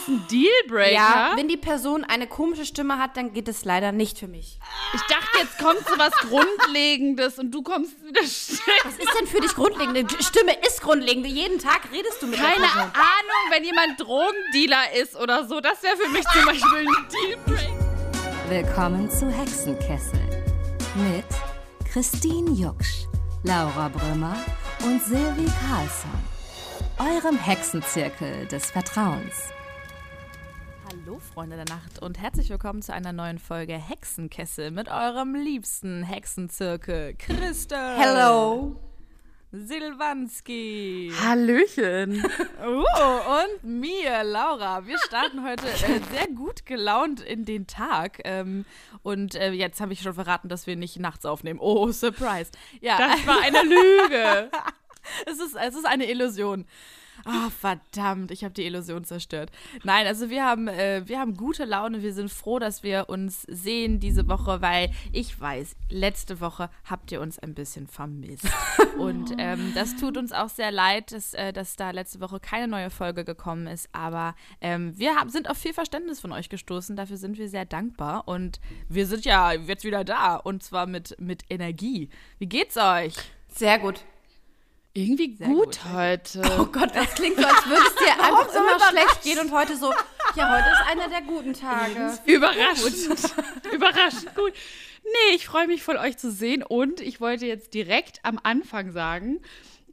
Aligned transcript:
es 0.00 0.08
ein 0.08 0.26
Dealbreaker? 0.30 0.92
Ja, 0.92 1.32
wenn 1.36 1.48
die 1.48 1.56
Person 1.56 2.04
eine 2.04 2.26
komische 2.26 2.64
Stimme 2.64 2.98
hat, 2.98 3.16
dann 3.16 3.32
geht 3.32 3.48
es 3.48 3.64
leider 3.64 3.92
nicht 3.92 4.18
für 4.18 4.28
mich. 4.28 4.58
Ich 4.94 5.00
dachte, 5.02 5.38
jetzt 5.40 5.58
kommt 5.58 5.78
so 5.88 5.98
was 5.98 6.12
Grundlegendes 6.28 7.38
und 7.38 7.50
du 7.50 7.62
kommst 7.62 8.02
wieder 8.04 8.22
still. 8.22 8.58
Was 8.84 8.94
ist 8.94 9.10
denn 9.18 9.26
für 9.26 9.40
dich 9.40 9.54
grundlegende? 9.54 10.06
Stimme 10.20 10.52
ist 10.66 10.80
grundlegend. 10.80 11.26
Jeden 11.26 11.58
Tag 11.58 11.90
redest 11.92 12.22
du 12.22 12.26
mit 12.26 12.38
der 12.38 12.46
Keine 12.46 12.60
Person. 12.66 12.82
Ahnung, 12.82 13.50
wenn 13.50 13.64
jemand 13.64 14.00
Drogendealer 14.00 14.92
ist 15.00 15.16
oder 15.16 15.46
so. 15.46 15.60
Das 15.60 15.82
wäre 15.82 15.96
für 15.96 16.08
mich 16.10 16.24
zum 16.28 16.44
Beispiel 16.44 16.86
ein 16.86 17.46
Dealbreaker. 17.46 17.88
Willkommen 18.48 19.10
zu 19.10 19.30
Hexenkessel 19.30 20.20
mit 20.96 21.24
Christine 21.92 22.50
Jucksch, 22.52 23.06
Laura 23.42 23.88
Brümmer 23.88 24.36
und 24.84 25.02
Silvi 25.04 25.46
Carlsson. 25.68 26.10
Eurem 26.98 27.38
Hexenzirkel 27.38 28.46
des 28.46 28.70
Vertrauens. 28.70 29.52
Hallo 31.08 31.20
Freunde 31.20 31.56
der 31.56 31.64
Nacht 31.74 32.02
und 32.02 32.20
herzlich 32.20 32.50
willkommen 32.50 32.82
zu 32.82 32.92
einer 32.92 33.14
neuen 33.14 33.38
Folge 33.38 33.72
Hexenkessel 33.72 34.70
mit 34.70 34.88
eurem 34.88 35.34
liebsten 35.34 36.02
Hexenzirkel 36.02 37.14
Christa. 37.14 37.96
Hello. 37.96 38.76
Silvanski. 39.50 41.10
Hallöchen. 41.18 42.22
Oh, 42.62 43.62
und 43.62 43.64
mir, 43.80 44.22
Laura. 44.22 44.86
Wir 44.86 44.98
starten 44.98 45.42
heute 45.48 45.66
äh, 45.66 46.00
sehr 46.12 46.26
gut 46.34 46.66
gelaunt 46.66 47.20
in 47.22 47.46
den 47.46 47.66
Tag. 47.66 48.20
Ähm, 48.24 48.66
und 49.02 49.34
äh, 49.34 49.52
jetzt 49.52 49.80
habe 49.80 49.94
ich 49.94 50.02
schon 50.02 50.12
verraten, 50.12 50.50
dass 50.50 50.66
wir 50.66 50.76
nicht 50.76 50.98
nachts 50.98 51.24
aufnehmen. 51.24 51.58
Oh, 51.58 51.90
Surprise. 51.90 52.50
Ja, 52.82 52.98
Das 52.98 53.26
war 53.26 53.40
eine 53.42 53.62
Lüge. 53.62 54.50
es, 55.24 55.40
ist, 55.40 55.56
es 55.56 55.74
ist 55.74 55.86
eine 55.86 56.10
Illusion. 56.10 56.66
Ah, 57.30 57.50
verdammt, 57.50 58.30
ich 58.30 58.42
habe 58.42 58.54
die 58.54 58.64
Illusion 58.64 59.04
zerstört. 59.04 59.50
Nein, 59.84 60.06
also 60.06 60.30
wir 60.30 60.46
haben, 60.46 60.66
äh, 60.66 61.02
wir 61.04 61.18
haben 61.18 61.36
gute 61.36 61.66
Laune. 61.66 62.02
Wir 62.02 62.14
sind 62.14 62.30
froh, 62.30 62.58
dass 62.58 62.82
wir 62.82 63.10
uns 63.10 63.42
sehen 63.42 64.00
diese 64.00 64.28
Woche, 64.28 64.62
weil 64.62 64.90
ich 65.12 65.38
weiß, 65.38 65.76
letzte 65.90 66.40
Woche 66.40 66.70
habt 66.84 67.12
ihr 67.12 67.20
uns 67.20 67.38
ein 67.38 67.52
bisschen 67.52 67.86
vermisst. 67.86 68.46
Und 68.98 69.34
ähm, 69.36 69.72
das 69.74 69.96
tut 69.96 70.16
uns 70.16 70.32
auch 70.32 70.48
sehr 70.48 70.70
leid, 70.70 71.12
dass, 71.12 71.34
äh, 71.34 71.52
dass 71.52 71.76
da 71.76 71.90
letzte 71.90 72.22
Woche 72.22 72.40
keine 72.40 72.66
neue 72.66 72.88
Folge 72.88 73.26
gekommen 73.26 73.66
ist. 73.66 73.90
Aber 73.92 74.34
ähm, 74.62 74.98
wir 74.98 75.14
haben, 75.14 75.28
sind 75.28 75.50
auf 75.50 75.58
viel 75.58 75.74
Verständnis 75.74 76.20
von 76.20 76.32
euch 76.32 76.48
gestoßen. 76.48 76.96
Dafür 76.96 77.18
sind 77.18 77.36
wir 77.36 77.50
sehr 77.50 77.66
dankbar. 77.66 78.26
Und 78.26 78.58
wir 78.88 79.06
sind 79.06 79.26
ja 79.26 79.52
jetzt 79.52 79.84
wieder 79.84 80.02
da. 80.02 80.36
Und 80.36 80.62
zwar 80.62 80.86
mit, 80.86 81.14
mit 81.20 81.42
Energie. 81.50 82.08
Wie 82.38 82.46
geht's 82.46 82.78
euch? 82.78 83.14
Sehr 83.48 83.78
gut. 83.78 84.02
Irgendwie 84.98 85.36
gut, 85.36 85.46
gut, 85.46 85.80
heute. 85.92 86.42
Oh 86.58 86.64
Gott, 86.64 86.90
das 86.92 87.14
klingt 87.14 87.36
so, 87.36 87.46
als 87.46 87.66
würde 87.68 87.82
es 87.86 87.94
dir 87.94 88.20
einfach 88.20 88.52
immer 88.52 88.80
schlecht 88.90 89.22
gehen 89.22 89.38
und 89.38 89.52
heute 89.52 89.76
so, 89.76 89.92
ja, 90.34 90.56
heute 90.56 90.68
ist 90.70 90.90
einer 90.90 91.08
der 91.08 91.22
guten 91.22 91.52
Tage. 91.52 92.18
Überraschend. 92.26 93.32
Überraschend 93.72 94.34
gut. 94.34 94.52
Nee, 95.04 95.36
ich 95.36 95.46
freue 95.46 95.68
mich 95.68 95.84
voll, 95.84 95.98
euch 95.98 96.18
zu 96.18 96.32
sehen. 96.32 96.64
Und 96.64 97.00
ich 97.00 97.20
wollte 97.20 97.46
jetzt 97.46 97.74
direkt 97.74 98.18
am 98.24 98.40
Anfang 98.42 98.90
sagen, 98.90 99.40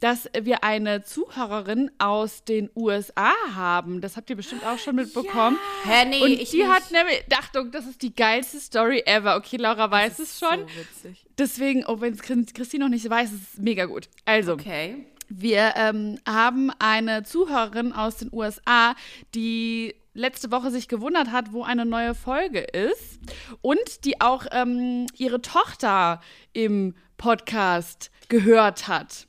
dass 0.00 0.28
wir 0.38 0.62
eine 0.62 1.02
Zuhörerin 1.02 1.90
aus 1.98 2.44
den 2.44 2.68
USA 2.76 3.32
haben. 3.54 4.00
Das 4.00 4.16
habt 4.16 4.28
ihr 4.30 4.36
bestimmt 4.36 4.64
auch 4.66 4.78
schon 4.78 4.96
mitbekommen. 4.96 5.58
Hä, 5.84 6.04
nee, 6.06 6.20
Und 6.22 6.30
ich 6.32 6.50
die 6.50 6.58
nicht. 6.58 6.68
hat 6.68 6.90
nämlich, 6.90 7.24
Achtung, 7.34 7.70
das 7.70 7.86
ist 7.86 8.02
die 8.02 8.14
geilste 8.14 8.60
Story 8.60 9.02
ever. 9.06 9.36
Okay, 9.36 9.56
Laura 9.56 9.90
weiß 9.90 10.18
es 10.18 10.38
schon. 10.38 10.60
So 10.60 10.66
witzig. 10.76 11.24
Deswegen, 11.38 11.84
oh, 11.86 12.00
wenn 12.00 12.12
es 12.14 12.20
Christine 12.22 12.84
noch 12.84 12.90
nicht 12.90 13.08
weiß, 13.08 13.32
ist 13.32 13.54
es 13.54 13.58
mega 13.58 13.86
gut. 13.86 14.08
Also, 14.24 14.52
Okay. 14.52 15.06
wir 15.28 15.72
ähm, 15.76 16.18
haben 16.28 16.70
eine 16.78 17.22
Zuhörerin 17.24 17.92
aus 17.92 18.16
den 18.16 18.30
USA, 18.32 18.94
die 19.34 19.94
letzte 20.14 20.50
Woche 20.50 20.70
sich 20.70 20.88
gewundert 20.88 21.30
hat, 21.30 21.52
wo 21.52 21.62
eine 21.62 21.84
neue 21.84 22.14
Folge 22.14 22.60
ist 22.60 23.18
und 23.60 24.04
die 24.06 24.20
auch 24.20 24.46
ähm, 24.50 25.06
ihre 25.16 25.42
Tochter 25.42 26.20
im 26.54 26.94
Podcast 27.18 28.10
gehört 28.28 28.88
hat. 28.88 29.26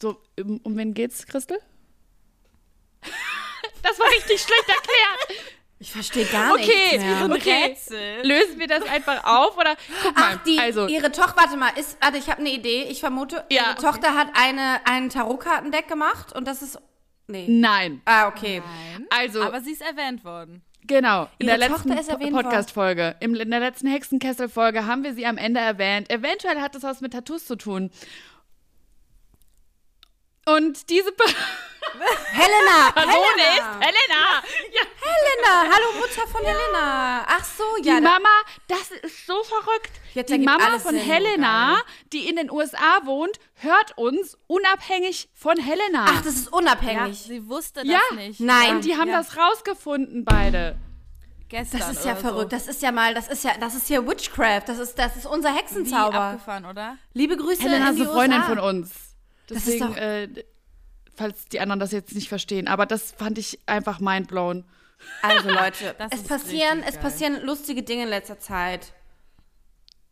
So, 0.00 0.20
um, 0.40 0.60
um 0.62 0.76
wen 0.76 0.94
geht's, 0.94 1.26
Christel? 1.26 1.58
das 3.82 3.98
war 3.98 4.06
richtig 4.10 4.40
schlecht 4.40 4.68
erklärt. 4.68 5.44
Ich 5.80 5.92
verstehe 5.92 6.24
gar 6.26 6.54
Okay, 6.54 6.98
nichts 6.98 7.04
mehr. 7.04 7.30
okay. 7.30 7.64
Rätsel. 7.66 8.26
Lösen 8.26 8.58
wir 8.58 8.66
das 8.66 8.82
einfach 8.84 9.24
auf 9.24 9.56
oder 9.56 9.76
guck 10.02 10.16
mal, 10.16 10.34
Ach, 10.36 10.42
die, 10.44 10.58
also 10.58 10.88
ihre 10.88 11.12
Tochter, 11.12 11.36
warte 11.36 11.56
mal, 11.56 11.70
ist, 11.76 11.96
warte, 12.00 12.18
ich 12.18 12.28
habe 12.28 12.40
eine 12.40 12.50
Idee. 12.50 12.84
Ich 12.84 12.98
vermute, 13.00 13.44
Ja, 13.50 13.62
ihre 13.62 13.70
okay. 13.72 13.82
Tochter 13.82 14.14
hat 14.14 14.28
eine, 14.34 14.80
ein 14.86 15.08
Tarotkartendeck 15.08 15.86
gemacht 15.86 16.34
und 16.34 16.48
das 16.48 16.62
ist, 16.62 16.80
nee. 17.28 17.46
nein. 17.48 18.02
Ah, 18.06 18.26
okay. 18.26 18.60
Also 19.10 19.40
Aber 19.42 19.60
sie 19.60 19.70
ist 19.72 19.82
erwähnt 19.82 20.24
worden. 20.24 20.62
Genau, 20.84 21.28
in 21.38 21.46
Ihre 21.46 21.58
der 21.58 21.68
Tochter 21.68 21.90
letzten 21.90 22.00
ist 22.00 22.08
erwähnt 22.08 22.32
Podcast-Folge, 22.32 23.16
in 23.20 23.34
der 23.34 23.60
letzten 23.60 23.88
Hexenkessel-Folge 23.88 24.86
haben 24.86 25.04
wir 25.04 25.12
sie 25.14 25.26
am 25.26 25.36
Ende 25.36 25.60
erwähnt. 25.60 26.10
Eventuell 26.10 26.60
hat 26.60 26.74
es 26.74 26.82
was 26.82 27.02
mit 27.02 27.12
Tattoos 27.12 27.44
zu 27.44 27.56
tun. 27.56 27.90
Und 30.56 30.88
diese 30.88 31.12
Pe 31.12 31.24
Helena, 32.32 32.90
Person 32.94 33.12
Helena. 33.12 33.54
ist 33.54 33.86
Helena. 33.86 34.42
Ja, 34.72 34.82
Helena, 35.00 35.74
hallo 35.74 35.98
Mutter 35.98 36.26
von 36.30 36.40
Helena. 36.44 37.24
Ach 37.26 37.44
so, 37.44 37.64
die 37.82 37.88
ja. 37.88 37.94
da- 38.00 38.00
Mama, 38.00 38.28
das 38.66 38.90
ist 39.02 39.26
so 39.26 39.42
verrückt. 39.44 39.90
Jetzt 40.14 40.30
die 40.32 40.38
Mama 40.38 40.78
von 40.78 40.94
Sinn, 40.94 41.00
Helena, 41.04 41.74
geil. 41.74 41.82
die 42.12 42.28
in 42.28 42.36
den 42.36 42.50
USA 42.50 43.00
wohnt, 43.04 43.38
hört 43.54 43.96
uns 43.96 44.36
unabhängig 44.46 45.28
von 45.34 45.56
Helena. 45.58 46.06
Ach, 46.08 46.22
das 46.22 46.34
ist 46.34 46.46
Ja, 46.50 46.56
unabhängig. 46.58 47.18
sie 47.18 47.48
wusste 47.48 47.82
ja, 47.84 47.98
das 48.10 48.18
nicht. 48.18 48.40
Nein. 48.40 48.76
Und 48.76 48.84
die 48.84 48.96
haben 48.96 49.08
Ja. 49.08 49.18
das 49.18 49.36
rausgefunden, 49.36 50.24
beide. 50.24 50.76
Gestern 51.48 51.80
Das 51.80 51.90
ist 51.92 52.04
ja 52.04 52.14
verrückt. 52.14 52.50
So. 52.52 52.56
Das 52.58 52.66
ist 52.68 52.82
ja 52.82 52.92
mal, 52.92 53.14
das 53.14 53.28
ist 53.28 53.42
ja, 53.44 53.52
das 53.58 53.74
ist 53.74 53.86
hier 53.86 54.06
Witchcraft. 54.06 54.62
Das 54.66 54.78
ist, 54.78 54.98
das 54.98 55.16
ist 55.16 55.24
unser 55.26 55.52
Wie 55.54 55.58
Hexenzauber. 55.58 56.20
abgefahren, 56.20 56.66
oder? 56.66 56.98
Liebe 57.14 57.36
Grüße 57.36 57.62
Helena 57.62 57.86
in 57.86 57.92
ist 57.92 57.98
die 57.98 58.02
eine 58.02 58.12
Freundin 58.12 58.40
USA. 58.40 58.48
von 58.50 58.58
uns. 58.58 58.90
Das 59.48 59.58
ist 59.58 59.66
Deswegen, 59.66 59.86
doch- 59.88 59.96
äh, 59.96 60.28
falls 61.16 61.46
die 61.46 61.58
anderen 61.60 61.80
das 61.80 61.90
jetzt 61.92 62.14
nicht 62.14 62.28
verstehen. 62.28 62.68
Aber 62.68 62.86
das 62.86 63.12
fand 63.12 63.38
ich 63.38 63.58
einfach 63.66 63.98
mindblown. 64.00 64.64
Also 65.22 65.48
Leute, 65.50 65.94
Das 65.98 66.12
es 66.12 66.20
ist 66.20 66.28
passieren, 66.28 66.80
es 66.86 66.94
geil. 66.94 67.02
passieren 67.02 67.42
lustige 67.42 67.82
Dinge 67.82 68.04
in 68.04 68.08
letzter 68.08 68.38
Zeit. 68.38 68.92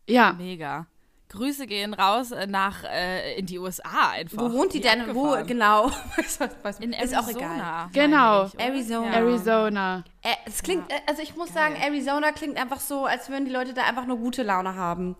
Ja, 0.07 0.33
Mega. 0.33 0.87
Grüße 1.29 1.67
gehen 1.67 1.93
raus 1.93 2.31
äh, 2.31 2.47
nach 2.47 2.85
äh, 2.85 3.37
in 3.37 3.45
die 3.45 3.59
USA 3.59 4.11
einfach. 4.11 4.37
Wo 4.43 4.53
wohnt 4.53 4.73
die 4.73 4.77
Wie 4.77 4.81
denn? 4.83 5.13
Wo 5.13 5.35
genau? 5.45 5.91
In 6.79 6.93
ist 6.93 7.11
Arizona. 7.13 7.19
auch 7.19 7.27
egal. 7.27 7.89
Genau. 7.91 8.45
ich? 8.45 8.59
Arizona. 8.61 9.07
Ja. 9.11 9.13
Arizona. 9.17 10.03
Äh, 10.21 10.29
es 10.45 10.63
klingt, 10.63 10.85
also 11.05 11.21
ich 11.21 11.35
muss 11.35 11.53
sagen, 11.53 11.75
Arizona 11.75 12.31
klingt 12.31 12.55
einfach 12.57 12.79
so, 12.79 13.05
als 13.05 13.27
würden 13.29 13.43
die 13.43 13.51
Leute 13.51 13.73
da 13.73 13.83
einfach 13.83 14.05
nur 14.05 14.17
gute 14.17 14.41
Laune 14.43 14.75
haben. 14.75 15.17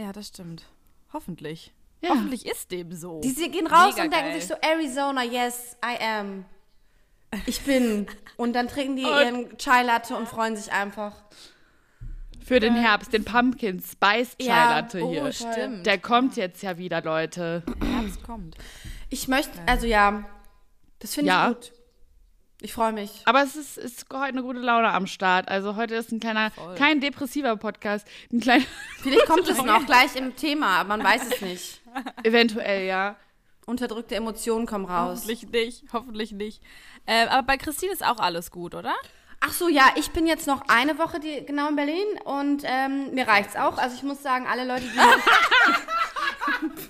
Ja, 0.00 0.12
das 0.12 0.26
stimmt. 0.28 0.64
Hoffentlich. 1.12 1.72
Ja. 2.02 2.10
Hoffentlich 2.10 2.46
ist 2.46 2.70
dem 2.70 2.92
so. 2.94 3.20
Die 3.20 3.30
sie- 3.30 3.50
gehen 3.50 3.66
raus 3.66 3.92
Mega 3.94 4.04
und 4.04 4.12
denken 4.14 4.30
geil. 4.30 4.40
sich 4.40 4.48
so, 4.48 4.54
Arizona, 4.60 5.22
yes, 5.24 5.76
I 5.84 6.02
am. 6.02 6.44
Ich 7.46 7.60
bin. 7.60 8.06
Und 8.36 8.54
dann 8.54 8.68
trinken 8.68 8.96
die 8.96 9.02
ihren 9.02 9.56
Chai 9.58 9.82
Latte 9.82 10.16
und 10.16 10.26
freuen 10.28 10.56
sich 10.56 10.72
einfach. 10.72 11.12
Für 12.44 12.58
den 12.58 12.74
Herbst, 12.74 13.12
den 13.12 13.24
Pumpkin 13.24 13.80
Spice 13.82 14.36
Chai 14.38 14.46
Ja. 14.48 14.70
Latte 14.80 15.02
Oh, 15.04 15.10
hier. 15.10 15.32
stimmt. 15.32 15.86
Der 15.86 15.98
kommt 15.98 16.36
jetzt 16.36 16.62
ja 16.62 16.78
wieder, 16.78 17.02
Leute. 17.02 17.62
Herbst 17.84 18.22
kommt. 18.24 18.56
Ich 19.10 19.28
möchte, 19.28 19.52
also 19.66 19.86
ja, 19.86 20.24
das 21.00 21.14
finde 21.14 21.28
Ja. 21.28 21.50
ich 21.50 21.54
gut. 21.70 21.72
Ich 22.62 22.74
freue 22.74 22.92
mich. 22.92 23.22
Aber 23.24 23.42
es 23.42 23.56
ist, 23.56 23.78
ist 23.78 24.04
heute 24.12 24.24
eine 24.24 24.42
gute 24.42 24.58
Laune 24.58 24.88
am 24.92 25.06
Start. 25.06 25.48
Also 25.48 25.76
heute 25.76 25.94
ist 25.94 26.12
ein 26.12 26.20
kleiner, 26.20 26.50
kein 26.76 27.00
depressiver 27.00 27.56
Podcast. 27.56 28.06
Ein 28.32 28.40
kleiner, 28.40 28.64
Vielleicht 29.02 29.26
kommt 29.26 29.48
es 29.48 29.62
noch 29.62 29.86
gleich 29.86 30.14
im 30.16 30.36
Thema, 30.36 30.80
aber 30.80 30.88
man 30.90 31.02
weiß 31.02 31.22
es 31.32 31.40
nicht. 31.40 31.80
eventuell, 32.22 32.86
ja. 32.86 33.16
Unterdrückte 33.64 34.14
Emotionen 34.16 34.66
kommen 34.66 34.84
raus. 34.84 35.20
Hoffentlich 35.20 35.48
nicht. 35.50 35.84
Hoffentlich 35.92 36.32
nicht. 36.32 36.62
Äh, 37.06 37.26
aber 37.28 37.44
bei 37.46 37.56
Christine 37.56 37.92
ist 37.92 38.04
auch 38.04 38.18
alles 38.18 38.50
gut, 38.50 38.74
oder? 38.74 38.94
Ach 39.40 39.52
so, 39.52 39.68
ja, 39.68 39.84
ich 39.94 40.10
bin 40.10 40.26
jetzt 40.26 40.46
noch 40.46 40.62
eine 40.68 40.98
Woche 40.98 41.18
die, 41.18 41.46
genau 41.46 41.68
in 41.68 41.76
Berlin 41.76 42.04
und 42.24 42.62
ähm, 42.66 43.14
mir 43.14 43.26
reicht's 43.26 43.56
auch. 43.56 43.78
Also 43.78 43.96
ich 43.96 44.02
muss 44.02 44.22
sagen, 44.22 44.46
alle 44.46 44.66
Leute, 44.66 44.82
die... 44.82 44.98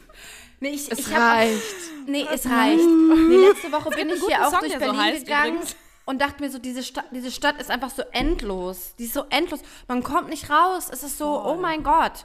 nee, 0.61 0.71
ich, 0.71 0.91
Es 0.91 0.99
ich 0.99 1.15
hab- 1.15 1.37
reicht. 1.37 1.90
Nee, 2.07 2.27
es 2.33 2.47
reicht. 2.47 2.85
Nee, 2.85 3.37
letzte 3.49 3.71
Woche 3.73 3.91
bin 3.91 4.11
ich 4.11 4.23
hier 4.25 4.47
auch 4.47 4.51
Song, 4.51 4.61
durch 4.61 4.73
so 4.73 4.79
Berlin 4.79 5.01
heißt 5.01 5.25
gegangen 5.27 5.55
übrigens. 5.57 5.77
und 6.07 6.21
dachte 6.21 6.43
mir 6.43 6.51
so, 6.51 6.59
diese 6.59 6.83
Stadt, 6.83 7.07
diese 7.13 7.31
Stadt 7.31 7.61
ist 7.61 7.71
einfach 7.71 7.91
so 7.91 8.03
endlos. 8.13 8.95
Die 8.99 9.05
ist 9.05 9.15
so 9.15 9.25
endlos. 9.31 9.61
Man 9.89 10.03
kommt 10.03 10.29
nicht 10.29 10.51
raus. 10.51 10.89
Es 10.91 11.03
ist 11.03 11.19
so, 11.19 11.43
oh 11.45 11.57
mein 11.57 11.83
Gott. 11.83 12.25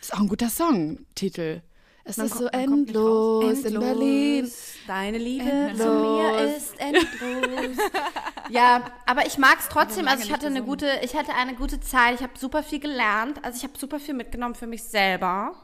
Ist 0.00 0.14
auch 0.14 0.20
ein 0.20 0.28
guter 0.28 0.48
Songtitel. 0.50 1.62
Es 2.08 2.18
ist 2.18 2.34
kommt- 2.38 2.38
so 2.38 2.44
man 2.44 2.54
raus. 2.54 2.62
endlos 2.62 3.64
in 3.64 3.80
Berlin. 3.80 4.52
Deine 4.86 5.18
Liebe 5.18 5.44
zu 5.44 5.50
Endlos. 5.50 6.18
mir 6.22 6.56
ist 6.56 6.78
endlos. 6.80 7.84
ja, 8.50 8.82
aber 9.06 9.26
ich 9.26 9.38
mag 9.38 9.58
es 9.58 9.68
trotzdem. 9.68 10.06
Also 10.06 10.22
ich 10.22 10.32
hatte 10.32 10.46
eine 10.46 10.62
gute, 10.62 10.88
ich 11.02 11.16
hatte 11.16 11.34
eine 11.34 11.54
gute 11.54 11.80
Zeit. 11.80 12.14
Ich 12.14 12.22
habe 12.22 12.38
super 12.38 12.62
viel 12.62 12.78
gelernt. 12.78 13.44
Also 13.44 13.56
ich 13.58 13.64
habe 13.64 13.76
super 13.76 13.98
viel 13.98 14.14
mitgenommen 14.14 14.54
für 14.54 14.68
mich 14.68 14.84
selber. 14.84 15.56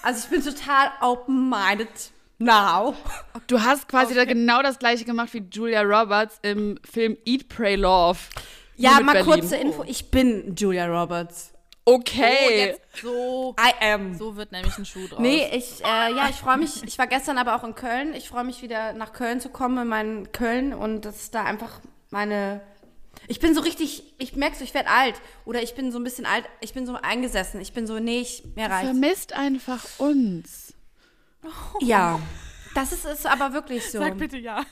Also 0.00 0.24
ich 0.24 0.30
bin 0.30 0.42
total 0.42 0.90
open-minded. 1.02 1.88
Now. 2.38 2.94
Du 3.48 3.60
hast 3.60 3.88
quasi 3.88 4.14
da 4.14 4.24
genau 4.24 4.62
das 4.62 4.78
gleiche 4.78 5.04
gemacht 5.04 5.34
wie 5.34 5.44
Julia 5.50 5.82
Roberts 5.82 6.38
im 6.42 6.78
Film 6.88 7.16
Eat, 7.24 7.48
Pray, 7.48 7.74
Love. 7.74 8.18
Ja, 8.76 9.00
mal 9.00 9.12
Berlin. 9.12 9.40
kurze 9.40 9.56
Info. 9.56 9.84
Ich 9.86 10.10
bin 10.10 10.54
Julia 10.56 10.86
Roberts. 10.86 11.52
Okay. 11.84 12.76
So, 13.00 13.56
I 13.58 13.72
am. 13.82 14.14
so 14.16 14.36
wird 14.36 14.52
nämlich 14.52 14.76
ein 14.76 14.84
Schuh 14.84 15.08
draus. 15.08 15.20
Nee, 15.20 15.48
ich, 15.52 15.82
äh, 15.82 16.14
ja, 16.14 16.28
ich 16.28 16.36
freue 16.36 16.58
mich. 16.58 16.82
Ich 16.84 16.98
war 16.98 17.06
gestern 17.06 17.38
aber 17.38 17.56
auch 17.56 17.64
in 17.64 17.74
Köln. 17.74 18.12
Ich 18.14 18.28
freue 18.28 18.44
mich 18.44 18.62
wieder 18.62 18.92
nach 18.92 19.14
Köln 19.14 19.40
zu 19.40 19.48
kommen, 19.48 19.78
in 19.78 19.88
meinen 19.88 20.32
Köln 20.32 20.74
und 20.74 21.06
das 21.06 21.22
ist 21.22 21.34
da 21.34 21.44
einfach 21.44 21.80
meine. 22.10 22.60
Ich 23.26 23.40
bin 23.40 23.54
so 23.54 23.62
richtig, 23.62 24.14
ich 24.18 24.36
merke 24.36 24.56
so, 24.56 24.64
ich 24.64 24.74
werde 24.74 24.90
alt. 24.90 25.14
Oder 25.44 25.62
ich 25.62 25.74
bin 25.74 25.90
so 25.90 25.98
ein 25.98 26.04
bisschen 26.04 26.26
alt, 26.26 26.44
ich 26.60 26.74
bin 26.74 26.86
so 26.86 26.94
eingesessen. 26.94 27.60
Ich 27.60 27.72
bin 27.72 27.86
so, 27.86 27.98
nee, 27.98 28.20
ich, 28.20 28.44
mir 28.54 28.66
reicht. 28.66 28.84
Vermisst 28.84 29.32
einfach 29.32 29.84
uns. 29.96 30.67
Ja. 31.80 32.20
Das 32.74 32.92
ist 32.92 33.06
es 33.06 33.26
aber 33.26 33.54
wirklich 33.54 33.90
so. 33.90 33.98
Sag 33.98 34.18
bitte 34.18 34.36
ja. 34.36 34.62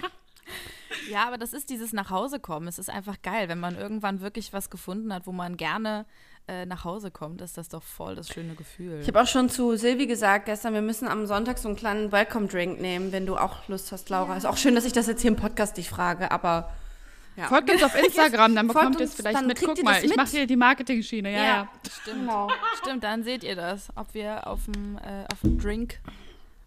ja, 1.10 1.26
aber 1.28 1.38
das 1.38 1.52
ist 1.52 1.70
dieses 1.70 1.92
Nachhausekommen. 1.92 2.68
Es 2.68 2.78
ist 2.78 2.90
einfach 2.90 3.20
geil, 3.22 3.48
wenn 3.48 3.60
man 3.60 3.76
irgendwann 3.76 4.20
wirklich 4.20 4.52
was 4.52 4.68
gefunden 4.68 5.12
hat, 5.14 5.26
wo 5.26 5.30
man 5.30 5.56
gerne 5.56 6.06
äh, 6.48 6.66
nach 6.66 6.84
Hause 6.84 7.10
kommt, 7.10 7.40
ist 7.40 7.56
das 7.56 7.68
doch 7.68 7.82
voll 7.82 8.16
das 8.16 8.28
schöne 8.28 8.54
Gefühl. 8.54 9.00
Ich 9.00 9.08
habe 9.08 9.22
auch 9.22 9.26
schon 9.26 9.48
zu 9.48 9.76
Silvi 9.76 10.06
gesagt 10.06 10.46
gestern, 10.46 10.74
wir 10.74 10.82
müssen 10.82 11.08
am 11.08 11.26
Sonntag 11.26 11.58
so 11.58 11.68
einen 11.68 11.76
kleinen 11.76 12.10
Welcome-Drink 12.10 12.80
nehmen, 12.80 13.12
wenn 13.12 13.26
du 13.26 13.36
auch 13.36 13.68
Lust 13.68 13.92
hast, 13.92 14.10
Laura. 14.10 14.36
Ist 14.36 14.46
auch 14.46 14.56
schön, 14.56 14.74
dass 14.74 14.84
ich 14.84 14.92
das 14.92 15.06
jetzt 15.06 15.22
hier 15.22 15.30
im 15.30 15.36
Podcast 15.36 15.76
dich 15.76 15.88
frage, 15.88 16.30
aber 16.30 16.70
ja. 17.36 17.48
Folgt 17.48 17.70
uns 17.70 17.82
auf 17.82 17.94
Instagram, 18.04 18.54
dann 18.54 18.68
bekommt 18.68 19.00
ihr 19.00 19.06
es 19.06 19.14
vielleicht 19.14 19.46
mit. 19.46 19.60
Guck 19.60 19.82
mal, 19.82 19.94
das 19.94 20.02
ich 20.02 20.08
mit. 20.10 20.16
mache 20.16 20.30
hier 20.30 20.46
die 20.46 20.56
Marketing-Schiene. 20.56 21.32
Ja, 21.32 21.44
ja. 21.44 21.68
Stimmt. 22.02 22.20
Genau. 22.20 22.48
Stimmt, 22.82 23.04
dann 23.04 23.24
seht 23.24 23.44
ihr 23.44 23.56
das, 23.56 23.88
ob 23.96 24.14
wir 24.14 24.46
auf 24.46 24.64
dem 24.66 24.98
äh, 24.98 25.24
auf 25.32 25.40
dem 25.42 25.58
Drink 25.58 26.00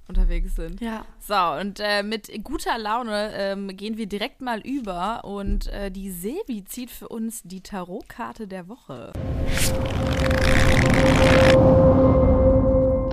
unterwegs 0.07 0.55
sind. 0.55 0.79
Ja. 0.81 1.05
So, 1.19 1.59
und 1.59 1.79
äh, 1.79 2.03
mit 2.03 2.31
guter 2.43 2.77
Laune 2.77 3.31
ähm, 3.33 3.75
gehen 3.75 3.97
wir 3.97 4.05
direkt 4.07 4.41
mal 4.41 4.61
über 4.61 5.25
und 5.25 5.67
äh, 5.67 5.91
die 5.91 6.11
Silvi 6.11 6.63
zieht 6.65 6.91
für 6.91 7.09
uns 7.09 7.41
die 7.43 7.61
Tarotkarte 7.61 8.47
der 8.47 8.67
Woche. 8.69 9.11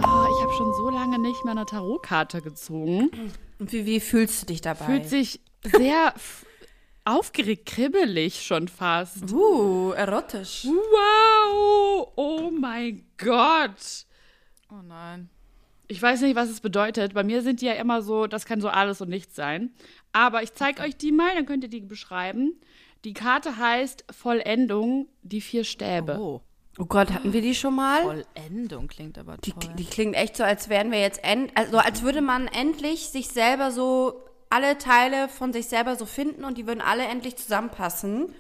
Ah, 0.03 0.27
ich 0.31 0.43
habe 0.43 0.53
schon 0.57 0.73
so 0.75 0.91
lange 0.91 1.19
nicht 1.19 1.45
mehr 1.45 1.53
eine 1.53 1.67
Tarotkarte 1.67 2.43
gezogen. 2.43 3.11
Und 3.59 3.73
wie, 3.73 3.87
wie 3.87 4.00
fühlst 4.00 4.43
du 4.43 4.47
dich 4.47 4.61
dabei? 4.61 4.85
Fühlt 4.85 5.09
sich 5.09 5.41
sehr 5.65 6.15
aufgeregt, 7.05 7.67
kribbelig 7.67 8.45
schon 8.45 8.69
fast. 8.69 9.31
uh, 9.33 9.93
erotisch. 9.93 10.65
Wow! 10.65 12.12
Oh 12.17 12.51
mein 12.51 13.05
Gott! 13.19 14.06
Oh 14.71 14.83
nein. 14.87 15.29
Ich 15.87 16.01
weiß 16.01 16.23
nicht, 16.23 16.35
was 16.35 16.49
es 16.49 16.61
bedeutet. 16.61 17.12
Bei 17.15 17.23
mir 17.23 17.43
sind 17.43 17.61
die 17.61 17.67
ja 17.67 17.75
immer 17.75 18.01
so, 18.03 18.27
das 18.27 18.47
kann 18.47 18.61
so 18.61 18.69
alles 18.69 19.01
und 19.01 19.11
nichts 19.11 19.35
sein. 19.37 19.75
Aber 20.12 20.43
ich 20.43 20.55
zeige 20.55 20.83
euch 20.83 20.97
die 20.97 21.12
mal, 21.12 21.35
dann 21.35 21.45
könnt 21.47 21.62
ihr 21.65 21.71
die 21.71 21.81
beschreiben. 21.81 22.59
Die 23.05 23.12
Karte 23.12 23.59
heißt 23.59 24.07
Vollendung, 24.11 25.09
die 25.23 25.41
vier 25.43 25.65
Stäbe. 25.65 26.17
Oh, 26.19 26.41
Oh 26.77 26.87
Gott, 26.87 27.12
hatten 27.12 27.33
wir 27.33 27.41
die 27.41 27.55
schon 27.55 27.77
mal? 27.77 28.03
Vollendung 28.35 28.89
klingt 28.89 29.17
aber 29.17 29.37
Die, 29.37 29.53
toll. 29.53 29.75
die 29.79 29.85
klingt 29.85 30.17
echt 30.17 30.37
so, 30.37 30.43
als 30.43 30.69
wären 30.69 30.91
wir 30.91 31.00
jetzt 31.00 31.23
end, 31.23 31.53
also 31.57 31.79
als 31.79 32.03
würde 32.03 32.21
man 32.21 32.49
endlich 32.49 33.11
sich 33.11 33.29
selber 33.29 33.71
so 33.71 34.25
alle 34.55 34.79
Teile 34.79 35.29
von 35.29 35.53
sich 35.53 35.67
selber 35.67 35.97
so 35.97 36.06
finden 36.06 36.45
und 36.45 36.59
die 36.59 36.67
würden 36.69 36.81
alle 36.81 37.05
endlich 37.05 37.35
zusammenpassen. 37.35 38.33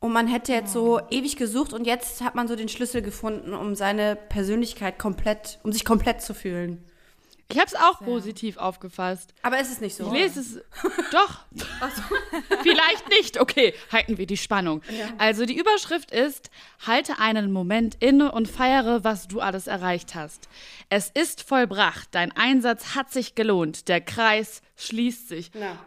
Und 0.00 0.12
man 0.12 0.28
hätte 0.28 0.52
jetzt 0.52 0.72
so 0.72 0.98
ewig 1.10 1.36
gesucht 1.36 1.74
und 1.74 1.86
jetzt 1.86 2.22
hat 2.22 2.34
man 2.34 2.48
so 2.48 2.56
den 2.56 2.70
Schlüssel 2.70 3.02
gefunden, 3.02 3.52
um 3.52 3.74
seine 3.74 4.16
Persönlichkeit 4.16 4.98
komplett, 4.98 5.58
um 5.62 5.72
sich 5.72 5.84
komplett 5.84 6.22
zu 6.22 6.32
fühlen. 6.32 6.82
Ich 7.48 7.58
habe 7.58 7.68
es 7.68 7.74
auch 7.74 8.00
positiv 8.00 8.56
aufgefasst. 8.56 9.32
Aber 9.42 9.60
ist 9.60 9.70
es 9.70 9.80
nicht 9.80 9.94
so? 9.94 10.06
Ich 10.06 10.12
lese 10.12 10.40
es. 10.40 10.54
Doch. 11.12 11.44
Vielleicht 12.62 13.08
nicht. 13.08 13.40
Okay, 13.40 13.72
halten 13.92 14.18
wir 14.18 14.26
die 14.26 14.36
Spannung. 14.36 14.82
Also 15.18 15.46
die 15.46 15.56
Überschrift 15.56 16.10
ist: 16.10 16.50
Halte 16.86 17.18
einen 17.20 17.52
Moment 17.52 17.96
inne 18.00 18.32
und 18.32 18.48
feiere, 18.48 19.04
was 19.04 19.28
du 19.28 19.40
alles 19.40 19.68
erreicht 19.68 20.14
hast. 20.16 20.48
Es 20.88 21.10
ist 21.10 21.42
vollbracht. 21.42 22.08
Dein 22.10 22.32
Einsatz 22.32 22.96
hat 22.96 23.12
sich 23.12 23.36
gelohnt. 23.36 23.88
Der 23.88 24.00
Kreis 24.00 24.60
schließt 24.76 25.28
sich. 25.28 25.50
Na. 25.54 25.78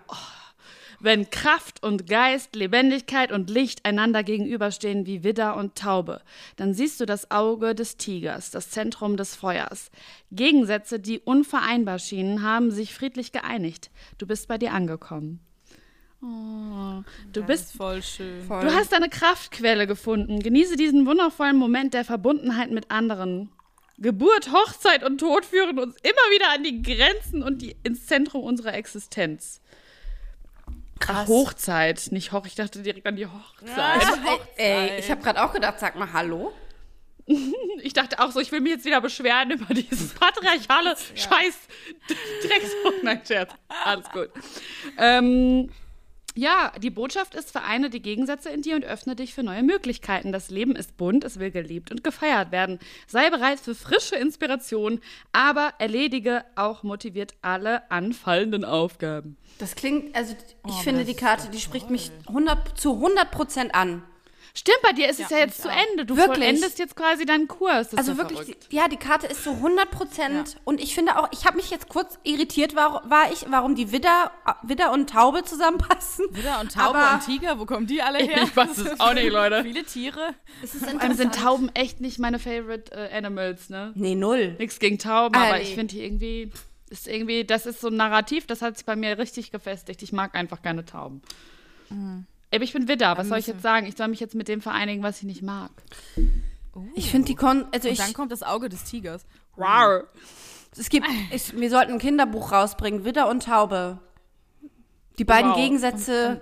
Wenn 1.01 1.30
Kraft 1.30 1.81
und 1.81 2.07
Geist, 2.07 2.56
Lebendigkeit 2.56 3.31
und 3.31 3.50
Licht 3.50 3.86
einander 3.86 4.24
gegenüberstehen 4.24 5.06
wie 5.06 5.24
Widder 5.24 5.56
und 5.56 5.75
Taube, 5.75 6.22
dann 6.57 6.74
siehst 6.74 7.00
du 7.00 7.06
das 7.06 7.31
Auge 7.31 7.74
des 7.74 7.96
Tigers, 7.96 8.51
das 8.51 8.69
Zentrum 8.69 9.16
des 9.16 9.36
Feuers. 9.36 9.92
Gegensätze, 10.31 11.00
die 11.00 11.19
unvereinbar 11.19 12.00
schienen, 12.00 12.44
haben 12.44 12.72
sich 12.72 12.94
friedlich 12.94 13.31
geeinigt. 13.31 13.92
Du 14.18 14.28
bist 14.28 14.48
bei 14.50 14.57
dir 14.57 14.74
angekommen. 14.74 15.40
Oh, 16.22 17.02
du 17.31 17.44
bist 17.44 17.72
voll 17.78 18.04
schön. 18.04 18.44
Voll. 18.44 18.66
Du 18.66 18.74
hast 18.74 18.92
deine 18.92 19.07
Kraftquelle 19.07 19.88
gefunden. 19.88 20.42
Genieße 20.42 20.75
diesen 20.75 21.06
wundervollen 21.06 21.56
Moment 21.56 21.94
der 21.94 22.04
Verbundenheit 22.04 22.72
mit 22.72 22.92
anderen. 22.92 23.50
Geburt, 23.98 24.52
Hochzeit 24.52 25.04
und 25.04 25.19
Tod 25.19 25.45
führen 25.45 25.80
uns 25.80 25.95
immer 26.04 26.34
wieder 26.34 26.54
an 26.54 26.63
die 26.63 26.81
Grenzen 26.81 27.42
und 27.44 27.62
die, 27.62 27.75
ins 27.84 28.06
Zentrum 28.06 28.44
unserer 28.44 28.74
Existenz. 28.74 29.62
Ach, 31.07 31.28
Hochzeit, 31.28 32.07
nicht 32.12 32.31
Hoch. 32.31 32.46
Ich 32.46 32.56
dachte 32.56 32.81
direkt 32.81 33.06
an 33.07 33.16
die 33.16 33.25
Hochzeit. 33.25 34.04
Ey, 34.57 34.90
ey, 34.90 35.00
ich 35.00 35.10
habe 35.10 35.22
gerade 35.22 35.44
auch 35.44 35.54
gedacht, 35.54 35.80
sag 35.80 35.96
mal 35.96 36.12
Hallo. 36.13 36.54
Ich 37.81 37.94
dachte 37.94 38.19
auch 38.19 38.31
so, 38.31 38.42
ich 38.42 38.51
will 38.51 38.60
mich 38.60 38.74
jetzt 38.74 38.86
wieder 38.86 39.00
beschweren 39.00 39.51
über 39.51 39.74
dieses 39.74 40.13
patriarchale 40.19 40.96
Scheiß 41.16 41.57
Drecks. 42.44 42.72
Nein, 43.04 43.22
Scherz. 43.25 43.51
Alles 43.86 44.10
gut. 44.10 44.30
Ähm, 44.98 45.72
ja, 46.36 46.72
die 46.81 46.90
Botschaft 46.90 47.36
ist, 47.36 47.52
vereine 47.52 47.90
die 47.90 48.02
Gegensätze 48.02 48.50
in 48.50 48.62
dir 48.62 48.76
und 48.76 48.86
öffne 48.86 49.16
dich 49.16 49.34
für 49.34 49.44
neue 49.44 49.64
Möglichkeiten. 49.64 50.31
Das 50.31 50.50
Leben 50.50 50.76
ist 50.76 50.98
bunt, 50.98 51.24
es 51.24 51.40
will 51.40 51.52
geliebt 51.52 51.92
und 51.92 52.04
gefeiert 52.04 52.52
werden. 52.52 52.80
Sei 53.08 53.30
bereit 53.30 53.60
für 53.60 53.76
frische 53.76 54.16
Inspiration, 54.16 55.02
aber 55.31 55.74
erledige 55.80 56.44
auch 56.56 56.84
motiviert 56.84 57.34
alle 57.42 57.90
anfallenden 57.92 58.66
Aufgaben. 58.66 59.38
Das 59.58 59.76
klingt, 59.76 60.16
also 60.16 60.36
ich 60.68 60.76
finde 60.84 61.06
die 61.06 61.16
Karte, 61.16 61.50
die 61.50 61.60
spricht 61.60 61.90
mich 61.90 62.12
100, 62.28 62.78
zu 62.78 62.94
100 62.94 63.31
Prozent 63.31 63.76
an. 63.76 64.04
Stimmt, 64.59 64.79
bei 64.83 64.91
dir 64.91 65.07
ist 65.09 65.21
es 65.21 65.29
ja 65.29 65.38
jetzt 65.38 65.61
zu 65.61 65.69
Ende. 65.69 66.06
Du 66.06 66.17
Wirklich? 66.17 66.35
vollendest 66.38 66.79
jetzt 66.79 66.95
quasi 66.95 67.25
deinen 67.25 67.47
Kurs. 67.47 67.89
Das 67.89 68.00
Also 68.00 68.11
ist 68.11 68.17
ja 68.17 68.23
wirklich, 68.23 68.39
verrückt. 68.41 68.67
die, 68.71 68.75
ja, 68.75 68.88
die 68.89 68.97
Karte 68.97 69.27
ist 69.27 69.44
so 69.45 69.51
100 69.51 69.89
Prozent. 69.89 70.57
Und 70.65 70.81
ich 70.81 70.94
finde 70.94 71.17
auch, 71.17 71.29
ich 71.31 71.45
habe 71.45 71.56
mich 71.56 71.69
jetzt 71.69 71.88
kurz 71.88 72.19
irritiert, 72.23 72.75
war, 72.75 73.09
war 73.09 73.31
ich, 73.31 73.45
warum 73.50 73.75
die 73.75 73.94
Widder, 73.94 74.31
Widder 74.63 74.91
und 74.91 75.09
Taube 75.09 75.44
zusammenpassen. 75.45 76.25
Widder 76.31 76.59
und 76.59 76.73
Taube 76.73 76.97
Aber- 77.00 77.13
und 77.15 77.25
Tiger, 77.25 77.57
wo 77.57 77.65
kommen 77.65 77.88
die 77.88 78.01
alle 78.01 78.17
her? 78.19 78.44
Ich 78.44 78.56
weiß 78.56 78.78
es 78.80 78.99
auch 78.99 79.13
nicht, 79.13 79.30
Leute. 79.31 79.63
Viele 79.63 79.85
Tiere. 79.85 80.35
Es 80.61 80.75
ist 80.75 80.85
Vor 80.89 80.99
allem 81.01 81.13
sind 81.16 81.35
Tauben 81.35 81.69
echt 81.73 82.01
nicht 82.01 82.19
meine 82.19 82.37
favorite 82.37 82.92
äh, 82.92 83.16
Animals, 83.18 83.69
ne? 83.69 83.94
Nee, 83.95 84.16
null. 84.16 84.56
Nichts 84.59 84.80
gegen 84.80 84.99
Tauben, 84.99 85.35
Ah, 85.35 85.45
aber 85.47 85.61
ich 85.61 85.73
finde 85.73 85.94
die 85.94 86.04
irgendwie, 86.04 86.51
ist 86.89 87.07
irgendwie, 87.07 87.45
das 87.45 87.66
ist 87.66 87.80
so 87.80 87.87
ein 87.87 87.95
Narrativ, 87.95 88.45
das 88.45 88.61
hat 88.61 88.75
sich 88.78 88.85
bei 88.85 88.97
mir 88.97 89.18
richtig 89.18 89.51
gefestigt. 89.51 90.04
Ich 90.04 90.11
mag 90.11 90.35
einfach 90.35 90.61
keine 90.61 90.83
Tauben. 90.83 91.21
Mhm. 91.89 92.25
Aber 92.53 92.63
ich 92.63 92.73
bin 92.73 92.87
Widder, 92.87 93.18
was 93.18 93.27
soll 93.27 93.37
ich 93.37 93.47
jetzt 93.47 93.61
sagen? 93.61 93.85
Ich 93.85 93.95
soll 93.95 94.07
mich 94.07 94.19
jetzt 94.19 94.33
mit 94.35 94.47
dem 94.47 94.61
vereinigen, 94.61 95.03
was 95.03 95.18
ich 95.19 95.23
nicht 95.23 95.41
mag. 95.44 95.71
Ich 96.95 97.11
finde 97.11 97.27
die 97.27 97.35
Kon, 97.35 97.65
also 97.71 97.87
Und 97.87 97.94
ich, 97.94 97.99
dann 97.99 98.13
kommt 98.13 98.31
das 98.31 98.41
Auge 98.44 98.69
des 98.69 98.83
Tigers. 98.85 99.25
Rar. 99.57 100.03
es 100.77 100.89
gibt, 100.89 101.06
ich, 101.31 101.56
wir 101.59 101.69
sollten 101.69 101.94
ein 101.94 101.99
Kinderbuch 101.99 102.51
rausbringen, 102.51 103.03
Widder 103.06 103.29
und 103.29 103.44
Taube. 103.44 103.99
Die 105.18 105.25
beiden 105.25 105.51
Wow. 105.51 105.57
Gegensätze, 105.57 106.41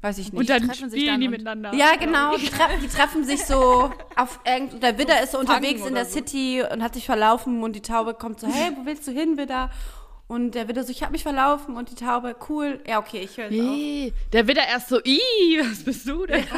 weiß 0.00 0.18
ich 0.18 0.32
nicht. 0.32 0.38
Und 0.38 0.48
dann 0.48 0.68
treffen 0.68 0.88
sich 0.88 1.04
dann 1.04 1.20
die 1.20 1.28
miteinander. 1.28 1.74
Ja, 1.74 1.96
genau. 1.96 2.36
Die, 2.36 2.46
tre 2.46 2.68
die 2.80 2.86
treffen 2.88 3.24
sich 3.24 3.44
so 3.44 3.90
auf 4.16 4.38
irgend 4.46 4.82
der 4.82 4.96
Widder 4.98 5.20
ist 5.22 5.32
so 5.32 5.40
unterwegs 5.40 5.84
in 5.84 5.94
der 5.94 6.04
so. 6.06 6.12
City 6.12 6.62
und 6.62 6.82
hat 6.82 6.94
sich 6.94 7.06
verlaufen 7.06 7.62
und 7.64 7.74
die 7.74 7.82
Taube 7.82 8.14
kommt 8.14 8.38
so, 8.38 8.46
hey, 8.46 8.70
wo 8.76 8.86
willst 8.86 9.06
du 9.08 9.12
hin, 9.12 9.36
Widder? 9.36 9.70
Und 10.26 10.52
der 10.54 10.68
Widder 10.68 10.84
so, 10.84 10.90
ich 10.90 11.02
habe 11.02 11.12
mich 11.12 11.22
verlaufen 11.22 11.76
und 11.76 11.90
die 11.90 11.94
Taube, 11.94 12.34
cool. 12.48 12.80
Ja, 12.88 12.98
okay, 12.98 13.20
ich 13.22 13.36
höre 13.36 13.46
auf. 13.46 13.50
Nee, 13.52 14.12
der 14.32 14.46
Widder 14.48 14.62
erst 14.66 14.88
so, 14.88 14.98
ih, 15.04 15.60
was 15.60 15.84
bist 15.84 16.08
du 16.08 16.26
denn? 16.26 16.44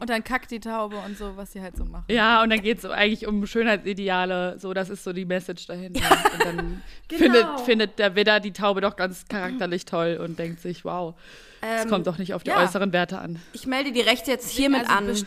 Und 0.00 0.10
dann 0.10 0.24
kackt 0.24 0.50
die 0.50 0.58
Taube 0.58 0.96
und 1.06 1.16
so, 1.16 1.36
was 1.36 1.52
sie 1.52 1.60
halt 1.62 1.76
so 1.76 1.84
machen. 1.84 2.06
Ja, 2.08 2.42
und 2.42 2.50
dann 2.50 2.60
geht 2.60 2.78
es 2.78 2.82
so 2.82 2.90
eigentlich 2.90 3.28
um 3.28 3.46
Schönheitsideale, 3.46 4.58
so, 4.58 4.74
das 4.74 4.90
ist 4.90 5.04
so 5.04 5.12
die 5.12 5.24
Message 5.24 5.66
dahinter. 5.68 6.00
Und 6.32 6.44
dann 6.44 6.82
Genau. 7.08 7.20
findet, 7.22 7.60
findet 7.60 7.98
der 8.00 8.16
Widder 8.16 8.40
die 8.40 8.52
Taube 8.52 8.80
doch 8.80 8.96
ganz 8.96 9.26
charakterlich 9.28 9.84
toll 9.84 10.18
und 10.20 10.40
denkt 10.40 10.60
sich, 10.60 10.84
wow, 10.84 11.14
es 11.60 11.84
Ähm, 11.84 11.88
kommt 11.88 12.08
doch 12.08 12.18
nicht 12.18 12.34
auf 12.34 12.42
die 12.42 12.50
ja. 12.50 12.56
äußeren 12.60 12.92
Werte 12.92 13.18
an. 13.20 13.38
Ich 13.52 13.68
melde 13.68 13.92
die 13.92 14.00
Rechte 14.00 14.32
jetzt 14.32 14.50
hiermit 14.50 14.90
Also 14.90 14.92
an. 14.92 15.26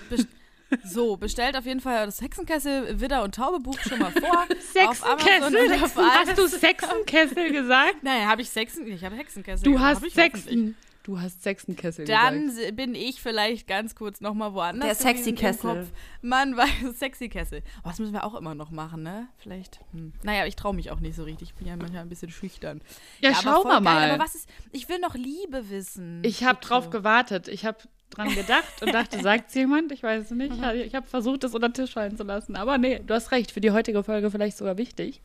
So, 0.83 1.17
bestellt 1.17 1.57
auf 1.57 1.65
jeden 1.65 1.79
Fall 1.79 2.05
das 2.05 2.21
Hexenkessel 2.21 2.99
Widder 2.99 3.23
und 3.23 3.35
Taube 3.35 3.59
Buch 3.59 3.79
schon 3.79 3.99
mal 3.99 4.11
vor. 4.11 4.45
auf 4.87 5.05
Hast 5.05 6.37
du 6.37 6.47
Sexenkessel 6.47 7.51
gesagt? 7.51 8.03
Nein, 8.03 8.27
habe 8.27 8.41
ich 8.41 8.49
Sexen? 8.49 8.87
Ich 8.87 9.03
habe 9.03 9.15
Hexenkessel. 9.15 9.63
Du 9.63 9.73
gesagt, 9.73 10.03
hast 10.03 10.13
Sexen. 10.13 10.75
Du 11.05 11.21
hast 11.21 11.43
Sexenkessel 11.43 12.05
Dann 12.05 12.47
gesagt. 12.47 12.75
bin 12.77 12.95
ich 12.95 13.21
vielleicht 13.21 13.67
ganz 13.67 13.93
kurz 13.93 14.21
noch 14.21 14.33
mal 14.33 14.55
woanders. 14.55 14.87
Der 14.87 14.95
Sexy-Kessel. 14.95 15.87
Mann, 16.23 16.57
war 16.57 16.65
Sexy-Kessel. 16.95 17.61
Oh, 17.83 17.89
das 17.89 17.99
müssen 17.99 18.13
wir 18.13 18.23
auch 18.23 18.33
immer 18.33 18.55
noch 18.55 18.71
machen, 18.71 19.03
ne? 19.03 19.27
Vielleicht. 19.37 19.81
Hm. 19.91 20.13
Naja, 20.23 20.47
ich 20.47 20.55
traue 20.55 20.73
mich 20.73 20.89
auch 20.89 20.99
nicht 20.99 21.15
so 21.15 21.21
richtig. 21.21 21.49
Ich 21.49 21.55
bin 21.55 21.67
ja 21.67 21.75
manchmal 21.75 22.01
ein 22.01 22.09
bisschen 22.09 22.31
schüchtern. 22.31 22.81
Ja, 23.21 23.35
voll 23.35 23.65
wir 23.65 23.73
geil. 23.73 23.81
mal. 23.81 24.09
Aber 24.09 24.23
was 24.23 24.33
ist. 24.33 24.49
Ich 24.71 24.89
will 24.89 24.97
noch 24.97 25.13
Liebe 25.13 25.69
wissen. 25.69 26.23
Ich 26.23 26.43
habe 26.43 26.59
drauf 26.59 26.89
gewartet. 26.89 27.49
Ich 27.49 27.65
habe 27.67 27.77
dran 28.09 28.33
gedacht 28.33 28.81
und 28.81 28.93
dachte, 28.93 29.21
sagt 29.21 29.53
jemand? 29.55 29.91
Ich 29.91 30.03
weiß 30.03 30.25
es 30.25 30.31
nicht. 30.31 30.53
Ich 30.85 30.95
habe 30.95 31.07
versucht, 31.07 31.43
das 31.43 31.53
unter 31.53 31.69
den 31.69 31.73
Tisch 31.73 31.93
fallen 31.93 32.17
zu 32.17 32.23
lassen. 32.23 32.55
Aber 32.55 32.77
nee, 32.77 33.01
du 33.05 33.13
hast 33.13 33.31
recht. 33.31 33.51
Für 33.51 33.61
die 33.61 33.71
heutige 33.71 34.03
Folge 34.03 34.31
vielleicht 34.31 34.57
sogar 34.57 34.77
wichtig. 34.77 35.21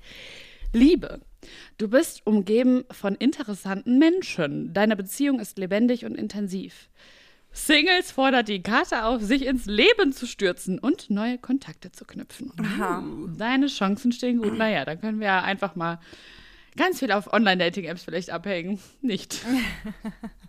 Liebe. 0.72 1.20
Du 1.78 1.88
bist 1.88 2.26
umgeben 2.26 2.84
von 2.90 3.14
interessanten 3.14 3.98
Menschen. 3.98 4.72
Deine 4.72 4.96
Beziehung 4.96 5.40
ist 5.40 5.58
lebendig 5.58 6.04
und 6.04 6.14
intensiv. 6.14 6.88
Singles 7.52 8.12
fordert 8.12 8.48
die 8.48 8.62
Karte 8.62 9.04
auf, 9.04 9.22
sich 9.22 9.44
ins 9.46 9.66
Leben 9.66 10.12
zu 10.12 10.26
stürzen 10.26 10.78
und 10.78 11.10
neue 11.10 11.38
Kontakte 11.38 11.90
zu 11.90 12.04
knüpfen. 12.04 12.52
Aha. 12.60 13.02
Deine 13.36 13.66
Chancen 13.66 14.12
stehen 14.12 14.38
gut. 14.38 14.56
Naja, 14.56 14.84
dann 14.84 15.00
können 15.00 15.18
wir 15.18 15.26
ja 15.26 15.42
einfach 15.42 15.74
mal 15.74 15.98
ganz 16.76 17.00
viel 17.00 17.10
auf 17.10 17.32
Online-Dating-Apps 17.32 18.04
vielleicht 18.04 18.30
abhängen. 18.30 18.78
Nicht. 19.02 19.44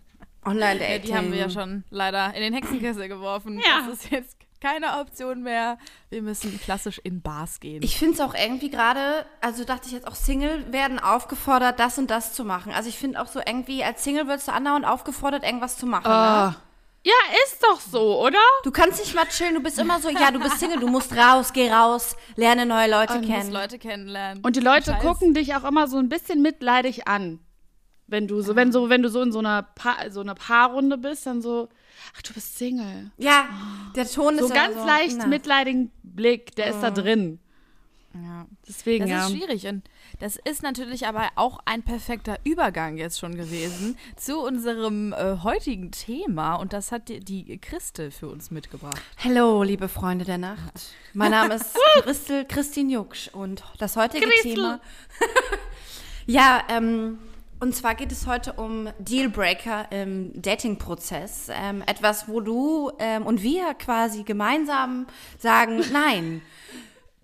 Ja, 0.44 0.50
Online-Dating. 0.50 1.02
die 1.02 1.14
haben 1.14 1.32
wir 1.32 1.38
ja 1.38 1.50
schon 1.50 1.84
leider 1.90 2.34
in 2.34 2.42
den 2.42 2.52
Hexenkessel 2.54 3.08
geworfen. 3.08 3.58
Ja. 3.58 3.86
Das 3.86 3.94
ist 4.02 4.10
jetzt 4.10 4.36
keine 4.60 5.00
Option 5.00 5.42
mehr. 5.42 5.76
Wir 6.10 6.22
müssen 6.22 6.58
klassisch 6.60 7.00
in 7.02 7.20
Bars 7.20 7.58
gehen. 7.60 7.82
Ich 7.82 7.98
finde 7.98 8.14
es 8.14 8.20
auch 8.20 8.34
irgendwie 8.34 8.70
gerade, 8.70 9.26
also 9.40 9.64
dachte 9.64 9.86
ich 9.88 9.92
jetzt 9.92 10.06
auch 10.06 10.14
Single 10.14 10.72
werden 10.72 10.98
aufgefordert, 11.00 11.80
das 11.80 11.98
und 11.98 12.10
das 12.10 12.32
zu 12.32 12.44
machen. 12.44 12.72
Also 12.72 12.88
ich 12.88 12.96
finde 12.96 13.20
auch 13.20 13.26
so 13.26 13.40
irgendwie, 13.44 13.82
als 13.82 14.04
Single 14.04 14.28
wirst 14.28 14.48
du 14.48 14.52
andauernd 14.52 14.86
aufgefordert, 14.86 15.44
irgendwas 15.44 15.76
zu 15.78 15.86
machen. 15.86 16.08
Ne? 16.08 16.14
Ah. 16.14 16.56
Ja, 17.04 17.12
ist 17.44 17.60
doch 17.64 17.80
so, 17.80 18.20
oder? 18.24 18.38
Du 18.62 18.70
kannst 18.70 19.00
nicht 19.00 19.12
mal 19.16 19.26
chillen, 19.26 19.54
du 19.54 19.60
bist 19.60 19.76
immer 19.80 19.98
so, 19.98 20.08
ja, 20.08 20.30
du 20.30 20.38
bist 20.38 20.60
Single, 20.60 20.78
du 20.78 20.86
musst 20.86 21.12
raus, 21.16 21.52
geh 21.52 21.68
raus, 21.68 22.14
lerne 22.36 22.64
neue 22.64 22.88
Leute 22.88 23.14
Du 23.14 23.18
musst 23.18 23.32
kennen. 23.32 23.50
Leute 23.52 23.78
kennenlernen. 23.80 24.44
Und 24.44 24.54
die 24.54 24.60
Leute 24.60 24.92
Scheiß. 24.92 25.02
gucken 25.02 25.34
dich 25.34 25.56
auch 25.56 25.64
immer 25.64 25.88
so 25.88 25.98
ein 25.98 26.08
bisschen 26.08 26.42
mitleidig 26.42 27.08
an. 27.08 27.40
Wenn 28.12 28.28
du 28.28 28.42
so, 28.42 28.54
wenn 28.54 28.72
so, 28.72 28.90
wenn 28.90 29.02
du 29.02 29.08
so 29.08 29.22
in 29.22 29.32
so 29.32 29.38
einer, 29.38 29.62
pa 29.62 30.10
so 30.10 30.20
einer 30.20 30.34
Paarrunde 30.34 30.98
bist, 30.98 31.24
dann 31.24 31.40
so, 31.40 31.70
ach, 32.14 32.20
du 32.20 32.34
bist 32.34 32.58
Single. 32.58 33.10
Ja, 33.16 33.48
der 33.96 34.06
Ton 34.06 34.36
So 34.38 34.44
ist 34.44 34.50
immer 34.50 34.54
ganz 34.54 34.76
so, 34.76 34.86
leicht 34.86 35.16
na. 35.16 35.26
mitleidigen 35.26 35.90
Blick, 36.02 36.54
der 36.56 36.66
ist 36.66 36.80
da 36.82 36.90
drin. 36.90 37.38
Ja. 38.12 38.44
Deswegen, 38.68 39.08
Das 39.08 39.10
ja. 39.10 39.26
ist 39.26 39.32
schwierig 39.32 39.66
und 39.66 39.88
das 40.20 40.36
ist 40.36 40.62
natürlich 40.62 41.06
aber 41.06 41.30
auch 41.36 41.60
ein 41.64 41.82
perfekter 41.82 42.38
Übergang 42.44 42.98
jetzt 42.98 43.18
schon 43.18 43.34
gewesen 43.34 43.96
zu 44.16 44.40
unserem 44.40 45.14
äh, 45.14 45.38
heutigen 45.42 45.90
Thema 45.90 46.56
und 46.56 46.74
das 46.74 46.92
hat 46.92 47.08
die, 47.08 47.20
die 47.20 47.56
Christel 47.56 48.10
für 48.10 48.28
uns 48.28 48.50
mitgebracht. 48.50 49.00
Hallo, 49.24 49.62
liebe 49.62 49.88
Freunde 49.88 50.26
der 50.26 50.36
Nacht. 50.36 50.92
Mein 51.14 51.30
Name 51.30 51.54
ist 51.54 51.74
Christel, 52.02 52.44
Christine 52.44 52.92
Jucksch 52.92 53.28
und 53.32 53.64
das 53.78 53.96
heutige 53.96 54.26
Christel. 54.26 54.54
Thema. 54.54 54.80
ja, 56.26 56.62
ähm, 56.68 57.18
und 57.62 57.76
zwar 57.76 57.94
geht 57.94 58.10
es 58.10 58.26
heute 58.26 58.54
um 58.54 58.88
Dealbreaker 58.98 59.86
im 59.92 60.32
Dating-Prozess. 60.34 61.46
Ähm, 61.48 61.84
etwas, 61.86 62.26
wo 62.26 62.40
du 62.40 62.90
ähm, 62.98 63.24
und 63.24 63.44
wir 63.44 63.74
quasi 63.74 64.24
gemeinsam 64.24 65.06
sagen, 65.38 65.80
nein. 65.92 66.42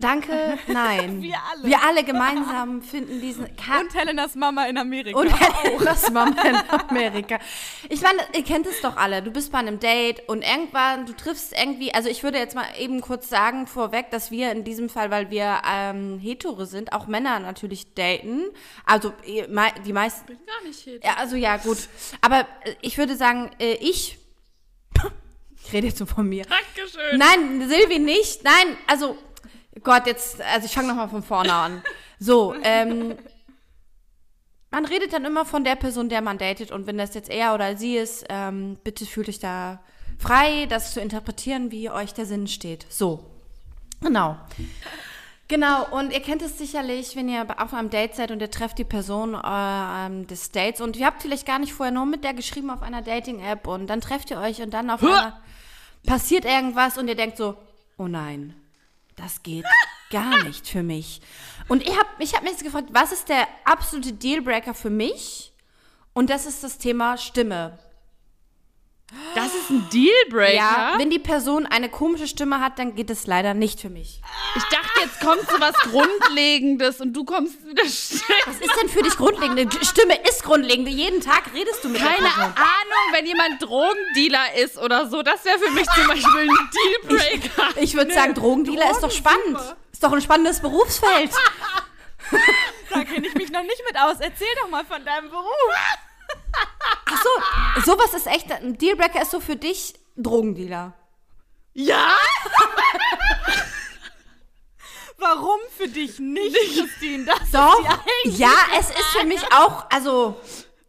Danke, 0.01 0.57
nein. 0.67 1.21
Wir 1.21 1.35
alle. 1.51 1.63
Wir 1.63 1.83
alle 1.83 2.03
gemeinsam 2.05 2.81
finden 2.81 3.19
diesen. 3.19 3.53
Ka 3.57 3.81
Und 3.81 3.93
Helenas 3.93 4.33
Mama 4.35 4.65
in 4.67 4.77
Amerika. 4.77 5.19
und 5.19 5.29
das 5.83 6.09
Mama 6.09 6.41
in 6.41 6.55
Amerika. 6.55 7.37
Ich 7.89 8.01
meine, 8.01 8.19
ihr 8.33 8.43
kennt 8.45 8.65
es 8.65 8.79
doch 8.79 8.95
alle. 8.95 9.21
Du 9.21 9.29
bist 9.29 9.51
bei 9.51 9.57
einem 9.57 9.77
Date 9.81 10.21
und 10.29 10.41
irgendwann, 10.41 11.05
du 11.05 11.11
triffst 11.13 11.51
irgendwie, 11.51 11.93
also 11.93 12.07
ich 12.07 12.23
würde 12.23 12.37
jetzt 12.37 12.55
mal 12.55 12.65
eben 12.79 13.01
kurz 13.01 13.27
sagen 13.27 13.67
vorweg, 13.67 14.09
dass 14.09 14.31
wir 14.31 14.53
in 14.53 14.63
diesem 14.63 14.87
Fall, 14.87 15.11
weil 15.11 15.31
wir 15.31 15.61
ähm, 15.69 16.17
hetero 16.17 16.63
sind, 16.63 16.93
auch 16.93 17.07
Männer 17.07 17.39
natürlich 17.41 17.93
daten. 17.93 18.45
Also 18.85 19.11
die 19.25 19.93
meisten. 19.93 20.27
bin 20.27 20.39
gar 20.45 20.65
nicht 20.65 20.79
hier. 20.79 21.01
Ja, 21.03 21.15
also 21.17 21.35
ja, 21.35 21.57
gut. 21.57 21.89
Aber 22.21 22.47
äh, 22.63 22.73
ich 22.81 22.97
würde 22.97 23.17
sagen, 23.17 23.51
äh, 23.59 23.73
ich. 23.73 24.17
Ich 25.61 25.73
rede 25.73 25.87
jetzt 25.87 25.99
so 25.99 26.05
von 26.07 26.27
mir. 26.27 26.45
Dankeschön. 26.45 27.19
Nein, 27.19 27.69
Silvi 27.69 27.99
nicht. 27.99 28.43
Nein, 28.43 28.75
also 28.87 29.17
Gott, 29.83 30.07
jetzt, 30.07 30.41
also 30.41 30.65
ich 30.65 30.73
fange 30.73 30.89
nochmal 30.89 31.09
von 31.09 31.23
vorne 31.23 31.53
an. 31.53 31.83
So, 32.19 32.53
ähm, 32.63 33.15
man 34.71 34.85
redet 34.85 35.13
dann 35.13 35.25
immer 35.25 35.45
von 35.45 35.63
der 35.63 35.75
Person, 35.75 36.09
der 36.09 36.21
man 36.21 36.37
datet 36.37 36.71
und 36.71 36.85
wenn 36.85 36.97
das 36.97 37.13
jetzt 37.13 37.29
er 37.29 37.53
oder 37.53 37.77
sie 37.77 37.97
ist, 37.97 38.25
ähm, 38.29 38.77
bitte 38.83 39.05
fühlt 39.05 39.29
euch 39.29 39.39
da 39.39 39.79
frei, 40.17 40.67
das 40.67 40.93
zu 40.93 41.01
interpretieren, 41.01 41.71
wie 41.71 41.89
euch 41.89 42.13
der 42.13 42.25
Sinn 42.25 42.47
steht. 42.47 42.85
So, 42.89 43.23
genau. 44.01 44.37
Genau, 45.47 45.87
und 45.89 46.13
ihr 46.13 46.19
kennt 46.19 46.43
es 46.43 46.59
sicherlich, 46.59 47.15
wenn 47.15 47.27
ihr 47.27 47.47
auf 47.57 47.73
einem 47.73 47.89
Date 47.89 48.13
seid 48.13 48.29
und 48.29 48.39
ihr 48.39 48.51
trefft 48.51 48.77
die 48.77 48.83
Person 48.83 49.33
äh, 49.33 50.25
des 50.25 50.51
Dates 50.51 50.79
und 50.79 50.95
ihr 50.95 51.07
habt 51.07 51.23
vielleicht 51.23 51.47
gar 51.47 51.57
nicht 51.57 51.73
vorher 51.73 51.91
nur 51.91 52.05
mit 52.05 52.23
der 52.23 52.35
geschrieben 52.35 52.69
auf 52.69 52.83
einer 52.83 53.01
Dating-App 53.01 53.65
und 53.65 53.87
dann 53.87 53.99
trefft 53.99 54.29
ihr 54.29 54.39
euch 54.39 54.61
und 54.61 54.71
dann 54.71 54.91
auf 54.91 55.01
einmal 55.01 55.33
passiert 56.05 56.45
irgendwas 56.45 56.99
und 56.99 57.07
ihr 57.07 57.15
denkt 57.15 57.37
so, 57.37 57.55
oh 57.97 58.07
nein, 58.07 58.53
das 59.19 59.43
geht 59.43 59.65
gar 60.09 60.43
nicht 60.43 60.67
für 60.67 60.83
mich. 60.83 61.21
Und 61.67 61.83
ich 61.83 61.97
habe 61.97 62.09
ich 62.19 62.33
hab 62.33 62.43
mich 62.43 62.53
jetzt 62.53 62.63
gefragt, 62.63 62.89
was 62.91 63.11
ist 63.11 63.29
der 63.29 63.47
absolute 63.65 64.13
Dealbreaker 64.13 64.73
für 64.73 64.89
mich? 64.89 65.53
Und 66.13 66.29
das 66.29 66.45
ist 66.45 66.63
das 66.63 66.77
Thema 66.77 67.17
Stimme. 67.17 67.77
Das 69.35 69.53
ist 69.53 69.69
ein 69.69 69.87
Dealbreaker. 69.89 70.53
Ja, 70.53 70.93
wenn 70.97 71.09
die 71.09 71.19
Person 71.19 71.65
eine 71.65 71.89
komische 71.89 72.27
Stimme 72.27 72.59
hat, 72.59 72.77
dann 72.77 72.95
geht 72.95 73.09
es 73.09 73.25
leider 73.27 73.53
nicht 73.53 73.79
für 73.81 73.89
mich. 73.89 74.21
ich 74.55 74.63
dachte, 74.63 74.99
jetzt 75.01 75.19
kommt 75.19 75.49
so 75.49 75.59
was 75.59 75.73
Grundlegendes 75.91 77.01
und 77.01 77.13
du 77.13 77.25
kommst 77.25 77.65
wieder 77.65 77.85
still. 77.85 78.21
Was 78.45 78.59
ist 78.59 78.75
denn 78.81 78.89
für 78.89 79.01
dich 79.01 79.15
grundlegend? 79.17 79.73
Die 79.73 79.85
Stimme 79.85 80.15
ist 80.27 80.43
grundlegend. 80.43 80.89
Jeden 80.89 81.21
Tag 81.21 81.43
redest 81.53 81.83
du 81.83 81.89
mit 81.89 82.01
der 82.01 82.07
Keine 82.07 82.27
Person. 82.27 82.43
Ahnung, 82.43 83.13
wenn 83.13 83.25
jemand 83.25 83.61
Drogendealer 83.61 84.55
ist 84.63 84.77
oder 84.77 85.07
so, 85.07 85.23
das 85.23 85.43
wäre 85.45 85.57
für 85.59 85.71
mich 85.71 85.87
zum 85.89 86.07
Beispiel 86.07 86.49
ein 86.49 86.69
Dealbreaker. 87.09 87.81
Ich 87.81 87.95
würde 87.95 88.13
sagen, 88.13 88.33
Drogendealer 88.33 88.91
ist 88.91 89.01
doch 89.01 89.11
spannend. 89.11 89.59
Ist 89.91 90.03
doch 90.03 90.13
ein 90.13 90.21
spannendes 90.21 90.59
Berufsfeld. 90.61 91.31
Da 92.89 93.03
kenne 93.03 93.27
ich 93.27 93.35
mich 93.35 93.51
noch 93.51 93.63
nicht 93.63 93.81
mit 93.87 93.99
aus. 93.99 94.17
Erzähl 94.19 94.47
doch 94.61 94.69
mal 94.69 94.85
von 94.85 95.03
deinem 95.05 95.29
Beruf. 95.29 95.45
Ach 97.05 97.23
so, 97.23 97.29
sowas 97.91 98.13
ist 98.13 98.27
echt, 98.27 98.51
ein 98.51 98.77
Dealbreaker 98.77 99.21
ist 99.21 99.31
so 99.31 99.39
für 99.39 99.55
dich 99.55 99.93
Drogendealer. 100.15 100.93
Ja? 101.73 102.09
Warum 105.17 105.59
für 105.77 105.87
dich 105.87 106.19
nicht, 106.19 106.55
Christine? 106.55 107.25
Das 107.25 107.51
Doch, 107.51 107.79
ist 108.23 108.37
ja, 108.39 108.53
es 108.79 108.89
ist 108.89 109.05
für 109.17 109.25
mich 109.25 109.41
auch, 109.51 109.85
also, 109.89 110.39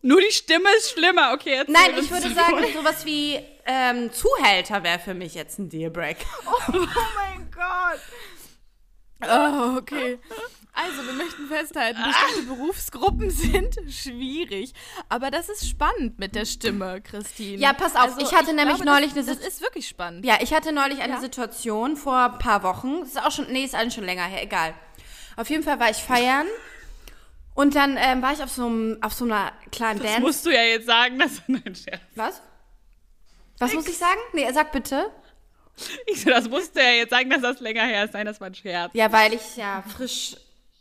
Nur 0.03 0.21
die 0.21 0.33
Stimme 0.33 0.69
ist 0.79 0.93
schlimmer. 0.93 1.33
Okay, 1.35 1.55
erzähl 1.55 1.73
nein, 1.75 1.99
ich 1.99 2.11
würde 2.11 2.33
sagen, 2.33 2.59
Folge. 2.59 2.73
sowas 2.73 3.05
wie 3.05 3.39
ähm, 3.67 4.11
Zuhälter 4.13 4.83
wäre 4.83 4.99
für 4.99 5.15
mich 5.15 5.35
jetzt 5.35 5.59
ein 5.59 5.69
Dealbreaker. 5.69 6.27
Oh 6.47 6.87
mein 7.17 7.51
Gott. 7.51 8.01
Oh, 9.23 9.77
okay. 9.77 10.19
Also, 10.83 11.07
wir 11.07 11.13
möchten 11.13 11.47
festhalten, 11.49 12.01
bestimmte 12.03 12.55
Berufsgruppen 12.55 13.31
sind 13.31 13.77
schwierig. 13.91 14.73
Aber 15.09 15.31
das 15.31 15.49
ist 15.49 15.69
spannend 15.69 16.19
mit 16.19 16.35
der 16.35 16.45
Stimme, 16.47 17.01
Christine. 17.03 17.59
Ja, 17.61 17.73
pass 17.73 17.97
auf, 17.97 18.17
ich 18.19 18.33
hatte 18.35 18.53
nämlich 18.55 18.77
glaube, 18.81 18.91
neulich 18.91 19.13
das, 19.13 19.29
eine 19.29 19.37
Das 19.37 19.47
ist 19.47 19.61
wirklich 19.61 19.89
spannend. 19.89 20.25
Ja, 20.25 20.39
ich 20.41 20.53
hatte 20.55 20.73
neulich 20.73 21.01
eine 21.01 21.15
Ja. 21.15 21.21
Situation 21.21 21.97
vor 21.97 22.17
ein 22.33 22.39
paar 22.39 22.63
Wochen. 22.63 23.01
Das 23.01 23.11
ist 23.11 23.23
auch 23.23 23.31
schon, 23.31 23.51
nee, 23.53 23.65
ist 23.65 23.75
eigentlich 23.75 23.95
schon 23.95 24.05
länger 24.05 24.25
her, 24.25 24.43
egal. 24.43 24.75
Auf 25.37 25.51
jeden 25.51 25.63
Fall 25.63 25.79
war 25.81 25.91
ich 25.91 25.97
feiern 25.99 26.47
und 27.55 27.75
dann 27.75 27.97
ähm, 27.99 28.23
war 28.23 28.33
ich 28.33 28.43
auf 28.43 28.51
so, 28.51 28.67
einem, 28.67 28.99
auf 29.03 29.13
so 29.13 29.25
einer 29.25 29.53
kleinen 29.73 29.99
Das 30.01 30.09
Dance. 30.09 30.21
musst 30.23 30.47
du 30.47 30.51
ja 30.51 30.63
jetzt 30.63 30.87
sagen, 30.87 31.19
dass 31.19 31.43
nein, 31.47 31.75
Scherz. 31.75 32.01
Was? 32.15 32.43
Was 33.59 33.75
muss 33.75 33.87
ich 33.87 33.99
sagen? 33.99 34.21
Nee, 34.33 34.51
sag 34.53 34.73
bitte. 34.73 35.11
Ich 36.07 36.23
so, 36.23 36.31
das 36.31 36.49
musst 36.49 36.77
du 36.77 36.81
ja 36.81 36.91
jetzt 36.91 37.11
sagen, 37.11 37.31
dass 37.31 37.41
das 37.43 37.61
länger 37.61 37.83
her 37.85 38.05
ist. 38.05 38.13
Nein, 38.15 38.27
das 38.27 38.41
war 38.41 38.49
ein 38.49 38.55
Scherz. 38.55 38.91
Ja, 38.95 39.13
weil 39.13 39.33
ich 39.35 39.57
ja 39.57 39.83
frisch 39.97 40.37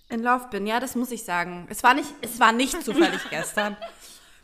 in 0.10 0.24
Love 0.24 0.48
bin. 0.50 0.68
Ja, 0.68 0.80
das 0.80 0.96
muss 0.96 1.12
ich 1.12 1.24
sagen. 1.24 1.68
Es 1.70 1.84
war 1.84 1.94
nicht, 1.94 2.10
es 2.22 2.40
war 2.40 2.52
nicht 2.52 2.84
zufällig 2.84 3.22
gestern. 3.30 3.78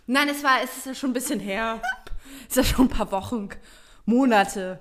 Nein, 0.07 0.29
es 0.29 0.43
war, 0.43 0.62
es 0.63 0.77
ist 0.77 0.86
ja 0.86 0.95
schon 0.95 1.10
ein 1.12 1.13
bisschen 1.13 1.39
her. 1.39 1.81
Es 2.48 2.55
ist 2.55 2.57
ja 2.57 2.75
schon 2.75 2.86
ein 2.86 2.89
paar 2.89 3.12
Wochen, 3.12 3.50
Monate. 4.05 4.79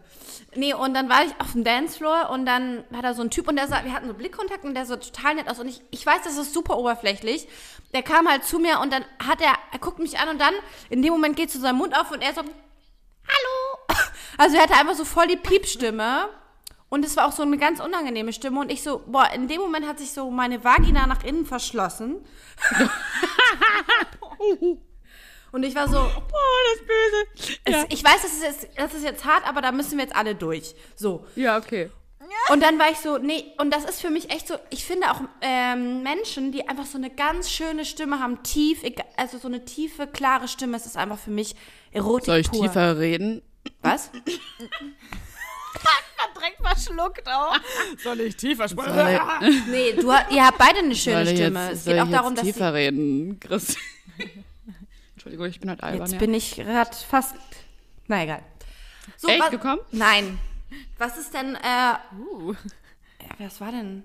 Nee, 0.54 0.74
und 0.74 0.94
dann 0.94 1.08
war 1.08 1.24
ich 1.24 1.32
auf 1.40 1.52
dem 1.52 1.64
Dancefloor 1.64 2.30
und 2.30 2.44
dann 2.46 2.84
war 2.90 3.02
da 3.02 3.14
so 3.14 3.22
ein 3.22 3.30
Typ 3.30 3.48
und 3.48 3.56
der 3.56 3.66
sah, 3.66 3.84
wir 3.84 3.92
hatten 3.92 4.06
so 4.06 4.14
Blickkontakt 4.14 4.64
und 4.64 4.74
der 4.74 4.84
sah 4.84 4.96
total 4.96 5.36
nett 5.36 5.48
aus 5.48 5.58
und 5.58 5.68
ich, 5.68 5.82
ich 5.90 6.04
weiß, 6.04 6.22
das 6.24 6.36
ist 6.36 6.52
super 6.52 6.76
oberflächlich. 6.76 7.48
Der 7.94 8.02
kam 8.02 8.28
halt 8.28 8.44
zu 8.44 8.58
mir 8.58 8.80
und 8.80 8.92
dann 8.92 9.04
hat 9.26 9.40
er, 9.40 9.54
er 9.72 9.78
guckt 9.78 9.98
mich 9.98 10.18
an 10.18 10.28
und 10.28 10.40
dann, 10.40 10.52
in 10.90 11.02
dem 11.02 11.12
Moment 11.12 11.36
geht 11.36 11.50
so 11.50 11.58
sein 11.58 11.76
Mund 11.76 11.98
auf 11.98 12.10
und 12.10 12.22
er 12.22 12.34
so, 12.34 12.40
hallo. 12.42 13.98
Also 14.36 14.56
er 14.56 14.64
hatte 14.64 14.74
einfach 14.74 14.96
so 14.96 15.04
voll 15.04 15.28
die 15.28 15.36
Piepstimme. 15.36 16.28
Und 16.94 17.04
es 17.04 17.16
war 17.16 17.26
auch 17.26 17.32
so 17.32 17.42
eine 17.42 17.58
ganz 17.58 17.80
unangenehme 17.80 18.32
Stimme. 18.32 18.60
Und 18.60 18.70
ich 18.70 18.84
so, 18.84 19.02
boah, 19.04 19.28
in 19.34 19.48
dem 19.48 19.60
Moment 19.60 19.84
hat 19.84 19.98
sich 19.98 20.12
so 20.12 20.30
meine 20.30 20.62
Vagina 20.62 21.08
nach 21.08 21.24
innen 21.24 21.44
verschlossen. 21.44 22.24
und 25.50 25.64
ich 25.64 25.74
war 25.74 25.88
so, 25.88 25.94
Boah, 25.94 26.60
das 26.70 26.78
böse 26.86 27.26
es, 27.64 27.86
ich 27.88 28.04
weiß, 28.04 28.22
das 28.22 28.34
ist, 28.34 28.44
jetzt, 28.44 28.68
das 28.76 28.94
ist 28.94 29.02
jetzt 29.02 29.24
hart, 29.24 29.44
aber 29.44 29.60
da 29.60 29.72
müssen 29.72 29.98
wir 29.98 30.04
jetzt 30.04 30.14
alle 30.14 30.36
durch. 30.36 30.76
So. 30.94 31.26
Ja, 31.34 31.58
okay. 31.58 31.90
Und 32.52 32.62
dann 32.62 32.78
war 32.78 32.92
ich 32.92 32.98
so, 32.98 33.18
nee, 33.18 33.44
und 33.58 33.74
das 33.74 33.84
ist 33.84 34.00
für 34.00 34.10
mich 34.10 34.30
echt 34.30 34.46
so, 34.46 34.54
ich 34.70 34.84
finde 34.84 35.10
auch 35.10 35.20
ähm, 35.40 36.04
Menschen, 36.04 36.52
die 36.52 36.68
einfach 36.68 36.86
so 36.86 36.96
eine 36.96 37.10
ganz 37.10 37.50
schöne 37.50 37.84
Stimme 37.84 38.20
haben, 38.20 38.44
tief, 38.44 38.84
also 39.16 39.38
so 39.38 39.48
eine 39.48 39.64
tiefe, 39.64 40.06
klare 40.06 40.46
Stimme, 40.46 40.76
es 40.76 40.86
ist 40.86 40.96
einfach 40.96 41.18
für 41.18 41.30
mich 41.30 41.56
Erotik 41.90 42.26
Soll 42.26 42.38
ich 42.38 42.52
pur. 42.52 42.62
tiefer 42.62 43.00
reden? 43.00 43.42
Was? 43.80 44.12
Direkt 46.36 46.60
verschluckt 46.66 47.28
auch. 47.28 47.56
Soll 48.02 48.20
ich 48.20 48.36
tiefer 48.36 48.68
sprechen? 48.68 48.98
ich, 49.40 49.66
Nee, 49.66 49.92
du, 49.92 50.12
ihr 50.30 50.44
habt 50.46 50.58
beide 50.58 50.80
eine 50.80 50.94
schöne 50.94 51.24
soll 51.24 51.36
Stimme. 51.36 51.66
jetzt, 51.68 51.72
es 51.78 51.84
soll 51.84 51.94
geht 51.94 52.02
ich 52.02 52.08
auch 52.08 52.12
darum, 52.12 52.34
dass 52.34 52.44
tiefer 52.44 52.74
reden, 52.74 53.40
Chris? 53.40 53.76
Entschuldigung, 55.14 55.46
ich 55.46 55.60
bin 55.60 55.70
halt 55.70 55.82
albern. 55.82 56.00
jetzt 56.02 56.12
ja. 56.12 56.18
bin 56.18 56.34
ich 56.34 56.56
gerade 56.56 56.90
fast, 57.08 57.34
na 58.08 58.22
egal. 58.24 58.42
So, 59.16 59.28
Echt 59.28 59.40
was- 59.40 59.50
gekommen? 59.50 59.80
Nein. 59.92 60.38
Was 60.98 61.16
ist 61.16 61.32
denn, 61.32 61.54
äh, 61.54 61.94
Uh. 62.18 62.52
ja, 63.22 63.28
was 63.46 63.60
war 63.60 63.70
denn? 63.70 64.04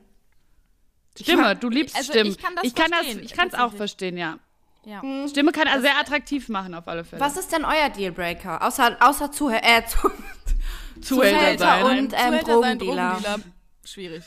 Stimme, 1.20 1.56
du 1.56 1.70
liebst 1.70 1.96
also 1.96 2.14
Stimmen. 2.14 2.30
ich 2.32 2.38
kann 2.38 2.56
das 2.56 2.64
ich 2.64 2.76
kann 2.76 2.92
das, 2.92 3.00
verstehen, 3.02 3.24
ich 3.24 3.34
kann 3.34 3.48
es 3.50 3.54
auch 3.56 3.74
verstehen, 3.74 4.18
ja. 4.18 4.40
Ja. 4.86 5.02
Stimme 5.28 5.52
kann 5.52 5.68
also 5.68 5.82
sehr 5.82 5.98
attraktiv 6.00 6.48
machen 6.48 6.74
auf 6.74 6.88
alle 6.88 7.04
Fälle. 7.04 7.22
Was 7.22 7.36
ist 7.36 7.52
denn 7.52 7.66
euer 7.66 7.90
Dealbreaker? 7.90 8.66
Außer, 8.66 8.96
außer 9.02 9.32
Zuhörer, 9.32 9.62
äh, 9.64 9.86
zu, 9.86 10.10
Zuhälter 11.02 11.40
Zuhälter 11.40 11.58
sein? 11.66 11.86
und- 12.00 12.14
ähm, 12.14 12.20
Zuhälter 12.20 12.30
sein, 12.62 12.80
Drogendealer. 12.80 13.10
Drogendealer. 13.12 13.40
Schwierig. 13.86 14.24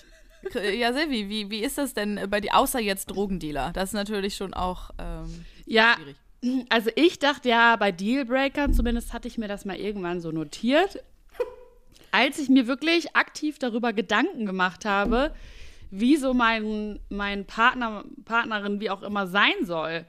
Ja, 0.76 0.92
Silvi, 0.92 1.28
wie, 1.28 1.50
wie 1.50 1.62
ist 1.62 1.78
das 1.78 1.94
denn 1.94 2.18
bei 2.28 2.40
dir, 2.40 2.56
außer 2.56 2.80
jetzt 2.80 3.06
Drogendealer? 3.06 3.70
Das 3.74 3.90
ist 3.90 3.94
natürlich 3.94 4.34
schon 4.34 4.54
auch 4.54 4.90
ähm, 4.98 5.44
Ja, 5.66 5.94
schwierig. 5.96 6.16
also 6.68 6.90
ich 6.96 7.20
dachte 7.20 7.48
ja, 7.48 7.76
bei 7.76 7.92
Dealbreakern, 7.92 8.74
zumindest 8.74 9.12
hatte 9.12 9.28
ich 9.28 9.38
mir 9.38 9.46
das 9.46 9.64
mal 9.64 9.76
irgendwann 9.76 10.20
so 10.20 10.32
notiert, 10.32 10.98
als 12.10 12.38
ich 12.40 12.48
mir 12.48 12.66
wirklich 12.66 13.14
aktiv 13.14 13.58
darüber 13.60 13.92
Gedanken 13.92 14.44
gemacht 14.44 14.84
habe, 14.84 15.32
wie 15.92 16.16
so 16.16 16.34
mein, 16.34 16.98
mein 17.08 17.46
Partner, 17.46 18.04
Partnerin, 18.24 18.80
wie 18.80 18.90
auch 18.90 19.02
immer 19.02 19.28
sein 19.28 19.64
soll. 19.64 20.04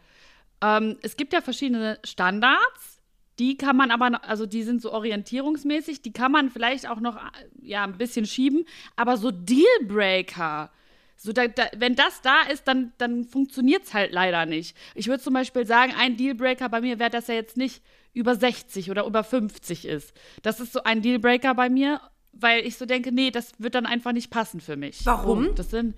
Ähm, 0.62 0.98
es 1.04 1.16
gibt 1.16 1.34
ja 1.34 1.42
verschiedene 1.42 2.00
Standards, 2.04 2.93
die 3.40 3.58
kann 3.58 3.76
man 3.76 3.92
aber, 3.92 4.12
noch, 4.12 4.24
also 4.24 4.46
die 4.46 4.64
sind 4.64 4.82
so 4.82 4.92
orientierungsmäßig, 4.92 6.02
die 6.02 6.14
kann 6.14 6.32
man 6.32 6.50
vielleicht 6.50 6.88
auch 6.88 7.00
noch 7.00 7.20
ja, 7.62 7.84
ein 7.84 7.98
bisschen 7.98 8.26
schieben, 8.26 8.66
aber 8.96 9.18
so 9.18 9.32
Dealbreaker, 9.32 10.72
so 11.16 11.32
da, 11.32 11.48
da, 11.48 11.64
wenn 11.78 11.96
das 11.96 12.22
da 12.22 12.42
ist, 12.44 12.68
dann, 12.68 12.94
dann 12.98 13.24
funktioniert 13.26 13.84
es 13.84 13.94
halt 13.94 14.12
leider 14.12 14.46
nicht. 14.46 14.76
Ich 14.94 15.08
würde 15.08 15.24
zum 15.24 15.34
Beispiel 15.34 15.66
sagen, 15.66 15.94
ein 15.98 16.18
Dealbreaker 16.18 16.70
bei 16.70 16.82
mir 16.82 17.00
wäre, 17.00 17.10
dass 17.10 17.30
er 17.30 17.36
jetzt 17.36 17.58
nicht 17.58 17.82
über 18.14 18.36
60 18.36 18.92
oder 18.92 19.06
über 19.06 19.24
50 19.24 19.86
ist. 19.86 20.14
Das 20.42 20.60
ist 20.60 20.74
so 20.74 20.84
ein 20.84 21.02
Dealbreaker 21.02 21.56
bei 21.56 21.70
mir, 21.70 22.02
weil 22.34 22.66
ich 22.66 22.78
so 22.78 22.86
denke, 22.86 23.12
nee, 23.12 23.32
das 23.32 23.54
wird 23.60 23.76
dann 23.76 23.86
einfach 23.86 24.12
nicht 24.12 24.30
passen 24.30 24.60
für 24.60 24.76
mich. 24.76 25.06
Warum? 25.06 25.46
Punkt. 25.46 25.60
Das 25.60 25.72
sind. 25.72 25.96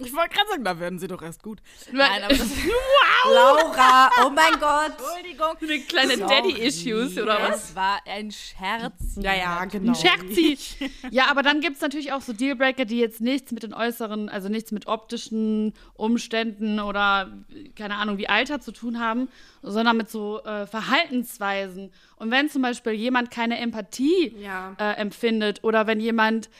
Ich 0.00 0.14
wollte 0.14 0.36
gerade 0.36 0.48
sagen, 0.50 0.62
da 0.64 0.78
werden 0.78 1.00
sie 1.00 1.08
doch 1.08 1.20
erst 1.22 1.42
gut. 1.42 1.60
Nein, 1.90 2.22
aber 2.22 2.32
das 2.32 2.48
wow! 2.56 3.34
Laura, 3.34 4.10
oh 4.24 4.30
mein 4.30 4.52
Gott. 4.60 4.92
Entschuldigung. 4.96 5.56
Eine 5.60 5.80
kleine 5.80 6.16
Daddy-Issues 6.18 7.18
oder 7.18 7.40
was? 7.42 7.50
Das 7.50 7.74
war 7.74 7.98
ein 8.06 8.30
Scherz. 8.30 9.16
Ja, 9.16 9.34
ja, 9.34 9.64
genau. 9.64 9.90
Ein 9.90 9.94
Scherzi. 9.96 10.56
Ja, 11.10 11.26
aber 11.30 11.42
dann 11.42 11.60
gibt 11.60 11.76
es 11.76 11.82
natürlich 11.82 12.12
auch 12.12 12.20
so 12.20 12.32
Dealbreaker, 12.32 12.84
die 12.84 12.98
jetzt 13.00 13.20
nichts 13.20 13.50
mit 13.50 13.64
den 13.64 13.74
äußeren, 13.74 14.28
also 14.28 14.48
nichts 14.48 14.70
mit 14.70 14.86
optischen 14.86 15.74
Umständen 15.94 16.78
oder 16.78 17.32
keine 17.74 17.96
Ahnung 17.96 18.18
wie 18.18 18.28
Alter 18.28 18.60
zu 18.60 18.70
tun 18.70 19.00
haben, 19.00 19.28
sondern 19.62 19.96
mit 19.96 20.10
so 20.10 20.42
äh, 20.44 20.66
Verhaltensweisen. 20.66 21.90
Und 22.16 22.30
wenn 22.30 22.48
zum 22.48 22.62
Beispiel 22.62 22.92
jemand 22.92 23.32
keine 23.32 23.58
Empathie 23.58 24.32
Ja. 24.38 24.76
äh, 24.78 24.92
empfindet 24.92 25.64
oder 25.64 25.86
wenn 25.88 25.98
jemand 25.98 26.50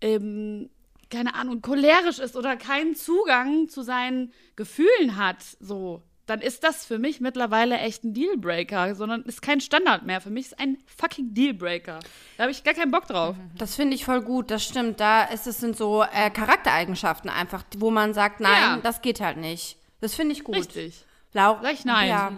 ähm, 0.00 0.70
keine 1.10 1.34
Ahnung, 1.34 1.60
cholerisch 1.62 2.18
ist 2.18 2.36
oder 2.36 2.56
keinen 2.56 2.94
Zugang 2.94 3.68
zu 3.68 3.82
seinen 3.82 4.32
Gefühlen 4.56 5.16
hat, 5.16 5.42
so, 5.60 6.02
dann 6.26 6.40
ist 6.40 6.62
das 6.62 6.86
für 6.86 6.98
mich 6.98 7.20
mittlerweile 7.20 7.76
echt 7.78 8.04
ein 8.04 8.14
Dealbreaker, 8.14 8.94
sondern 8.94 9.22
ist 9.22 9.42
kein 9.42 9.60
Standard 9.60 10.06
mehr. 10.06 10.20
Für 10.20 10.30
mich 10.30 10.46
ist 10.46 10.60
ein 10.60 10.78
fucking 10.96 11.34
Dealbreaker. 11.34 11.98
Da 12.36 12.44
habe 12.44 12.52
ich 12.52 12.62
gar 12.62 12.74
keinen 12.74 12.92
Bock 12.92 13.08
drauf. 13.08 13.34
Das 13.58 13.74
finde 13.74 13.96
ich 13.96 14.04
voll 14.04 14.22
gut, 14.22 14.50
das 14.52 14.64
stimmt. 14.64 15.00
Da 15.00 15.24
ist 15.24 15.48
es 15.48 15.58
sind 15.58 15.76
so 15.76 16.04
äh, 16.04 16.30
Charaktereigenschaften 16.30 17.28
einfach, 17.30 17.64
wo 17.76 17.90
man 17.90 18.14
sagt, 18.14 18.38
nein, 18.38 18.62
Ja. 18.62 18.76
das 18.80 19.02
geht 19.02 19.20
halt 19.20 19.38
nicht. 19.38 19.76
Das 20.00 20.14
finde 20.14 20.32
ich 20.32 20.44
gut. 20.44 20.54
Richtig. 20.54 21.04
Laura, 21.32 21.60
Gleich 21.60 21.84
nein. 21.84 22.08
Ja. 22.08 22.32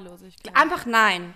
Einfach 0.55 0.87
nein. 0.87 1.35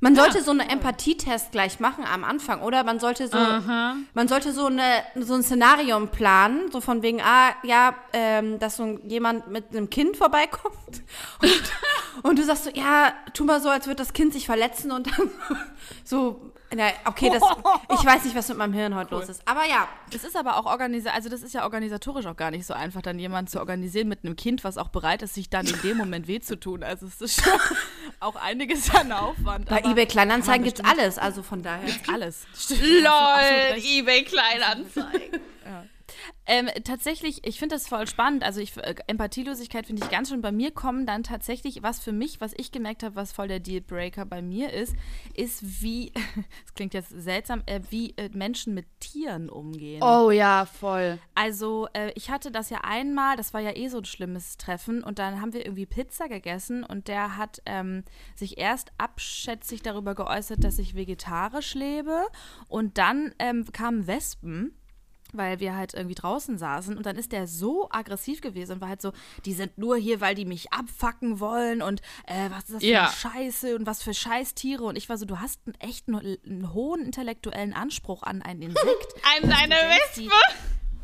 Man 0.00 0.14
sollte 0.14 0.42
so 0.42 0.50
einen 0.50 0.60
Empathietest 0.60 1.52
gleich 1.52 1.80
machen 1.80 2.04
am 2.04 2.24
Anfang, 2.24 2.60
oder? 2.62 2.84
Man 2.84 3.00
sollte 3.00 3.28
so, 3.28 3.36
man 3.36 4.28
sollte 4.28 4.52
so, 4.52 4.66
eine, 4.66 5.02
so 5.14 5.34
ein 5.34 5.42
Szenarium 5.42 6.08
planen, 6.08 6.70
so 6.70 6.80
von 6.80 7.02
wegen, 7.02 7.20
ah, 7.22 7.54
ja, 7.62 7.94
ähm, 8.12 8.58
dass 8.58 8.76
so 8.76 8.98
jemand 9.04 9.48
mit 9.48 9.70
einem 9.70 9.88
Kind 9.88 10.16
vorbeikommt 10.16 11.02
und, 11.42 11.62
und 12.22 12.38
du 12.38 12.44
sagst 12.44 12.64
so, 12.64 12.70
ja, 12.74 13.12
tu 13.32 13.44
mal 13.44 13.60
so, 13.60 13.68
als 13.70 13.86
würde 13.86 13.96
das 13.96 14.12
Kind 14.12 14.32
sich 14.32 14.46
verletzen 14.46 14.92
und 14.92 15.06
dann 15.06 15.30
so, 16.04 16.52
na, 16.76 16.90
okay, 17.06 17.30
das, 17.30 17.42
ich 18.00 18.06
weiß 18.06 18.24
nicht, 18.24 18.36
was 18.36 18.48
mit 18.48 18.58
meinem 18.58 18.72
Hirn 18.72 18.94
heute 18.94 19.14
los 19.14 19.28
ist, 19.28 19.42
aber 19.46 19.64
ja, 19.66 19.88
Das 20.12 20.24
ist 20.24 20.36
aber 20.36 20.56
auch 20.58 20.66
organisiert, 20.66 21.14
also 21.14 21.28
das 21.28 21.42
ist 21.42 21.52
ja 21.54 21.64
organisatorisch 21.64 22.26
auch 22.26 22.36
gar 22.36 22.50
nicht 22.50 22.66
so 22.66 22.74
einfach, 22.74 23.02
dann 23.02 23.18
jemanden 23.18 23.50
zu 23.50 23.58
organisieren 23.58 24.08
mit 24.08 24.24
einem 24.24 24.36
Kind, 24.36 24.62
was 24.64 24.78
auch 24.78 24.88
bereit 24.88 25.22
ist, 25.22 25.34
sich 25.34 25.50
dann 25.50 25.66
in 25.66 25.80
dem 25.82 25.96
Moment 25.96 26.28
weh 26.28 26.40
zu 26.40 26.56
tun. 26.58 26.82
Also 26.82 27.06
es 27.06 27.20
ist 27.20 27.42
schon 27.42 27.52
auch 28.20 28.36
einiges 28.36 28.94
an 28.94 29.10
Aufwand. 29.12 29.68
bei 29.68 29.80
eBay 29.80 30.06
Kleinanzeigen 30.06 30.64
aber 30.64 30.72
gibt's 30.72 30.88
alles, 30.88 31.18
also 31.18 31.42
von 31.42 31.62
daher. 31.62 31.88
alles. 32.12 32.46
Stimmt. 32.56 32.80
Recht. 32.82 33.84
eBay 33.86 34.24
Kleinanzeigen. 34.24 35.40
Ähm, 36.46 36.68
tatsächlich, 36.84 37.44
ich 37.44 37.58
finde 37.58 37.74
das 37.74 37.88
voll 37.88 38.06
spannend. 38.06 38.44
Also 38.44 38.60
ich, 38.60 38.76
äh, 38.76 38.94
Empathielosigkeit 39.06 39.86
finde 39.86 40.04
ich 40.04 40.10
ganz 40.10 40.28
schön. 40.28 40.42
Bei 40.42 40.52
mir 40.52 40.70
kommen 40.70 41.06
dann 41.06 41.22
tatsächlich, 41.22 41.82
was 41.82 41.98
für 41.98 42.12
mich, 42.12 42.40
was 42.40 42.52
ich 42.56 42.70
gemerkt 42.70 43.02
habe, 43.02 43.16
was 43.16 43.32
voll 43.32 43.48
der 43.48 43.60
Dealbreaker 43.60 44.24
bei 44.26 44.42
mir 44.42 44.72
ist, 44.72 44.94
ist 45.34 45.82
wie, 45.82 46.12
das 46.64 46.74
klingt 46.74 46.94
jetzt 46.94 47.10
seltsam, 47.10 47.62
äh, 47.66 47.80
wie 47.90 48.14
äh, 48.16 48.30
Menschen 48.32 48.74
mit 48.74 48.86
Tieren 49.00 49.48
umgehen. 49.48 50.02
Oh 50.02 50.30
ja, 50.30 50.66
voll. 50.66 51.18
Also, 51.34 51.88
äh, 51.92 52.12
ich 52.14 52.30
hatte 52.30 52.50
das 52.50 52.70
ja 52.70 52.78
einmal, 52.82 53.36
das 53.36 53.52
war 53.52 53.60
ja 53.60 53.74
eh 53.74 53.88
so 53.88 53.98
ein 53.98 54.04
schlimmes 54.04 54.56
Treffen, 54.56 55.02
und 55.02 55.18
dann 55.18 55.40
haben 55.40 55.52
wir 55.52 55.64
irgendwie 55.64 55.86
Pizza 55.86 56.28
gegessen 56.28 56.84
und 56.84 57.08
der 57.08 57.36
hat 57.36 57.60
ähm, 57.66 58.04
sich 58.34 58.58
erst 58.58 58.92
abschätzig 58.98 59.82
darüber 59.82 60.14
geäußert, 60.14 60.62
dass 60.62 60.78
ich 60.78 60.94
vegetarisch 60.94 61.74
lebe 61.74 62.26
und 62.68 62.98
dann 62.98 63.34
ähm, 63.38 63.64
kamen 63.72 64.06
Wespen. 64.06 64.76
Weil 65.36 65.60
wir 65.60 65.76
halt 65.76 65.94
irgendwie 65.94 66.14
draußen 66.14 66.58
saßen 66.58 66.96
und 66.96 67.04
dann 67.06 67.16
ist 67.16 67.32
der 67.32 67.46
so 67.46 67.88
aggressiv 67.90 68.40
gewesen 68.40 68.72
und 68.72 68.80
war 68.80 68.88
halt 68.88 69.02
so, 69.02 69.12
die 69.44 69.52
sind 69.52 69.76
nur 69.78 69.96
hier, 69.96 70.20
weil 70.20 70.34
die 70.34 70.44
mich 70.44 70.72
abfacken 70.72 71.40
wollen 71.40 71.82
und 71.82 72.00
äh, 72.26 72.50
was 72.50 72.64
ist 72.64 72.74
das 72.74 72.82
für 72.82 72.86
Ja. 72.88 73.02
eine 73.04 73.12
Scheiße 73.12 73.76
und 73.76 73.86
was 73.86 74.02
für 74.02 74.14
Scheißtiere 74.14 74.84
und 74.84 74.96
ich 74.96 75.08
war 75.08 75.18
so, 75.18 75.26
du 75.26 75.38
hast 75.40 75.60
einen 75.66 75.74
echt 75.80 76.08
einen, 76.08 76.38
einen 76.44 76.72
hohen 76.72 77.04
intellektuellen 77.04 77.72
Anspruch 77.74 78.22
an 78.22 78.42
ein 78.42 78.62
Insekt 78.62 79.14
An 79.42 79.50
eine 79.52 79.74
Wespe? 79.74 80.30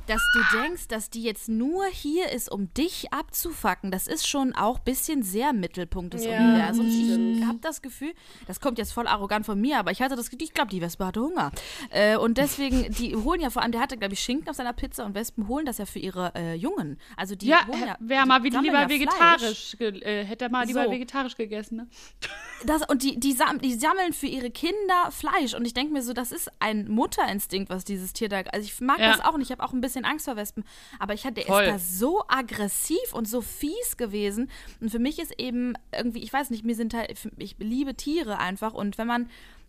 Dass 0.06 0.22
du 0.34 0.58
denkst, 0.58 0.88
dass 0.88 1.10
die 1.10 1.22
jetzt 1.22 1.48
nur 1.48 1.86
hier 1.86 2.30
ist, 2.30 2.50
um 2.50 2.72
dich 2.74 3.12
abzufacken, 3.12 3.90
das 3.90 4.06
ist 4.06 4.26
schon 4.28 4.54
auch 4.54 4.78
ein 4.78 4.84
bisschen 4.84 5.22
sehr 5.22 5.52
Mittelpunkt 5.52 6.14
des 6.14 6.26
Universums. 6.26 6.94
Ich 6.94 7.44
habe 7.46 7.58
das 7.60 7.82
Gefühl, 7.82 8.12
das 8.46 8.60
kommt 8.60 8.78
jetzt 8.78 8.92
voll 8.92 9.06
arrogant 9.06 9.46
von 9.46 9.60
mir, 9.60 9.78
aber 9.78 9.90
ich 9.90 10.02
hatte 10.02 10.16
das 10.16 10.30
Gefühl, 10.30 10.44
ich 10.44 10.54
glaube, 10.54 10.70
die 10.70 10.80
Wespe 10.80 11.06
hatte 11.06 11.20
Hunger. 11.20 11.50
Äh, 11.90 12.16
und 12.16 12.38
deswegen, 12.38 12.90
die 12.92 13.14
holen 13.16 13.40
ja 13.40 13.50
vor 13.50 13.62
allem, 13.62 13.72
der 13.72 13.80
hatte, 13.80 13.96
glaube 13.96 14.14
ich, 14.14 14.20
Schinken 14.20 14.48
auf 14.48 14.56
seiner 14.56 14.72
Pizza 14.72 15.04
und 15.04 15.14
Wespen 15.14 15.48
holen 15.48 15.66
das 15.66 15.78
ja 15.78 15.86
für 15.86 15.98
ihre 15.98 16.32
äh, 16.34 16.54
Jungen. 16.54 16.98
Also 17.16 17.34
die 17.34 17.46
Ja, 17.46 17.66
holen 17.66 17.80
ja 17.86 17.96
wäre 18.00 18.22
die 18.22 18.28
mal 18.28 18.42
wieder 18.42 18.60
lieber 18.62 18.80
ja 18.80 18.88
vegetarisch. 18.88 19.76
ge- 19.78 20.00
Äh, 20.02 20.24
hätte 20.24 20.46
er 20.46 20.50
mal 20.50 20.66
lieber 20.66 20.84
So. 20.84 20.90
vegetarisch 20.90 21.36
gegessen, 21.36 21.76
ne? 21.76 21.86
Das, 22.64 22.88
und 22.88 23.02
die, 23.02 23.18
die, 23.18 23.32
sam 23.32 23.60
die 23.60 23.74
sammeln 23.74 24.12
für 24.12 24.26
ihre 24.26 24.50
Kinder 24.50 25.10
Fleisch. 25.10 25.54
Und 25.54 25.66
ich 25.66 25.74
denke 25.74 25.92
mir 25.92 26.02
so, 26.02 26.12
das 26.12 26.30
ist 26.32 26.50
ein 26.60 26.88
Mutterinstinkt, 26.88 27.70
was 27.70 27.84
dieses 27.84 28.12
Tier 28.12 28.28
da. 28.28 28.40
Also 28.52 28.64
ich 28.66 28.80
mag 28.80 28.98
Ja. 28.98 29.10
das 29.16 29.20
auch 29.24 29.36
nicht. 29.36 29.48
Ich 29.50 29.52
habe 29.52 29.62
auch 29.64 29.72
ein 29.72 29.80
bisschen 29.80 29.91
Angst 30.04 30.24
vor 30.24 30.36
Wespen. 30.36 30.64
Aber 30.98 31.14
ich 31.14 31.24
hatte, 31.24 31.34
der 31.34 31.44
Voll. 31.44 31.62
ist 31.64 31.70
da 31.70 31.78
so 31.78 32.24
aggressiv 32.28 33.12
und 33.12 33.28
so 33.28 33.40
fies 33.40 33.96
gewesen. 33.96 34.50
Und 34.80 34.90
für 34.90 34.98
mich 34.98 35.18
ist 35.18 35.38
eben 35.38 35.74
irgendwie, 35.94 36.22
ich 36.22 36.32
weiß 36.32 36.50
nicht, 36.50 36.64
mir 36.64 36.74
sind 36.74 36.94
halt, 36.94 37.16
ich 37.36 37.56
liebe 37.58 37.94
Tiere 37.94 38.38
einfach. 38.38 38.74
Und 38.74 38.98
wenn 38.98 39.06
man 39.06 39.28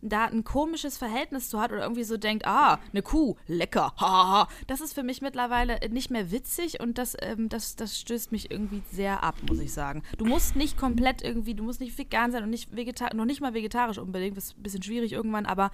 da 0.10 0.26
ein 0.26 0.44
komisches 0.44 0.98
Verhältnis 0.98 1.50
zu 1.50 1.60
hat 1.60 1.72
oder 1.72 1.82
irgendwie 1.84 2.04
so 2.04 2.18
denkt, 2.18 2.46
ah, 2.46 2.80
eine 2.92 3.02
Kuh, 3.02 3.36
lecker, 3.48 3.94
haha, 4.00 4.48
das 4.68 4.82
ist 4.82 4.94
für 4.94 5.04
mich 5.04 5.22
mittlerweile 5.22 5.80
nicht 5.90 6.10
mehr 6.12 6.32
witzig 6.32 6.80
und 6.80 6.98
das, 6.98 7.16
ähm, 7.22 7.50
das, 7.50 7.76
das 7.76 8.00
stößt 8.00 8.32
mich 8.32 8.52
irgendwie 8.52 8.82
sehr 8.92 9.24
ab, 9.24 9.36
muss 9.48 9.60
ich 9.60 9.74
sagen. 9.74 10.04
Du 10.18 10.26
musst 10.26 10.56
nicht 10.56 10.78
komplett 10.78 11.22
irgendwie, 11.22 11.54
du 11.56 11.64
musst 11.64 11.80
nicht 11.80 11.98
vegan 11.98 12.32
sein 12.32 12.44
und 12.44 12.50
nicht 12.50 12.76
vegetar 12.76 13.14
noch 13.14 13.26
nicht 13.26 13.42
mal 13.42 13.54
vegetarisch 13.54 13.98
unbedingt, 13.98 14.38
das 14.38 14.46
ist 14.46 14.58
ein 14.58 14.64
bisschen 14.64 14.84
schwierig 14.84 15.12
irgendwann, 15.14 15.46
aber 15.46 15.72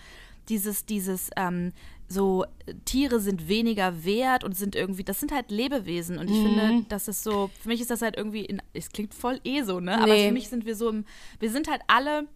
dieses, 0.47 0.85
dieses, 0.85 1.29
ähm, 1.35 1.73
so 2.11 2.43
äh, 2.65 2.73
Tiere 2.85 3.19
sind 3.19 3.47
weniger 3.47 4.03
wert 4.03 4.43
und 4.43 4.57
sind 4.57 4.75
irgendwie, 4.75 5.03
das 5.03 5.19
sind 5.19 5.31
halt 5.31 5.51
Lebewesen 5.51 6.17
und 6.17 6.27
ich 6.29 6.41
finde, 6.41 6.83
das 6.89 7.07
ist 7.07 7.23
so, 7.23 7.51
für 7.61 7.69
mich 7.69 7.81
ist 7.81 7.91
das 7.91 8.01
halt 8.01 8.17
irgendwie, 8.17 8.45
in, 8.45 8.59
es 8.73 8.89
klingt 8.89 9.13
voll 9.13 9.39
eh 9.43 9.61
so, 9.61 9.79
ne? 9.79 9.95
Aber 9.95 10.07
Nee. 10.13 10.27
für 10.27 10.33
mich 10.33 10.49
sind 10.49 10.65
wir 10.65 10.75
so 10.75 10.89
im, 10.89 11.05
wir 11.39 11.51
sind 11.51 11.69
halt 11.69 11.81
alle 11.85 12.27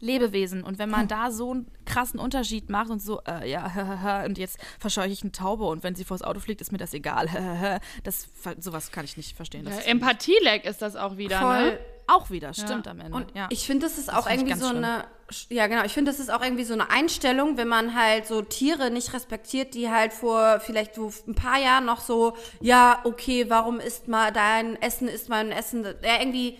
Lebewesen. 0.00 0.64
Und 0.64 0.78
wenn 0.78 0.90
man 0.90 1.08
da 1.08 1.30
so 1.30 1.52
einen 1.52 1.66
krassen 1.84 2.18
Unterschied 2.18 2.70
macht 2.70 2.90
und 2.90 3.00
so, 3.00 3.20
äh, 3.26 3.50
ja, 3.50 4.22
und 4.26 4.38
jetzt 4.38 4.58
verscheuche 4.78 5.08
ich 5.10 5.22
eine 5.22 5.32
Taube 5.32 5.64
und 5.64 5.82
wenn 5.82 5.94
sie 5.94 6.04
vors 6.04 6.22
Auto 6.22 6.40
fliegt, 6.40 6.60
ist 6.60 6.72
mir 6.72 6.78
das 6.78 6.94
egal. 6.94 7.80
das, 8.04 8.28
sowas 8.58 8.90
kann 8.92 9.04
ich 9.04 9.16
nicht 9.16 9.36
verstehen. 9.36 9.66
Ja, 9.66 9.78
Empathielag 9.80 10.64
ist 10.64 10.82
das 10.82 10.96
auch 10.96 11.16
wieder, 11.16 11.38
Voll. 11.38 11.72
ne? 11.72 11.78
Auch 12.06 12.30
wieder, 12.30 12.52
stimmt 12.54 12.88
am 12.88 12.98
Ende. 12.98 13.16
Und 13.16 13.36
ja. 13.36 13.46
ich 13.50 13.64
finde, 13.64 13.86
das 13.86 13.96
ist 13.96 14.12
auch 14.12 14.26
find 14.26 14.42
ich 14.42 14.48
irgendwie 14.48 14.58
so 14.58 14.70
schlimm. 14.70 14.82
eine, 14.82 15.04
ja 15.48 15.68
genau, 15.68 15.84
ich 15.84 15.92
finde, 15.92 16.10
das 16.10 16.18
ist 16.18 16.28
auch 16.28 16.42
irgendwie 16.42 16.64
so 16.64 16.74
eine 16.74 16.90
Einstellung, 16.90 17.56
wenn 17.56 17.68
man 17.68 17.94
halt 17.94 18.26
so 18.26 18.42
Tiere 18.42 18.90
nicht 18.90 19.12
respektiert, 19.14 19.74
die 19.74 19.90
halt 19.90 20.12
vor 20.12 20.58
vielleicht 20.58 20.96
so 20.96 21.12
ein 21.28 21.36
paar 21.36 21.60
Jahren 21.60 21.84
noch 21.84 22.00
so, 22.00 22.36
ja, 22.60 23.00
okay, 23.04 23.46
warum 23.48 23.78
isst 23.78 24.08
mal 24.08 24.32
dein 24.32 24.74
Essen, 24.82 25.06
isst 25.06 25.28
mein 25.28 25.52
Essen, 25.52 25.84
ja, 25.84 26.18
irgendwie 26.18 26.58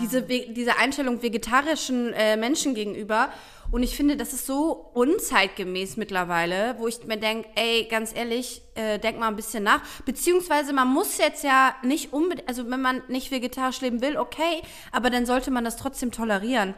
diese, 0.00 0.28
Ve- 0.28 0.46
diese 0.50 0.78
Einstellung 0.78 1.22
vegetarischen 1.22 2.12
äh, 2.12 2.36
Menschen 2.36 2.74
gegenüber. 2.74 3.30
Und 3.70 3.82
ich 3.82 3.96
finde, 3.96 4.16
das 4.18 4.34
ist 4.34 4.46
so 4.46 4.90
unzeitgemäß 4.92 5.96
mittlerweile, 5.96 6.74
wo 6.78 6.88
ich 6.88 7.04
mir 7.06 7.16
denke, 7.16 7.48
ey, 7.54 7.86
ganz 7.90 8.14
ehrlich, 8.14 8.60
äh, 8.74 8.98
denk 8.98 9.18
mal 9.18 9.28
ein 9.28 9.36
bisschen 9.36 9.64
nach. 9.64 9.80
Beziehungsweise 10.04 10.72
man 10.74 10.88
muss 10.88 11.16
jetzt 11.16 11.42
ja 11.42 11.74
nicht 11.82 12.12
unbedingt, 12.12 12.48
also 12.48 12.68
wenn 12.70 12.82
man 12.82 13.00
nicht 13.08 13.30
vegetarisch 13.30 13.80
leben 13.80 14.02
will, 14.02 14.18
okay, 14.18 14.60
aber 14.90 15.08
dann 15.08 15.24
sollte 15.24 15.50
man 15.50 15.64
das 15.64 15.76
trotzdem 15.78 16.12
tolerieren. 16.12 16.74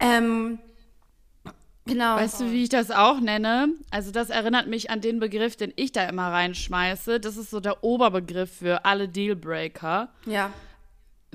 Ähm, 0.00 0.58
genau. 1.86 2.16
Weißt 2.16 2.40
du, 2.40 2.50
wie 2.50 2.62
ich 2.62 2.68
das 2.70 2.90
auch 2.90 3.20
nenne? 3.20 3.68
Also 3.90 4.10
das 4.10 4.30
erinnert 4.30 4.68
mich 4.68 4.88
an 4.90 5.00
den 5.02 5.20
Begriff, 5.20 5.56
den 5.56 5.72
ich 5.76 5.92
da 5.92 6.04
immer 6.08 6.28
reinschmeiße. 6.32 7.20
Das 7.20 7.36
ist 7.36 7.50
so 7.50 7.60
der 7.60 7.84
Oberbegriff 7.84 8.50
für 8.58 8.84
alle 8.86 9.06
Dealbreaker. 9.08 10.08
ja. 10.26 10.50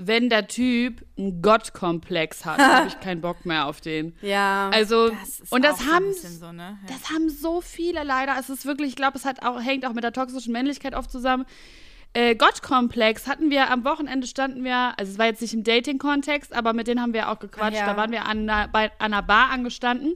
Wenn 0.00 0.28
der 0.30 0.46
Typ 0.46 1.04
einen 1.18 1.42
Gottkomplex 1.42 2.44
hat, 2.44 2.58
habe 2.58 2.86
ich 2.86 3.00
keinen 3.00 3.20
Bock 3.20 3.44
mehr 3.44 3.66
auf 3.66 3.80
den. 3.80 4.16
Ja. 4.22 4.70
Also 4.72 5.08
das 5.10 5.40
ist 5.40 5.52
und 5.52 5.64
das 5.64 5.74
auch 5.74 5.78
so 5.80 5.84
ein 5.90 5.92
haben 5.94 6.12
so, 6.14 6.52
ne? 6.52 6.78
Ja. 6.86 6.94
das 6.94 7.10
haben 7.10 7.28
so 7.28 7.60
viele 7.60 8.04
leider. 8.04 8.36
Es 8.38 8.48
ist 8.48 8.64
wirklich, 8.64 8.90
ich 8.90 8.96
glaube, 8.96 9.18
es 9.18 9.24
hat 9.24 9.42
auch 9.44 9.60
hängt 9.60 9.84
auch 9.84 9.92
mit 9.92 10.04
der 10.04 10.12
toxischen 10.12 10.52
Männlichkeit 10.52 10.94
oft 10.94 11.10
zusammen. 11.10 11.46
Äh, 12.14 12.36
Gottkomplex 12.36 13.26
hatten 13.26 13.50
wir 13.50 13.70
am 13.70 13.84
Wochenende 13.84 14.26
standen 14.26 14.64
wir, 14.64 14.94
also 14.98 15.12
es 15.12 15.18
war 15.18 15.26
jetzt 15.26 15.42
nicht 15.42 15.52
im 15.52 15.62
Dating-Kontext, 15.64 16.54
aber 16.54 16.72
mit 16.72 16.86
denen 16.86 17.02
haben 17.02 17.12
wir 17.12 17.28
auch 17.30 17.38
gequatscht. 17.38 17.76
Ah, 17.76 17.80
ja. 17.80 17.86
Da 17.86 17.96
waren 17.96 18.12
wir 18.12 18.24
an 18.24 18.48
einer, 18.48 18.68
bei 18.68 18.90
einer 18.98 19.22
Bar 19.22 19.50
angestanden 19.50 20.14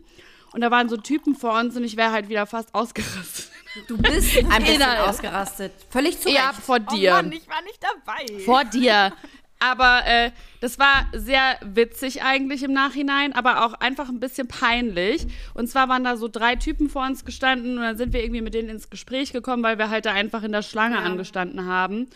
und 0.53 0.61
da 0.63 0.71
waren 0.71 0.89
so 0.89 0.97
Typen 0.97 1.35
vor 1.35 1.59
uns 1.59 1.77
und 1.77 1.85
ich 1.85 1.97
wäre 1.97 2.13
halt 2.13 2.29
wieder 2.29 2.47
fast 2.47 2.75
ausgerastet. 2.75 3.51
du 3.89 3.99
bist 3.99 4.37
ein 4.39 4.47
bisschen 4.65 4.83
ausgerastet. 4.83 5.73
Völlig 5.91 6.19
zu 6.21 6.31
Ja, 6.31 6.51
Recht. 6.51 6.61
vor 6.63 6.79
Oh 6.91 6.95
dir. 6.95 7.13
Mann, 7.13 7.33
ich 7.33 7.47
war 7.49 7.63
nicht 7.63 7.81
dabei. 7.83 8.39
vor 8.45 8.65
dir. 8.65 9.13
Aber 9.63 10.05
äh, 10.07 10.33
das 10.61 10.81
war 10.81 11.07
sehr 11.15 11.57
witzig 11.63 12.23
eigentlich 12.23 12.65
im 12.65 12.73
Nachhinein, 12.73 13.33
aber 13.33 13.65
auch 13.65 13.75
einfach 13.75 14.09
ein 14.09 14.19
bisschen 14.19 14.49
peinlich. 14.49 15.27
Und 15.55 15.69
zwar 15.69 15.89
waren 15.89 16.03
da 16.03 16.17
so 16.17 16.27
drei 16.27 16.57
Typen 16.57 16.91
vor 16.91 17.07
uns 17.07 17.25
gestanden 17.25 17.79
und 17.79 17.85
dann 17.85 17.97
sind 17.97 18.13
wir 18.13 18.25
irgendwie 18.25 18.41
mit 18.41 18.55
denen 18.55 18.69
ins 18.69 18.91
Gespräch 18.91 19.33
gekommen, 19.33 19.63
weil 19.63 19.79
wir 19.79 19.89
halt 19.89 20.05
da 20.05 20.13
einfach 20.13 20.43
in 20.43 20.51
der 20.51 20.63
Schlange 20.63 20.99
angestanden 20.99 21.67
haben. 21.67 22.09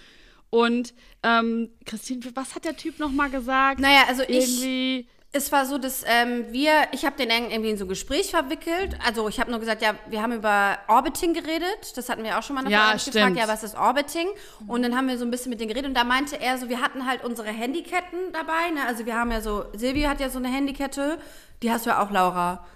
Und 0.50 0.92
ähm, 1.22 1.70
Christine, 1.84 2.20
was 2.34 2.56
hat 2.56 2.64
der 2.64 2.76
Typ 2.76 2.98
nochmal 2.98 3.30
gesagt? 3.30 3.78
Naja, 3.78 4.04
also 4.08 4.22
ich, 4.26 4.62
irgendwie. 4.62 5.08
Es 5.36 5.52
war 5.52 5.66
so, 5.66 5.78
dass 5.78 6.02
ähm, 6.06 6.46
wir, 6.50 6.72
ich 6.92 7.04
habe 7.04 7.16
den 7.16 7.30
irgendwie 7.30 7.70
in 7.70 7.76
so 7.76 7.84
ein 7.84 7.88
Gespräch 7.88 8.30
verwickelt. 8.30 8.96
Also 9.04 9.28
ich 9.28 9.38
habe 9.38 9.50
nur 9.50 9.60
gesagt, 9.60 9.82
ja, 9.82 9.94
wir 10.08 10.22
haben 10.22 10.32
über 10.32 10.78
Orbiting 10.88 11.34
geredet. 11.34 11.96
Das 11.96 12.08
hatten 12.08 12.24
wir 12.24 12.38
auch 12.38 12.42
schon 12.42 12.56
mal 12.56 12.68
Ja, 12.70 12.96
Frage 12.96 13.10
gefragt. 13.10 13.36
Ja, 13.36 13.48
was 13.48 13.62
ist 13.62 13.76
Orbiting? 13.76 14.28
Und 14.66 14.82
dann 14.82 14.96
haben 14.96 15.08
wir 15.08 15.18
so 15.18 15.24
ein 15.24 15.30
bisschen 15.30 15.50
mit 15.50 15.60
denen 15.60 15.68
geredet 15.68 15.88
und 15.88 15.94
da 15.94 16.04
meinte 16.04 16.40
er 16.40 16.58
so, 16.58 16.68
wir 16.68 16.80
hatten 16.80 17.06
halt 17.06 17.24
unsere 17.24 17.48
Handyketten 17.48 18.32
dabei. 18.32 18.70
Ne? 18.74 18.86
Also 18.86 19.06
wir 19.06 19.16
haben 19.16 19.30
ja 19.30 19.40
so, 19.40 19.66
Silvia 19.74 20.10
hat 20.10 20.20
ja 20.20 20.30
so 20.30 20.38
eine 20.38 20.48
Handykette. 20.48 21.18
Die 21.62 21.70
hast 21.70 21.86
du 21.86 21.90
ja 21.90 22.02
auch, 22.02 22.10
Laura. 22.10 22.66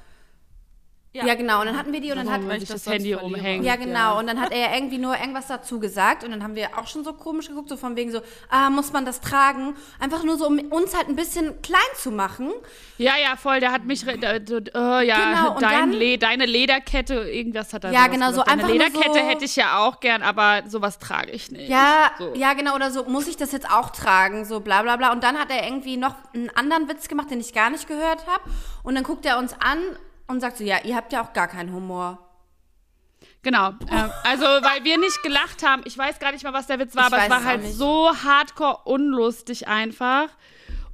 Ja, 1.13 1.35
genau. 1.35 1.59
Und 1.61 1.67
dann 1.67 1.77
hatten 1.77 1.93
wir 1.93 2.01
die 2.01 2.13
und 2.13 2.19
dann 2.19 2.31
hat 2.31 2.41
weil 2.47 2.61
sich 2.61 2.69
ich 2.69 2.69
das 2.69 2.85
das 2.85 2.93
Handy 2.95 3.17
umhängt. 3.17 3.65
Ja, 3.65 3.75
genau. 3.75 4.21
Und 4.21 4.29
dann 4.29 4.41
hat 4.41 4.53
er 4.53 4.59
ja 4.71 4.75
irgendwie 4.77 4.99
nur 4.99 5.19
irgendwas 5.19 5.49
dazu 5.49 5.81
gesagt. 5.81 6.23
Und 6.23 6.31
dann 6.31 6.45
haben 6.45 6.55
wir 6.55 6.79
auch 6.79 6.87
schon 6.87 7.03
so 7.03 7.13
komisch 7.15 7.49
geguckt, 7.49 7.69
so 7.69 7.77
von 7.77 7.97
wegen 7.97 8.13
so, 8.13 8.21
ah, 8.49 8.71
muss 8.71 8.93
man 8.93 9.05
das 9.05 9.21
tragen? 9.21 9.75
Einfach 9.99 10.23
nur 10.23 10.39
so, 10.39 10.47
um 10.47 10.61
uns 10.71 10.97
halt 10.97 11.09
ein 11.09 11.17
bisschen 11.17 11.61
klein 11.63 11.81
zu 11.97 12.13
machen. 12.13 12.53
Ja, 12.97 13.15
ja, 13.21 13.35
voll, 13.35 13.59
der 13.59 13.73
hat 13.73 13.85
mich. 13.87 14.05
da- 14.05 14.37
Oh, 14.75 15.01
ja, 15.01 15.33
Genau, 15.35 15.55
und 15.55 15.63
dein 15.63 15.91
dann- 15.91 15.93
Le 15.93 16.17
deine 16.17 16.47
Lederkette, 16.47 17.15
irgendwas 17.15 17.73
hat 17.73 17.83
er 17.83 17.91
Ja, 17.93 18.07
genau, 18.07 18.31
so 18.31 18.43
einfach 18.45 18.69
Lederkette 18.69 19.13
so- 19.13 19.19
hätte 19.27 19.45
ich 19.47 19.57
ja 19.57 19.79
auch 19.81 19.99
gern, 19.99 20.23
aber 20.23 20.63
sowas 20.69 21.01
trage 21.01 21.33
ich 21.33 21.51
nicht. 21.51 21.69
Ja, 21.69 22.13
so. 22.19 22.35
ja, 22.37 22.53
genau, 22.53 22.77
oder 22.77 22.93
so, 22.93 23.03
muss 23.07 23.27
ich 23.27 23.37
das 23.37 23.51
jetzt 23.51 23.69
auch 23.69 23.91
tragen, 23.91 24.45
so 24.45 24.61
bla 24.61 24.83
bla 24.83 24.95
bla. 24.95 25.11
Und 25.11 25.25
dann 25.25 25.37
hat 25.41 25.51
er 25.51 25.65
irgendwie 25.65 25.97
noch 25.97 26.15
einen 26.35 26.51
anderen 26.51 26.89
Witz 26.89 27.09
gemacht, 27.09 27.33
den 27.33 27.41
ich 27.41 27.53
gar 27.53 27.71
nicht 27.71 27.89
gehört 27.89 28.29
habe. 28.29 28.45
Und 28.85 28.95
dann 28.95 29.03
guckt 29.03 29.27
er 29.27 29.39
uns 29.39 29.55
an 29.55 29.79
und 30.31 30.41
sagt 30.41 30.57
so, 30.59 30.65
ja, 30.65 30.79
ihr 30.85 30.97
habt 30.97 31.13
ja 31.13 31.23
auch 31.23 31.33
gar 31.33 31.49
keinen 31.49 31.73
Humor. 31.73 32.19
Genau. 33.43 33.71
Ähm, 33.91 34.11
also, 34.25 34.45
weil 34.45 34.85
wir 34.85 34.99
nicht 34.99 35.23
gelacht 35.23 35.63
haben. 35.67 35.83
Ich 35.87 35.97
weiß 35.97 36.19
gar 36.19 36.33
nicht 36.33 36.45
mal, 36.45 36.53
was 36.53 36.67
der 36.67 36.79
Witz 36.79 36.95
war, 36.95 37.07
Ich 37.09 37.13
aber 37.15 37.23
es 37.25 37.31
war 37.31 37.45
halt 37.45 37.63
nicht. 37.63 37.75
so 37.75 38.11
hardcore 38.23 38.81
unlustig 38.85 39.67
einfach. 39.69 40.29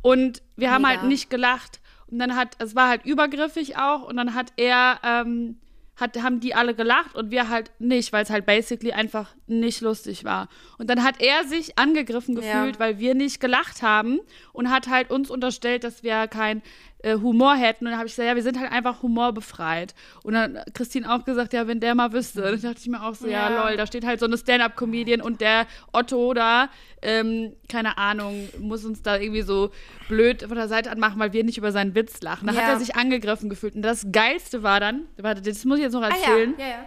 Und 0.02 0.42
wir 0.56 0.70
haben 0.70 0.82
Mega. 0.82 1.00
halt 1.00 1.08
nicht 1.08 1.28
gelacht. 1.30 1.80
Und 2.08 2.20
dann 2.20 2.36
hat, 2.36 2.56
es 2.60 2.76
war 2.76 2.88
halt 2.88 3.04
übergriffig 3.04 3.76
auch. 3.78 4.02
Und 4.02 4.16
dann 4.16 4.34
hat 4.34 4.52
er, 4.56 5.00
ähm, 5.02 5.58
hat, 5.96 6.22
haben 6.22 6.38
die 6.38 6.54
alle 6.54 6.74
gelacht 6.74 7.16
und 7.16 7.30
wir 7.32 7.48
halt 7.48 7.72
nicht, 7.80 8.12
weil 8.12 8.22
es 8.22 8.30
halt 8.30 8.46
basically 8.46 8.92
einfach 8.92 9.34
nicht 9.48 9.80
lustig 9.80 10.22
war. 10.24 10.48
Und 10.78 10.88
dann 10.88 11.02
hat 11.02 11.20
er 11.20 11.42
sich 11.44 11.78
angegriffen 11.78 12.40
Ja. 12.40 12.40
gefühlt, 12.60 12.78
weil 12.78 12.98
wir 13.00 13.14
nicht 13.16 13.40
gelacht 13.40 13.82
haben 13.82 14.20
und 14.52 14.70
hat 14.70 14.88
halt 14.88 15.10
uns 15.10 15.30
unterstellt, 15.30 15.82
dass 15.82 16.02
wir 16.04 16.28
kein 16.28 16.62
äh, 17.00 17.14
Humor 17.16 17.54
hätten. 17.54 17.84
Und 17.84 17.90
dann 17.90 17.98
habe 17.98 18.06
ich 18.08 18.14
gesagt, 18.14 18.28
ja, 18.28 18.34
wir 18.34 18.42
sind 18.42 18.58
halt 18.58 18.72
einfach 18.72 19.02
humorbefreit. 19.02 19.94
Und 20.22 20.34
dann 20.34 20.58
hat 20.58 20.74
Christine 20.74 21.12
auch 21.12 21.24
gesagt, 21.24 21.52
ja, 21.52 21.66
wenn 21.68 21.80
der 21.80 21.94
mal 21.94 22.12
wüsste. 22.12 22.40
Und 22.44 22.52
dann 22.52 22.72
dachte 22.72 22.80
ich 22.80 22.88
mir 22.88 23.02
auch 23.02 23.14
so, 23.14 23.26
ja, 23.26 23.50
Ja. 23.50 23.68
lol, 23.68 23.76
da 23.76 23.86
steht 23.86 24.04
halt 24.06 24.18
so 24.20 24.26
eine 24.26 24.38
Stand-Up-Comedian 24.38 25.20
und 25.20 25.40
der 25.40 25.66
Otto 25.92 26.32
da, 26.34 26.68
ähm, 27.02 27.52
keine 27.68 27.98
Ahnung, 27.98 28.48
muss 28.58 28.84
uns 28.84 29.02
da 29.02 29.16
irgendwie 29.18 29.42
so 29.42 29.70
blöd 30.08 30.42
von 30.42 30.56
der 30.56 30.68
Seite 30.68 30.90
anmachen, 30.90 31.18
weil 31.20 31.32
wir 31.32 31.44
nicht 31.44 31.58
über 31.58 31.72
seinen 31.72 31.94
Witz 31.94 32.22
lachen. 32.22 32.46
Da 32.46 32.54
hat 32.54 32.62
Ja. 32.66 32.72
er 32.72 32.78
sich 32.78 32.96
angegriffen 32.96 33.48
gefühlt. 33.50 33.74
Und 33.74 33.82
das 33.82 34.06
Geilste 34.10 34.62
war 34.62 34.80
dann, 34.80 35.02
warte, 35.18 35.42
das 35.42 35.64
muss 35.64 35.78
ich 35.78 35.84
jetzt 35.84 35.92
noch 35.92 36.02
Ah 36.02 36.08
erzählen. 36.08 36.54
ja, 36.58 36.64
ja, 36.64 36.70
ja. 36.70 36.86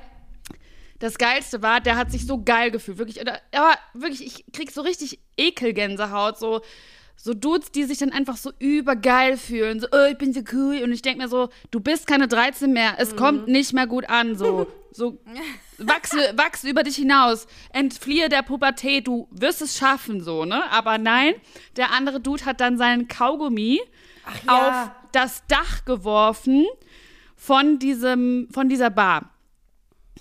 Das 1.02 1.17
Geilste 1.17 1.62
war, 1.62 1.80
der 1.80 1.95
hat 1.95 2.12
sich 2.12 2.26
so 2.28 2.43
geil 2.43 2.72
gefühlt. 2.72 2.98
Wirklich, 2.98 3.22
aber 3.22 3.74
wirklich, 3.93 4.26
ich 4.26 4.45
krieg 4.52 4.69
so 4.69 4.82
richtig 4.82 5.19
Ekelgänsehaut. 5.38 6.38
So, 6.38 6.60
so 7.21 7.34
Dudes, 7.34 7.71
die 7.71 7.84
sich 7.84 7.97
dann 7.97 8.13
einfach 8.13 8.38
so 8.38 8.51
übergeil 8.60 9.36
fühlen. 9.36 9.82
So, 9.82 9.88
oh, 9.91 10.05
ich 10.10 10.17
bin 10.17 10.34
so 10.34 10.39
cool. 10.53 10.82
Und 10.84 10.93
ich 10.93 11.01
denke 11.01 11.21
mir 11.21 11.27
so, 11.27 11.49
du 11.69 11.82
bist 11.82 12.08
keine 12.08 12.29
13 12.29 12.71
mehr. 12.71 12.93
Es 12.97 13.17
kommt 13.17 13.49
nicht 13.49 13.73
mehr 13.73 13.88
gut 13.88 14.10
an. 14.10 14.38
So, 14.38 14.67
so 14.91 15.19
wachse, 15.77 16.17
wachse 16.38 16.69
über 16.69 16.84
dich 16.84 16.95
hinaus. 16.95 17.45
Entfliehe 17.73 18.29
der 18.29 18.41
Pubertät. 18.41 19.05
Du 19.05 19.27
wirst 19.32 19.62
es 19.62 19.77
schaffen, 19.77 20.21
so, 20.21 20.45
ne? 20.45 20.63
Aber 20.71 20.97
nein, 20.97 21.34
der 21.75 21.91
andere 21.91 22.21
Dude 22.21 22.45
hat 22.45 22.62
dann 22.62 22.77
seinen 22.77 23.10
Kaugummi 23.10 23.82
ja. 24.47 24.86
auf 24.86 24.91
das 25.12 25.43
Dach 25.47 25.84
geworfen 25.84 26.65
von 27.36 27.79
diesem, 27.79 28.47
von 28.53 28.69
dieser 28.69 28.91
Bar. 28.91 29.29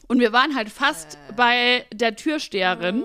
Und 0.08 0.18
wir 0.18 0.32
waren 0.32 0.56
halt 0.56 0.68
fast 0.68 1.16
bei 1.36 1.86
der 1.92 2.16
Türsteherin 2.16 3.04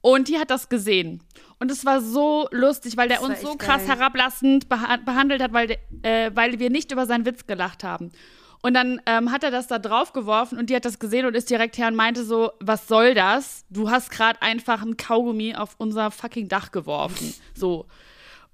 und 0.00 0.28
die 0.28 0.38
hat 0.38 0.50
das 0.50 0.68
gesehen. 0.68 1.24
Und 1.58 1.70
es 1.70 1.84
war 1.86 2.00
so 2.02 2.48
lustig, 2.50 2.96
weil 2.96 3.08
der 3.08 3.22
uns 3.22 3.40
so 3.40 3.54
krass 3.56 3.86
geil. 3.86 3.96
herablassend 3.96 4.68
beha 4.68 4.98
behandelt 4.98 5.42
hat, 5.42 5.52
weil, 5.52 5.78
äh, 6.02 6.30
weil 6.34 6.58
wir 6.58 6.68
nicht 6.70 6.92
über 6.92 7.06
seinen 7.06 7.24
Witz 7.24 7.46
gelacht 7.46 7.82
haben. 7.82 8.12
Und 8.62 8.74
dann 8.74 9.00
ähm, 9.06 9.30
hat 9.32 9.44
er 9.44 9.50
das 9.50 9.66
da 9.66 9.78
drauf 9.78 10.12
geworfen 10.12 10.58
und 10.58 10.68
die 10.70 10.76
hat 10.76 10.84
das 10.84 10.98
gesehen 10.98 11.24
und 11.24 11.34
ist 11.34 11.48
direkt 11.48 11.78
her 11.78 11.88
und 11.88 11.94
meinte 11.94 12.24
so, 12.24 12.50
was 12.60 12.88
soll 12.88 13.14
das? 13.14 13.64
Du 13.70 13.90
hast 13.90 14.10
gerade 14.10 14.42
einfach 14.42 14.82
ein 14.82 14.96
Kaugummi 14.96 15.54
auf 15.54 15.74
unser 15.78 16.10
fucking 16.10 16.48
Dach 16.48 16.72
geworfen. 16.72 17.32
So. 17.54 17.86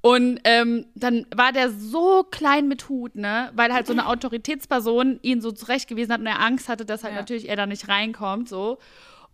Und 0.00 0.40
ähm, 0.44 0.86
dann 0.96 1.26
war 1.34 1.52
der 1.52 1.70
so 1.70 2.24
klein 2.24 2.66
mit 2.66 2.88
Hut, 2.88 3.14
ne? 3.14 3.50
Weil 3.54 3.72
halt 3.72 3.86
so 3.86 3.92
eine 3.92 4.06
Autoritätsperson 4.08 5.20
ihn 5.22 5.40
so 5.40 5.52
zurechtgewiesen 5.52 6.12
hat 6.12 6.20
und 6.20 6.26
er 6.26 6.40
Angst 6.40 6.68
hatte, 6.68 6.84
dass 6.84 7.04
halt 7.04 7.14
Ja. 7.14 7.20
natürlich 7.20 7.48
er 7.48 7.54
da 7.56 7.66
nicht 7.66 7.88
reinkommt, 7.88 8.48
so. 8.48 8.78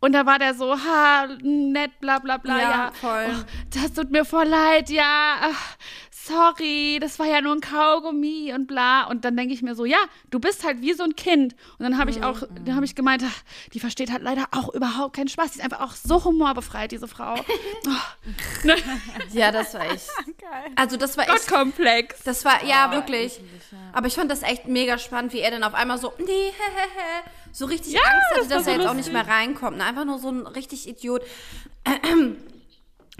Und 0.01 0.13
da 0.13 0.27
war 0.27 0.39
der 0.39 0.55
so, 0.55 0.75
ha, 0.79 1.27
nett, 1.43 1.99
bla 2.01 2.19
bla 2.19 2.37
bla, 2.37 2.59
ja. 2.59 2.71
Ja, 2.71 2.93
voll. 2.93 3.27
Oh, 3.31 3.45
das 3.75 3.93
tut 3.93 4.11
mir 4.11 4.25
voll 4.25 4.47
leid, 4.47 4.91
ja. 4.91 5.37
Ach, 5.41 5.77
sorry, 6.29 6.99
das 7.01 7.19
war 7.19 7.27
ja 7.27 7.41
nur 7.41 7.55
ein 7.55 7.61
Kaugummi 7.61 8.53
und 8.55 8.67
bla. 8.67 9.05
Und 9.05 9.25
dann 9.25 9.37
denke 9.37 9.55
ich 9.55 9.63
mir 9.63 9.75
so, 9.75 9.85
ja, 9.85 9.99
du 10.31 10.39
bist 10.39 10.65
halt 10.65 10.81
wie 10.83 10.93
so 10.93 11.03
ein 11.03 11.17
Kind. 11.17 11.55
Und 11.79 11.85
dann 11.85 11.99
habe 11.99 12.11
ich 12.11 12.23
auch, 12.23 12.43
dann 12.65 12.77
habe 12.77 12.85
ich 12.85 12.95
gemeint, 12.95 13.25
ach, 13.27 13.43
die 13.73 13.81
versteht 13.81 14.13
halt 14.13 14.23
leider 14.23 14.47
auch 14.53 14.73
überhaupt 14.73 15.17
keinen 15.17 15.29
Spaß. 15.29 15.53
Die 15.53 15.59
ist 15.59 15.65
einfach 15.65 15.81
auch 15.81 15.93
so 15.93 16.25
humorbefreit, 16.25 16.93
diese 16.93 17.09
Frau. 17.09 17.35
Oh. 17.87 18.67
Ne? 18.67 18.77
Ja, 19.33 19.51
das 19.51 19.75
war 19.75 19.91
echt. 19.91 20.09
Also 20.77 20.97
das 20.97 21.17
war 21.17 21.25
echt. 21.25 21.49
Gottkomplex. 21.49 22.23
Das 22.25 22.45
war, 22.45 22.65
ja, 22.65 22.91
wirklich. 22.93 23.41
Aber 23.93 24.07
ich 24.07 24.15
fand 24.15 24.31
das 24.31 24.43
echt 24.43 24.67
mega 24.67 24.99
spannend, 24.99 25.33
wie 25.33 25.41
er 25.41 25.51
dann 25.51 25.63
auf 25.65 25.75
einmal 25.75 25.99
so, 25.99 26.13
nee, 26.19 26.25
hehehe, 26.27 27.23
so 27.59 27.66
richtig 27.66 27.97
Angst 27.97 28.09
hatte, 28.31 28.40
das 28.40 28.49
dass 28.49 28.64
so 28.64 28.71
er 28.71 28.77
jetzt 28.77 28.87
auch 28.87 28.94
nicht 28.94 29.09
lustig. 29.11 29.27
mehr 29.27 29.29
reinkommt. 29.29 29.77
Ne? 29.79 29.85
Einfach 29.85 30.05
nur 30.05 30.18
so 30.18 30.29
ein 30.29 30.47
richtig 30.47 30.88
Idiot. 30.88 31.23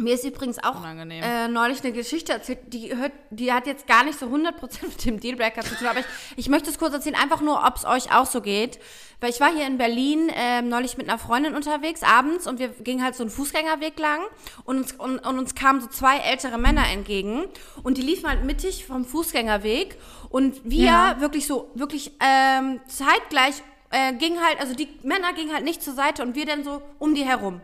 Mir 0.01 0.15
ist 0.15 0.25
übrigens 0.25 0.63
auch 0.63 0.85
äh, 0.85 1.49
neulich 1.49 1.83
eine 1.83 1.91
Geschichte 1.93 2.33
erzählt, 2.33 2.61
die, 2.73 2.97
hört, 2.97 3.11
die 3.31 3.53
hat 3.53 3.67
jetzt 3.67 3.89
gar 3.89 4.05
nicht 4.05 4.17
so 4.17 4.27
100% 4.27 4.53
mit 4.83 5.05
dem 5.05 5.19
Dealbreaker 5.19 5.63
zu 5.63 5.75
tun, 5.75 5.89
aber 5.89 5.99
ich, 5.99 6.07
ich 6.37 6.49
möchte 6.49 6.71
es 6.71 6.79
kurz 6.79 6.93
erzählen, 6.95 7.17
einfach 7.17 7.41
nur, 7.41 7.65
ob 7.67 7.75
es 7.75 7.85
euch 7.85 8.15
auch 8.15 8.27
so 8.27 8.41
geht. 8.41 8.79
Weil 9.21 9.31
ich 9.31 9.41
war 9.41 9.53
hier 9.53 9.67
in 9.67 9.77
Berlin 9.77 10.31
ähm, 10.37 10.69
neulich 10.69 10.97
mit 10.99 11.09
einer 11.09 11.19
Freundin 11.19 11.57
unterwegs, 11.57 12.05
abends, 12.05 12.47
und 12.47 12.61
wir 12.61 12.69
gingen 12.69 13.03
halt 13.03 13.17
so 13.17 13.25
einen 13.25 13.31
Fußgängerweg 13.31 13.99
lang 13.99 14.21
und 14.63 14.77
uns, 14.79 14.93
und, 14.93 15.19
und 15.19 15.37
uns 15.41 15.57
kamen 15.57 15.81
so 15.81 15.89
zwei 15.89 16.19
ältere 16.19 16.59
Männer 16.59 16.87
entgegen 16.93 17.47
und 17.83 17.99
die 17.99 18.03
liefen 18.03 18.29
halt 18.29 18.45
mittig 18.45 18.87
vom 18.87 19.05
Fußgängerweg 19.05 19.97
und 20.29 20.61
wir 20.63 20.85
Ja. 20.85 21.17
wirklich 21.21 21.49
so, 21.49 21.73
wirklich 21.75 22.13
ähm, 22.21 22.79
zeitgleich 22.87 23.65
äh, 23.91 24.13
gingen 24.15 24.41
halt, 24.45 24.61
also 24.61 24.75
die 24.75 24.89
Männer 25.03 25.33
gingen 25.33 25.53
halt 25.53 25.65
nicht 25.65 25.83
zur 25.83 25.95
Seite 25.95 26.23
und 26.23 26.35
wir 26.35 26.47
dann 26.47 26.65
so 26.65 26.83
um 26.99 27.15
die 27.15 27.25
herum. 27.25 27.61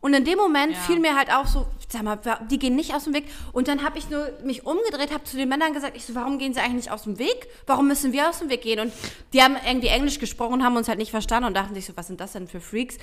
Und 0.00 0.14
in 0.14 0.24
dem 0.24 0.38
Moment 0.38 0.74
Ja. 0.74 0.78
fiel 0.78 1.00
mir 1.00 1.16
halt 1.16 1.32
auch 1.32 1.46
so, 1.46 1.66
sag 1.88 2.02
mal, 2.02 2.18
die 2.50 2.58
gehen 2.58 2.76
nicht 2.76 2.94
aus 2.94 3.04
dem 3.04 3.14
Weg. 3.14 3.24
Und 3.52 3.66
dann 3.66 3.82
habe 3.82 3.98
ich 3.98 4.08
nur 4.10 4.30
mich 4.44 4.64
umgedreht, 4.64 5.12
habe 5.12 5.24
zu 5.24 5.36
den 5.36 5.48
Männern 5.48 5.72
gesagt, 5.72 5.96
ich 5.96 6.04
so, 6.04 6.14
warum 6.14 6.38
gehen 6.38 6.54
sie 6.54 6.60
eigentlich 6.60 6.84
nicht 6.84 6.90
aus 6.92 7.02
dem 7.02 7.18
Weg? 7.18 7.48
Warum 7.66 7.88
müssen 7.88 8.12
wir 8.12 8.28
aus 8.28 8.38
dem 8.38 8.48
Weg 8.48 8.62
gehen? 8.62 8.78
Und 8.78 8.92
die 9.32 9.42
haben 9.42 9.56
irgendwie 9.66 9.88
Englisch 9.88 10.20
gesprochen 10.20 10.62
haben 10.62 10.76
uns 10.76 10.88
halt 10.88 10.98
nicht 10.98 11.10
verstanden 11.10 11.48
und 11.48 11.54
dachten 11.54 11.74
sich 11.74 11.86
so, 11.86 11.96
was 11.96 12.06
sind 12.06 12.20
das 12.20 12.32
denn 12.32 12.46
für 12.46 12.60
Freaks? 12.60 12.96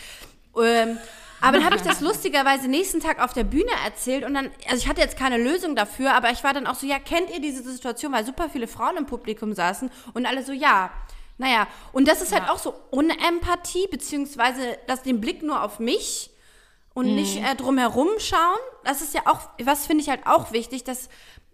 Ähm, 0.58 0.98
aber 1.42 1.58
dann 1.58 1.66
habe 1.66 1.76
ich 1.76 1.82
das 1.82 2.00
lustigerweise 2.10 2.70
nächsten 2.70 3.02
Tag 3.02 3.22
auf 3.22 3.34
der 3.34 3.44
Bühne 3.44 3.72
erzählt 3.86 4.24
und 4.24 4.34
dann, 4.34 4.50
also 4.70 4.78
ich 4.78 4.88
hatte 4.88 5.02
jetzt 5.02 5.18
keine 5.18 5.38
Lösung 5.38 5.76
dafür, 5.76 6.14
aber 6.14 6.32
ich 6.32 6.46
war 6.46 6.54
dann 6.54 6.66
auch 6.66 6.76
so, 6.76 6.88
ja, 6.88 6.98
kennt 6.98 7.30
ihr 7.30 7.42
diese 7.42 7.62
Situation, 7.62 8.14
weil 8.14 8.26
super 8.26 8.50
viele 8.50 8.68
Frauen 8.68 8.96
im 8.96 9.06
Publikum 9.06 9.54
saßen 9.54 9.92
und 10.14 10.26
alle 10.26 10.44
so, 10.44 10.54
ja. 10.54 10.92
Naja, 11.38 11.68
und 11.92 12.08
das 12.08 12.22
ist 12.22 12.34
halt 12.34 12.50
auch 12.50 12.60
so 12.60 12.74
Unempathie, 12.92 13.88
beziehungsweise 13.92 14.78
das, 14.88 15.04
den 15.04 15.20
Blick 15.20 15.44
nur 15.44 15.62
auf 15.64 15.80
mich 15.80 16.32
und 16.94 17.14
nicht 17.16 17.44
äh, 17.44 17.56
drumherum 17.56 18.08
schauen. 18.20 18.60
Das 18.86 19.02
ist 19.02 19.14
ja 19.14 19.22
auch, 19.26 19.50
was 19.62 19.86
finde 19.86 20.02
ich 20.04 20.10
halt 20.10 20.26
auch 20.26 20.54
wichtig, 20.54 20.86
dass, 20.86 21.10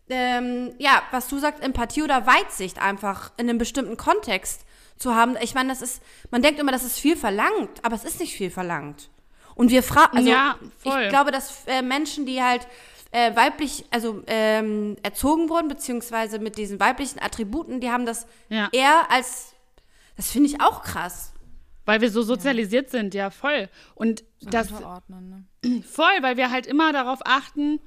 ähm, 0.10 0.74
ja, 0.78 1.02
was 1.12 1.28
du 1.28 1.40
sagst, 1.40 1.64
Empathie 1.64 2.04
oder 2.04 2.28
Weitsicht 2.28 2.80
einfach 2.80 3.32
in 3.38 3.50
einem 3.50 3.58
bestimmten 3.58 3.98
Kontext 3.98 4.62
zu 4.98 5.16
haben. 5.16 5.36
Ich 5.42 5.56
meine, 5.56 5.70
das 5.70 5.82
ist, 5.82 6.04
man 6.30 6.44
denkt 6.44 6.60
immer, 6.60 6.72
das 6.72 6.84
ist 6.84 7.00
viel 7.00 7.18
verlangt, 7.18 7.84
aber 7.84 7.96
es 7.96 8.04
ist 8.04 8.20
nicht 8.20 8.36
viel 8.36 8.52
verlangt. 8.52 9.10
Und 9.56 9.72
wir 9.72 9.82
fragen, 9.82 10.18
also 10.18 10.30
Ja, 10.30 10.56
ich 10.84 11.10
glaube, 11.10 11.32
dass 11.32 11.66
äh, 11.66 11.82
Menschen, 11.82 12.28
die 12.28 12.42
halt 12.42 12.68
äh, 13.12 13.36
weiblich, 13.36 13.86
also 13.92 14.22
ähm, 14.28 14.96
erzogen 15.04 15.50
wurden, 15.50 15.68
beziehungsweise 15.68 16.40
mit 16.40 16.58
diesen 16.58 16.80
weiblichen 16.80 17.20
Attributen, 17.22 17.80
die 17.82 17.90
haben 17.92 18.06
das 18.06 18.28
Ja. 18.50 18.70
eher 18.72 19.10
als, 19.12 19.51
das 20.22 20.32
finde 20.32 20.50
ich 20.50 20.62
auch 20.62 20.84
krass. 20.84 21.34
Weil 21.84 22.00
wir 22.02 22.12
so 22.12 22.22
sozialisiert 22.22 22.92
sind, 22.92 23.16
ja, 23.16 23.32
voll. 23.32 23.68
Und 23.96 24.24
das 24.40 24.72
Unterordnen, 24.72 25.48
ne? 25.64 25.82
voll, 25.84 26.14
weil 26.22 26.38
wir 26.38 26.52
halt 26.52 26.68
immer 26.68 26.94
darauf 26.94 27.22
achten, 27.26 27.80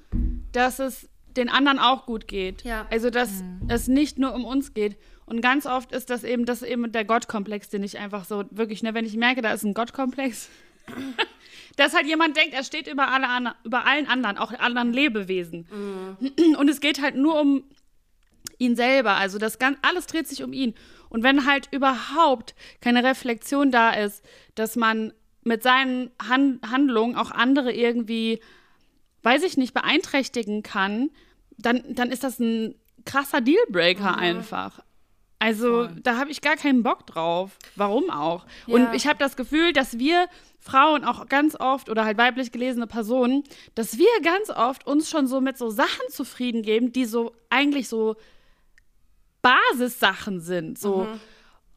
dass 0.51 0.81
es 0.81 1.09
den 1.37 1.49
anderen 1.49 1.79
auch 1.79 2.05
gut 2.05 2.27
geht. 2.27 2.62
Ja. 2.64 2.88
Also, 2.90 3.11
dass 3.11 3.31
es 3.68 3.87
nicht 3.87 4.18
nur 4.18 4.35
um 4.35 4.44
uns 4.44 4.75
geht. 4.75 4.97
Und 5.27 5.42
ganz 5.42 5.64
oft 5.64 5.92
ist 5.92 6.11
das 6.11 6.25
eben, 6.25 6.44
das 6.44 6.62
eben 6.62 6.90
der 6.90 7.05
Gottkomplex, 7.05 7.68
den 7.68 7.85
ich 7.85 7.97
einfach 7.99 8.25
so 8.25 8.44
wirklich, 8.51 8.83
ne, 8.83 8.94
wenn 8.94 9.07
ich 9.07 9.16
merke, 9.16 9.42
da 9.42 9.53
ist 9.53 9.62
ein 9.62 9.75
Gottkomplex, 9.75 10.49
dass 11.77 11.94
halt 11.94 12.07
jemand 12.07 12.37
denkt, 12.37 12.53
er 12.53 12.64
steht 12.64 12.88
über, 12.88 13.09
alle, 13.12 13.29
an- 13.29 13.55
über 13.62 13.87
allen 13.87 14.09
anderen, 14.09 14.38
auch 14.38 14.53
anderen 14.53 14.92
Lebewesen. 14.92 15.66
Und 16.59 16.68
es 16.68 16.81
geht 16.81 17.01
halt 17.01 17.14
nur 17.14 17.40
um 17.40 17.62
ihn 18.59 18.75
selber. 18.75 19.12
Also 19.14 19.38
das 19.38 19.61
ganz, 19.61 19.79
alles 19.83 20.07
dreht 20.07 20.27
sich 20.27 20.42
um 20.42 20.53
ihn. 20.53 20.75
Und 21.14 21.22
wenn 21.22 21.46
halt 21.46 21.68
überhaupt 21.70 22.57
keine 22.81 23.05
Reflexion 23.05 23.70
da 23.70 23.90
ist, 23.90 24.24
dass 24.57 24.74
man 24.74 25.12
mit 25.44 25.62
seinen 25.62 26.11
Han 26.29 26.59
Handlungen 26.68 27.14
auch 27.14 27.31
andere 27.31 27.72
irgendwie, 27.72 28.40
weiß 29.22 29.44
ich 29.44 29.57
nicht, 29.57 29.74
beeinträchtigen 29.74 30.64
kann, 30.64 31.11
dann, 31.57 31.85
dann 31.94 32.11
ist 32.11 32.24
das 32.24 32.40
ein 32.40 32.74
krasser 33.05 33.40
Dealbreaker 33.40 34.18
einfach. 34.18 34.81
Also 35.38 35.87
da 36.03 36.16
habe 36.16 36.33
ich 36.33 36.40
gar 36.40 36.57
keinen 36.57 36.83
Bock 36.83 37.07
drauf. 37.07 37.59
Warum 37.77 38.11
auch? 38.11 38.44
Ja. 38.66 38.74
Und 38.74 38.94
ich 38.94 39.07
habe 39.07 39.20
das 39.20 39.37
Gefühl, 39.37 39.72
dass 39.72 40.00
wir 40.00 40.27
Frauen 40.59 41.05
auch 41.05 41.29
ganz 41.29 41.55
oft 41.55 41.90
oder 41.90 42.05
halt 42.05 42.18
weiblich 42.18 42.50
gelesene 42.50 42.88
Personen, 42.88 43.44
dass 43.77 43.98
wir 43.98 44.09
ganz 44.24 44.50
oft 44.50 44.85
uns 44.85 45.09
schon 45.09 45.29
so 45.29 45.40
mit 45.40 45.59
so 45.59 45.70
Sachen 45.70 46.09
zufrieden 46.11 46.62
geben, 46.62 46.90
die 46.90 47.05
so 47.05 47.37
eigentlich 47.50 47.88
so 47.88 48.16
Basissachen 49.44 50.40
sind. 50.40 50.78
So, 50.78 51.07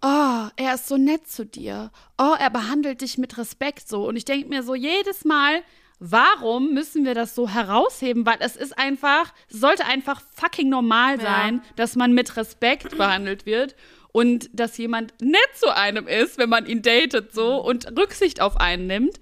oh, 0.01 0.47
er 0.55 0.73
ist 0.75 0.87
so 0.87 0.97
nett 0.97 1.27
zu 1.27 1.45
dir. 1.45 1.91
Oh, 2.17 2.33
er 2.39 2.49
behandelt 2.49 3.01
dich 3.01 3.17
mit 3.17 3.37
Respekt 3.37 3.87
so. 3.87 4.07
Und 4.07 4.15
ich 4.15 4.25
denke 4.25 4.47
mir 4.49 4.63
so 4.63 4.73
jedes 4.75 5.25
Mal, 5.25 5.61
warum 5.99 6.73
müssen 6.73 7.05
wir 7.05 7.13
das 7.15 7.35
so 7.35 7.49
herausheben? 7.49 8.25
Weil 8.25 8.37
es 8.39 8.55
ist 8.55 8.77
einfach, 8.77 9.33
es 9.49 9.59
sollte 9.59 9.85
einfach 9.85 10.21
fucking 10.35 10.69
normal 10.69 11.17
Ja. 11.17 11.23
sein, 11.23 11.61
dass 11.75 11.95
man 11.95 12.13
mit 12.13 12.37
Respekt 12.37 12.89
behandelt 12.97 13.45
wird. 13.45 13.75
Und 14.13 14.49
dass 14.53 14.77
jemand 14.77 15.13
nett 15.21 15.49
zu 15.55 15.75
einem 15.75 16.07
ist, 16.07 16.39
wenn 16.39 16.49
man 16.49 16.65
ihn 16.65 16.81
datet 16.81 17.35
so 17.35 17.57
und 17.57 17.85
Rücksicht 17.99 18.41
auf 18.41 18.57
einen 18.57 18.87
nimmt. 18.87 19.19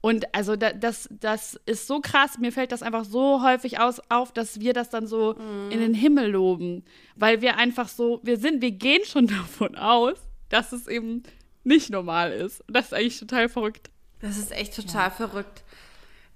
Und 0.00 0.32
also 0.34 0.54
da, 0.56 0.72
das, 0.72 1.08
das 1.10 1.58
ist 1.66 1.86
so 1.86 2.00
krass, 2.00 2.38
mir 2.38 2.52
fällt 2.52 2.70
das 2.70 2.82
einfach 2.82 3.04
so 3.04 3.42
häufig 3.42 3.80
aus, 3.80 4.00
auf, 4.08 4.32
dass 4.32 4.60
wir 4.60 4.72
das 4.72 4.90
dann 4.90 5.06
so 5.06 5.32
in 5.70 5.80
den 5.80 5.94
Himmel 5.94 6.30
loben. 6.30 6.84
Weil 7.16 7.40
wir 7.40 7.56
einfach 7.56 7.88
so, 7.88 8.20
wir 8.22 8.38
sind, 8.38 8.62
wir 8.62 8.70
gehen 8.70 9.04
schon 9.04 9.26
davon 9.28 9.76
aus, 9.76 10.18
dass 10.48 10.72
es 10.72 10.86
eben 10.86 11.24
nicht 11.64 11.90
normal 11.90 12.32
ist. 12.32 12.62
Das 12.68 12.86
ist 12.86 12.94
eigentlich 12.94 13.18
total 13.18 13.48
verrückt. 13.48 13.90
Das 14.20 14.36
ist 14.36 14.52
echt 14.52 14.74
total 14.74 15.10
verrückt. 15.10 15.62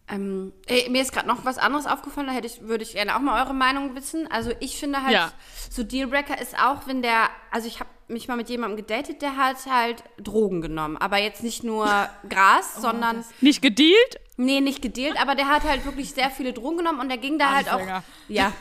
Ähm, 0.08 0.52
ey, 0.66 0.90
mir 0.90 1.00
ist 1.00 1.12
gerade 1.12 1.28
noch 1.28 1.44
was 1.44 1.58
anderes 1.58 1.86
aufgefallen, 1.86 2.26
da 2.26 2.32
hätte 2.32 2.46
ich, 2.46 2.62
würde 2.62 2.82
ich 2.82 2.92
gerne 2.94 3.14
auch 3.16 3.20
mal 3.20 3.42
eure 3.42 3.54
Meinung 3.54 3.94
wissen. 3.94 4.30
Also 4.30 4.50
ich 4.60 4.76
finde 4.78 5.02
halt, 5.02 5.12
Ja. 5.12 5.32
so 5.70 5.82
Dealbreaker 5.84 6.40
ist 6.40 6.58
auch, 6.58 6.86
wenn 6.86 7.02
der, 7.02 7.30
also 7.50 7.66
ich 7.68 7.78
habe 7.80 7.88
mich 8.08 8.28
mal 8.28 8.36
mit 8.36 8.50
jemandem 8.50 8.76
gedatet, 8.76 9.22
der 9.22 9.36
hat 9.36 9.56
halt 9.70 10.02
Drogen 10.18 10.60
genommen. 10.60 10.96
Aber 10.98 11.18
jetzt 11.18 11.42
nicht 11.42 11.64
nur 11.64 11.86
Gras, 12.28 12.76
sondern, 12.82 13.24
Nicht 13.40 13.62
gedealt? 13.62 14.18
nee, 14.36 14.60
nicht 14.60 14.82
gedealt, 14.82 15.20
aber 15.20 15.34
der 15.34 15.48
hat 15.48 15.62
halt 15.62 15.84
wirklich 15.86 16.12
sehr 16.12 16.30
viele 16.30 16.52
Drogen 16.52 16.78
genommen 16.78 17.00
und 17.00 17.08
der 17.08 17.18
ging 17.18 17.38
da 17.38 17.50
halt 17.54 17.70
auch, 17.72 17.80
ja, 18.28 18.52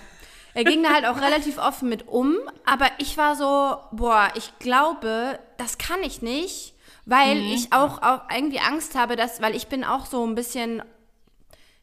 er 0.54 0.64
ging 0.64 0.84
da 0.84 0.90
halt 0.94 1.06
auch 1.06 1.20
relativ 1.22 1.58
offen 1.58 1.90
mit 1.90 2.08
um. 2.08 2.36
Aber 2.66 2.86
ich 3.00 3.18
war 3.18 3.36
so, 3.36 3.78
boah, 3.92 4.30
ich 4.36 4.54
glaube, 4.60 5.40
das 5.58 5.78
kann 5.78 6.04
ich 6.04 6.22
nicht, 6.22 6.76
weil 7.06 7.38
ich 7.38 7.74
auch, 7.74 8.02
auch 8.04 8.22
irgendwie 8.34 8.60
Angst 8.60 8.96
habe, 8.96 9.16
dass, 9.16 9.42
weil 9.42 9.56
ich 9.56 9.68
bin 9.68 9.84
auch 9.84 10.06
so 10.06 10.26
ein 10.26 10.36
bisschen 10.36 10.84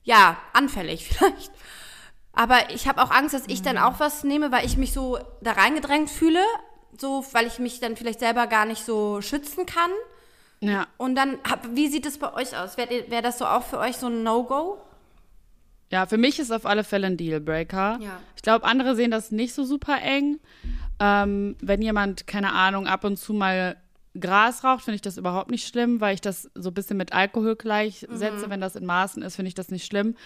ja, 0.04 0.36
anfällig 0.52 1.08
vielleicht. 1.08 1.52
Aber 2.32 2.70
ich 2.70 2.86
habe 2.86 3.02
auch 3.02 3.10
Angst, 3.10 3.34
dass 3.34 3.48
ich 3.48 3.62
dann 3.62 3.78
auch 3.78 3.98
was 3.98 4.22
nehme, 4.22 4.52
weil 4.52 4.64
ich 4.64 4.76
mich 4.76 4.92
so 4.92 5.18
da 5.40 5.52
reingedrängt 5.52 6.08
fühle, 6.08 6.42
so 6.96 7.24
weil 7.32 7.46
ich 7.46 7.58
mich 7.58 7.80
dann 7.80 7.96
vielleicht 7.96 8.20
selber 8.20 8.46
gar 8.46 8.64
nicht 8.64 8.84
so 8.84 9.20
schützen 9.20 9.66
kann. 9.66 9.90
Ja. 10.60 10.86
Und 10.96 11.14
dann, 11.14 11.38
wie 11.72 11.88
sieht 11.88 12.06
es 12.06 12.18
bei 12.18 12.32
euch 12.32 12.56
aus? 12.56 12.76
Wäre 12.76 13.10
wär 13.10 13.22
das 13.22 13.38
so 13.38 13.46
auch 13.46 13.64
für 13.64 13.78
euch 13.78 13.96
so 13.96 14.06
ein 14.06 14.22
No-Go? 14.22 14.78
Ja, 15.90 16.06
für 16.06 16.18
mich 16.18 16.38
ist 16.38 16.50
auf 16.50 16.66
alle 16.66 16.84
Fälle 16.84 17.06
ein 17.06 17.16
Dealbreaker. 17.16 17.98
Ja. 18.00 18.20
Ich 18.36 18.42
glaube, 18.42 18.66
andere 18.66 18.94
sehen 18.94 19.10
das 19.10 19.30
nicht 19.30 19.54
so 19.54 19.64
super 19.64 20.00
eng. 20.02 20.38
Ähm, 21.00 21.56
wenn 21.60 21.80
jemand, 21.80 22.26
keine 22.26 22.52
Ahnung, 22.52 22.86
ab 22.86 23.04
und 23.04 23.16
zu 23.16 23.32
mal 23.32 23.76
Gras 24.18 24.64
raucht, 24.64 24.84
finde 24.84 24.96
ich 24.96 25.02
das 25.02 25.16
überhaupt 25.16 25.50
nicht 25.50 25.66
schlimm, 25.66 26.00
weil 26.00 26.14
ich 26.14 26.20
das 26.20 26.50
so 26.54 26.70
ein 26.70 26.74
bisschen 26.74 26.96
mit 26.96 27.12
Alkohol 27.12 27.56
gleichsetze. 27.56 28.48
Wenn 28.48 28.60
das 28.60 28.76
in 28.76 28.86
Maßen 28.86 29.22
ist, 29.22 29.36
finde 29.36 29.48
ich 29.48 29.54
das 29.54 29.70
nicht 29.70 29.84
schlimm. 29.84 30.16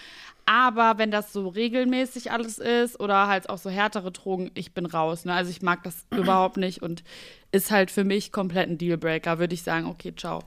Aber 0.45 0.97
wenn 0.97 1.11
das 1.11 1.31
so 1.33 1.47
regelmäßig 1.47 2.31
alles 2.31 2.57
ist 2.57 2.99
oder 2.99 3.27
halt 3.27 3.49
auch 3.49 3.57
so 3.57 3.69
härtere 3.69 4.11
Drogen, 4.11 4.51
ich 4.53 4.73
bin 4.73 4.85
raus. 4.85 5.25
Ne? 5.25 5.33
Also 5.33 5.51
ich 5.51 5.61
mag 5.61 5.83
das 5.83 6.05
überhaupt 6.11 6.57
nicht 6.57 6.81
und 6.81 7.03
ist 7.51 7.71
halt 7.71 7.91
für 7.91 8.03
mich 8.03 8.31
komplett 8.31 8.69
ein 8.69 8.77
Dealbreaker. 8.77 9.39
Würde 9.39 9.53
ich 9.53 9.63
sagen, 9.63 9.87
okay, 9.87 10.13
ciao. 10.15 10.43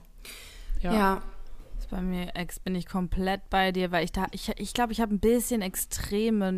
Ja. 0.81 0.93
Ja. 0.93 1.21
Bei 1.89 2.01
mir 2.01 2.35
Ex 2.35 2.59
bin 2.59 2.75
ich 2.75 2.85
komplett 2.85 3.49
bei 3.49 3.71
dir, 3.71 3.93
weil 3.93 4.03
ich 4.03 4.11
da, 4.11 4.27
ich 4.31 4.43
glaube, 4.43 4.61
ich, 4.61 4.73
glaub, 4.73 4.91
ich 4.91 4.99
habe 4.99 5.15
ein 5.15 5.21
bisschen 5.21 5.61
extreme 5.61 6.51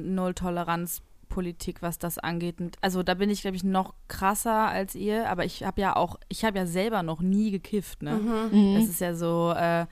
Null-Toleranz-Politik, 1.29 1.81
was 1.81 1.99
das 1.99 2.17
angeht. 2.17 2.59
Und 2.59 2.77
Also 2.81 3.03
da 3.03 3.13
bin 3.13 3.29
ich, 3.29 3.41
glaube 3.41 3.57
ich, 3.57 3.63
noch 3.63 3.93
krasser 4.07 4.67
als 4.67 4.95
ihr, 4.95 5.29
aber 5.29 5.45
ich 5.45 5.63
habe 5.63 5.81
ja 5.81 5.95
auch, 5.95 6.19
ich 6.27 6.43
habe 6.43 6.57
ja 6.57 6.65
selber 6.65 7.03
noch 7.03 7.21
nie 7.21 7.51
gekifft, 7.51 8.01
ne? 8.03 8.19
Das 8.79 8.89
ist 8.89 9.01
ja 9.01 9.13
so, 9.15 9.53
äh, 9.55 9.85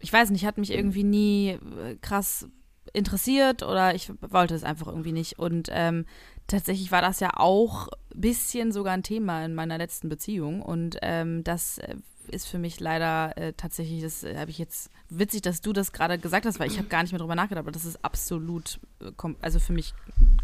ich 0.00 0.12
weiß 0.12 0.30
nicht, 0.30 0.44
hat 0.44 0.58
mich 0.58 0.72
irgendwie 0.72 1.04
nie 1.04 1.48
äh, 1.50 1.96
krass 2.00 2.48
interessiert 2.92 3.62
oder 3.62 3.94
ich 3.94 4.12
wollte 4.20 4.54
es 4.54 4.64
einfach 4.64 4.88
irgendwie 4.88 5.12
nicht. 5.12 5.38
Und 5.38 5.68
ähm, 5.72 6.06
tatsächlich 6.46 6.92
war 6.92 7.02
das 7.02 7.20
ja 7.20 7.30
auch 7.36 7.88
ein 8.14 8.20
bisschen 8.20 8.72
sogar 8.72 8.94
ein 8.94 9.02
Thema 9.02 9.44
in 9.44 9.54
meiner 9.54 9.78
letzten 9.78 10.08
Beziehung. 10.08 10.62
Und 10.62 10.98
ähm, 11.02 11.42
das 11.44 11.78
äh, 11.78 11.96
ist 12.28 12.46
für 12.46 12.58
mich 12.58 12.80
leider 12.80 13.36
äh, 13.36 13.52
tatsächlich, 13.52 14.02
das 14.02 14.22
äh, 14.24 14.36
habe 14.36 14.50
ich 14.50 14.58
jetzt, 14.58 14.90
witzig, 15.08 15.42
dass 15.42 15.60
du 15.60 15.72
das 15.72 15.92
gerade 15.92 16.18
gesagt 16.18 16.46
hast, 16.46 16.58
weil 16.58 16.70
ich 16.70 16.78
habe 16.78 16.88
gar 16.88 17.02
nicht 17.02 17.12
mehr 17.12 17.18
drüber 17.18 17.34
nachgedacht, 17.34 17.64
aber 17.64 17.72
das 17.72 17.84
ist 17.84 18.04
absolut, 18.04 18.80
äh, 19.00 19.10
also 19.40 19.58
für 19.58 19.72
mich 19.72 19.94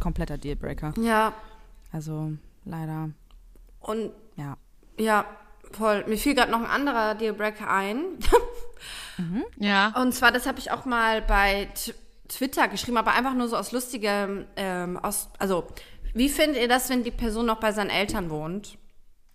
kompletter 0.00 0.38
Dealbreaker. 0.38 0.94
Ja. 1.00 1.34
Also 1.90 2.32
leider, 2.64 3.10
Und 3.80 4.12
ja. 4.36 4.56
ja, 4.98 5.26
voll. 5.72 6.04
Mir 6.06 6.16
fiel 6.16 6.34
gerade 6.34 6.50
noch 6.50 6.60
ein 6.60 6.66
anderer 6.66 7.14
Dealbreaker 7.14 7.70
ein. 7.70 8.00
Ja. 9.58 9.94
Und 10.00 10.12
zwar, 10.12 10.32
das 10.32 10.46
habe 10.46 10.58
ich 10.58 10.70
auch 10.70 10.84
mal 10.84 11.22
bei 11.22 11.66
T 11.74 11.94
Twitter 12.28 12.66
geschrieben, 12.68 12.96
aber 12.96 13.12
einfach 13.12 13.34
nur 13.34 13.46
so 13.46 13.56
aus 13.56 13.72
lustigem, 13.72 14.46
ähm, 14.56 14.96
aus, 14.96 15.28
also, 15.38 15.66
wie 16.14 16.30
findet 16.30 16.62
ihr 16.62 16.68
das, 16.68 16.88
wenn 16.88 17.04
die 17.04 17.10
Person 17.10 17.44
noch 17.44 17.60
bei 17.60 17.72
seinen 17.72 17.90
Eltern 17.90 18.30
wohnt? 18.30 18.78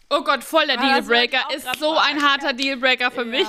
Oh 0.10 0.22
Gott, 0.24 0.42
voller 0.44 0.76
das 0.78 0.84
wollte 0.86 1.00
ich 1.00 1.08
Dealbreaker. 1.32 1.56
Ist 1.56 1.80
so 1.80 1.98
ein 1.98 2.22
harter 2.24 2.54
Dealbreaker 2.54 3.12
für 3.12 3.26
mich. 3.26 3.46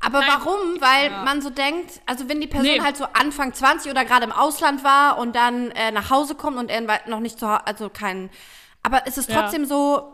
Aber 0.00 0.20
warum? 0.26 0.80
Weil 0.80 1.10
man 1.24 1.40
so 1.40 1.48
denkt, 1.50 2.00
also 2.06 2.28
wenn 2.28 2.40
die 2.40 2.48
Person 2.48 2.66
Nee. 2.72 2.80
halt 2.80 2.96
so 2.96 3.04
Anfang 3.12 3.54
20 3.54 3.90
oder 3.90 4.04
gerade 4.04 4.24
im 4.24 4.32
Ausland 4.32 4.82
war 4.82 5.18
und 5.18 5.36
dann 5.36 5.70
äh, 5.70 5.92
nach 5.92 6.10
Hause 6.10 6.34
kommt 6.34 6.56
und 6.56 6.70
er 6.70 6.80
noch 7.08 7.20
nicht 7.20 7.38
zu 7.38 7.48
Hause, 7.48 7.66
also 7.66 7.88
kein, 7.88 8.30
aber 8.82 9.02
es 9.06 9.16
ist 9.16 9.30
Ja. 9.30 9.42
trotzdem 9.42 9.64
so, 9.64 10.12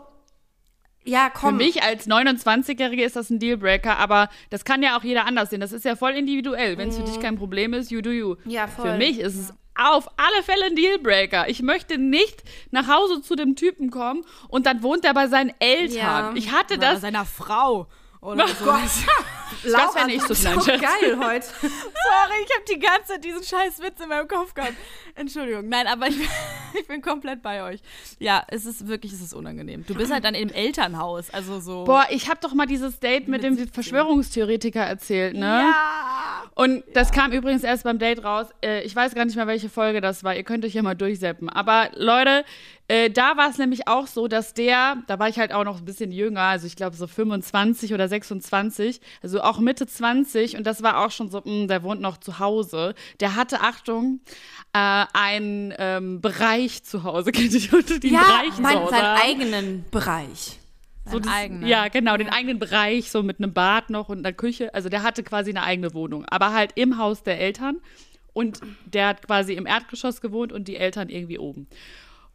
ja, 1.05 1.31
Für 1.33 1.47
komm. 1.47 1.57
mich 1.57 1.81
als 1.81 2.07
29-Jährige 2.07 3.03
ist 3.03 3.15
das 3.15 3.31
ein 3.31 3.39
Dealbreaker, 3.39 3.97
aber 3.97 4.29
das 4.51 4.65
kann 4.65 4.83
ja 4.83 4.95
auch 4.95 5.03
jeder 5.03 5.25
anders 5.25 5.49
sehen. 5.49 5.59
Das 5.61 5.71
ist 5.71 5.85
ja 5.85 5.95
voll 5.95 6.11
individuell. 6.11 6.77
Wenn 6.77 6.89
es 6.89 6.97
für 6.97 7.03
dich 7.03 7.19
kein 7.19 7.35
Problem 7.37 7.73
ist, 7.73 7.89
you 7.89 8.01
do 8.01 8.11
you. 8.11 8.35
Mhm. 8.43 8.51
Ja, 8.51 8.67
voll. 8.67 8.91
Für 8.91 8.97
mich 8.97 9.17
ist 9.19 9.35
es 9.35 9.53
auf 9.79 10.09
alle 10.17 10.43
Fälle 10.43 10.65
ein 10.65 10.75
Dealbreaker. 10.75 11.47
Ich 11.49 11.61
möchte 11.61 11.97
nicht 11.97 12.43
nach 12.71 12.87
Hause 12.87 13.21
zu 13.21 13.35
dem 13.35 13.55
Typen 13.55 13.89
kommen 13.89 14.25
und 14.49 14.65
dann 14.65 14.83
wohnt 14.83 15.05
er 15.05 15.13
bei 15.13 15.27
seinen 15.27 15.53
Eltern. 15.59 15.95
Ja. 15.95 16.31
Ich 16.35 16.51
hatte 16.51 16.75
Oder 16.75 16.91
das. 16.91 17.01
seiner 17.01 17.25
Frau. 17.25 17.87
Oder 18.21 18.47
so. 18.47 18.65
Laura, 19.63 19.99
ja 19.99 20.05
nicht 20.05 20.29
du 20.29 20.33
so 20.33 20.49
klein, 20.49 20.59
so 20.59 20.71
geil 20.71 21.19
heute. 21.19 21.47
Sorry, 21.61 22.39
ich 22.45 22.55
habe 22.55 22.65
die 22.69 22.79
ganze 22.79 23.13
Zeit 23.13 23.23
diesen 23.23 23.43
scheiß 23.43 23.79
Witz 23.79 23.99
in 24.01 24.09
meinem 24.09 24.27
Kopf 24.27 24.53
gehabt. 24.53 24.73
Entschuldigung. 25.15 25.67
Nein, 25.67 25.87
aber 25.87 26.07
ich, 26.07 26.17
ich 26.79 26.87
bin 26.87 27.01
komplett 27.01 27.41
bei 27.41 27.63
euch. 27.63 27.79
Ja, 28.19 28.43
es 28.47 28.65
ist 28.65 28.87
wirklich, 28.87 29.13
es 29.13 29.21
ist 29.21 29.33
unangenehm. 29.33 29.85
Du 29.87 29.95
bist 29.95 30.11
halt 30.11 30.23
dann 30.23 30.35
im 30.35 30.49
Elternhaus, 30.49 31.29
also 31.29 31.59
so. 31.59 31.83
Boah, 31.85 32.05
ich 32.09 32.29
habe 32.29 32.39
doch 32.41 32.53
mal 32.53 32.65
dieses 32.65 32.99
Date 32.99 33.27
mit, 33.27 33.41
Mit 33.41 33.43
dem 33.43 33.55
17. 33.55 33.73
Verschwörungstheoretiker 33.73 34.81
erzählt, 34.81 35.35
ne? 35.35 35.45
ja. 35.45 36.43
Und 36.55 36.83
das 36.93 37.11
kam 37.11 37.31
übrigens 37.31 37.63
erst 37.63 37.83
beim 37.85 37.99
Date 37.99 38.23
raus. 38.23 38.47
Äh, 38.61 38.83
ich 38.83 38.95
weiß 38.95 39.15
gar 39.15 39.25
nicht 39.25 39.35
mehr, 39.35 39.47
welche 39.47 39.69
Folge 39.69 40.01
das 40.01 40.23
war. 40.23 40.35
Ihr 40.35 40.43
könnt 40.43 40.65
euch 40.65 40.73
ja 40.73 40.81
mal 40.81 40.95
durchseppen. 40.95 41.49
Aber 41.49 41.89
Leute, 41.95 42.43
äh, 42.89 43.09
da 43.09 43.37
war 43.37 43.49
es 43.49 43.57
nämlich 43.57 43.87
auch 43.87 44.07
so, 44.07 44.27
dass 44.27 44.53
der, 44.53 44.97
da 45.07 45.17
war 45.19 45.29
ich 45.29 45.39
halt 45.39 45.53
auch 45.53 45.63
noch 45.63 45.77
ein 45.77 45.85
bisschen 45.85 46.11
jünger, 46.11 46.41
also 46.41 46.67
ich 46.67 46.75
glaube 46.75 46.95
so 46.97 47.07
25 47.07 47.93
oder 47.93 48.07
26, 48.07 48.99
also 49.23 49.41
auch 49.41 49.59
Mitte 49.59 49.87
20. 49.87 50.57
Und 50.57 50.65
das 50.67 50.83
war 50.83 51.05
auch 51.05 51.11
schon 51.11 51.29
so, 51.29 51.41
mh, 51.45 51.67
der 51.67 51.83
wohnt 51.83 52.01
noch 52.01 52.17
zu 52.17 52.39
Hause. 52.39 52.95
Der 53.21 53.35
hatte, 53.35 53.61
Achtung, 53.61 54.19
äh, 54.73 55.05
einen 55.13 55.73
ähm, 55.77 56.19
Bereich 56.19 56.83
zu 56.83 57.03
Hause. 57.03 57.31
Kennt 57.31 57.53
ihr 57.53 57.99
den 57.99 58.13
Ja, 58.13 58.21
Bereich 58.23 58.55
zu 58.55 58.61
mein, 58.61 58.79
Hause? 58.79 58.89
seinen 58.91 59.17
eigenen 59.17 59.85
Bereich. 59.91 60.59
so 61.09 61.19
das, 61.19 61.31
eigenen. 61.31 61.67
Ja, 61.67 61.87
genau, 61.87 62.17
den 62.17 62.29
eigenen 62.29 62.59
Bereich, 62.59 63.11
so 63.11 63.23
mit 63.23 63.37
einem 63.39 63.53
Bad 63.53 63.89
noch 63.91 64.09
und 64.09 64.19
einer 64.19 64.33
Küche. 64.33 64.73
Also 64.73 64.89
der 64.89 65.03
hatte 65.03 65.23
quasi 65.23 65.51
eine 65.51 65.63
eigene 65.63 65.93
Wohnung, 65.93 66.25
aber 66.25 66.53
halt 66.53 66.71
im 66.75 66.97
Haus 66.97 67.23
der 67.23 67.39
Eltern. 67.39 67.77
Und 68.33 68.61
der 68.85 69.07
hat 69.09 69.25
quasi 69.25 69.53
im 69.53 69.65
Erdgeschoss 69.67 70.21
gewohnt 70.21 70.51
und 70.53 70.67
die 70.67 70.77
Eltern 70.77 71.09
irgendwie 71.09 71.37
oben. 71.39 71.67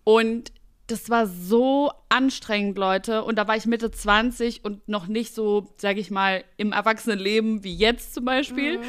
Und 0.04 0.52
das 0.86 1.08
war 1.08 1.26
so 1.26 1.90
anstrengend, 2.10 2.76
Leute. 2.78 3.24
Und 3.24 3.36
da 3.36 3.48
war 3.48 3.56
ich 3.56 3.66
Mitte 3.66 3.90
20 3.90 4.64
und 4.64 4.86
noch 4.86 5.06
nicht 5.06 5.34
so, 5.34 5.72
sag 5.76 5.96
ich 5.96 6.10
mal, 6.10 6.44
im 6.56 6.72
Erwachsenenleben 6.72 7.64
wie 7.64 7.74
jetzt 7.74 8.14
zum 8.14 8.26
Beispiel. 8.26 8.80